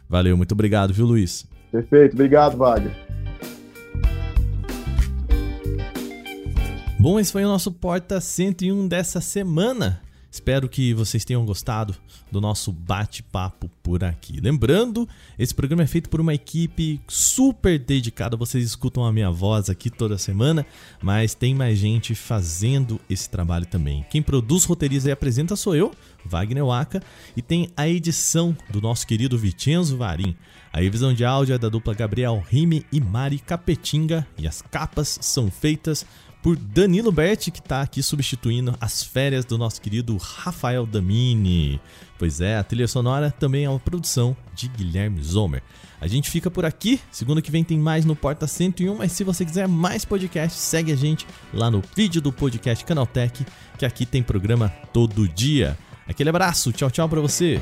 Valeu, 0.08 0.36
muito 0.36 0.52
obrigado, 0.52 0.92
viu, 0.92 1.06
Luiz? 1.06 1.46
Perfeito, 1.70 2.12
obrigado, 2.12 2.56
Wagner. 2.56 2.94
Bom, 7.00 7.18
esse 7.18 7.32
foi 7.32 7.44
o 7.44 7.48
nosso 7.48 7.72
Porta 7.72 8.20
101 8.20 8.86
dessa 8.86 9.20
semana. 9.20 10.00
Espero 10.32 10.66
que 10.66 10.94
vocês 10.94 11.26
tenham 11.26 11.44
gostado 11.44 11.94
do 12.30 12.40
nosso 12.40 12.72
bate-papo 12.72 13.70
por 13.82 14.02
aqui. 14.02 14.40
Lembrando, 14.40 15.06
esse 15.38 15.54
programa 15.54 15.82
é 15.82 15.86
feito 15.86 16.08
por 16.08 16.22
uma 16.22 16.32
equipe 16.32 17.02
super 17.06 17.78
dedicada. 17.78 18.34
Vocês 18.34 18.64
escutam 18.64 19.04
a 19.04 19.12
minha 19.12 19.30
voz 19.30 19.68
aqui 19.68 19.90
toda 19.90 20.16
semana, 20.16 20.64
mas 21.02 21.34
tem 21.34 21.54
mais 21.54 21.78
gente 21.78 22.14
fazendo 22.14 22.98
esse 23.10 23.28
trabalho 23.28 23.66
também. 23.66 24.06
Quem 24.08 24.22
produz, 24.22 24.64
roteiriza 24.64 25.10
e 25.10 25.12
apresenta 25.12 25.54
sou 25.54 25.76
eu, 25.76 25.92
Wagner 26.24 26.64
Waka, 26.64 27.02
e 27.36 27.42
tem 27.42 27.68
a 27.76 27.86
edição 27.86 28.56
do 28.70 28.80
nosso 28.80 29.06
querido 29.06 29.36
Vicenzo 29.36 29.98
Varim. 29.98 30.34
A 30.72 30.80
revisão 30.80 31.12
de 31.12 31.22
áudio 31.22 31.54
é 31.54 31.58
da 31.58 31.68
dupla 31.68 31.92
Gabriel 31.92 32.42
Rime 32.48 32.86
e 32.90 32.98
Mari 32.98 33.38
Capetinga 33.38 34.26
e 34.38 34.48
as 34.48 34.62
capas 34.62 35.18
são 35.20 35.50
feitas 35.50 36.06
por 36.42 36.56
Danilo 36.56 37.12
Berti, 37.12 37.50
que 37.50 37.60
está 37.60 37.80
aqui 37.80 38.02
substituindo 38.02 38.76
as 38.80 39.02
férias 39.02 39.44
do 39.44 39.56
nosso 39.56 39.80
querido 39.80 40.16
Rafael 40.16 40.84
Damini. 40.84 41.80
Pois 42.18 42.40
é, 42.40 42.56
a 42.56 42.64
trilha 42.64 42.88
sonora 42.88 43.30
também 43.30 43.64
é 43.64 43.70
uma 43.70 43.78
produção 43.78 44.36
de 44.54 44.68
Guilherme 44.68 45.22
Zomer. 45.22 45.62
A 46.00 46.08
gente 46.08 46.28
fica 46.28 46.50
por 46.50 46.64
aqui, 46.64 47.00
segunda 47.12 47.40
que 47.40 47.50
vem 47.50 47.62
tem 47.62 47.78
mais 47.78 48.04
no 48.04 48.16
Porta 48.16 48.48
101, 48.48 48.96
mas 48.96 49.12
se 49.12 49.22
você 49.22 49.44
quiser 49.44 49.68
mais 49.68 50.04
podcast, 50.04 50.58
segue 50.58 50.90
a 50.90 50.96
gente 50.96 51.24
lá 51.54 51.70
no 51.70 51.80
vídeo 51.94 52.20
do 52.20 52.32
podcast 52.32 52.84
Canaltech, 52.84 53.46
que 53.78 53.86
aqui 53.86 54.04
tem 54.04 54.20
programa 54.20 54.68
todo 54.92 55.28
dia. 55.28 55.78
Aquele 56.08 56.30
abraço, 56.30 56.72
tchau, 56.72 56.90
tchau 56.90 57.08
para 57.08 57.20
você. 57.20 57.60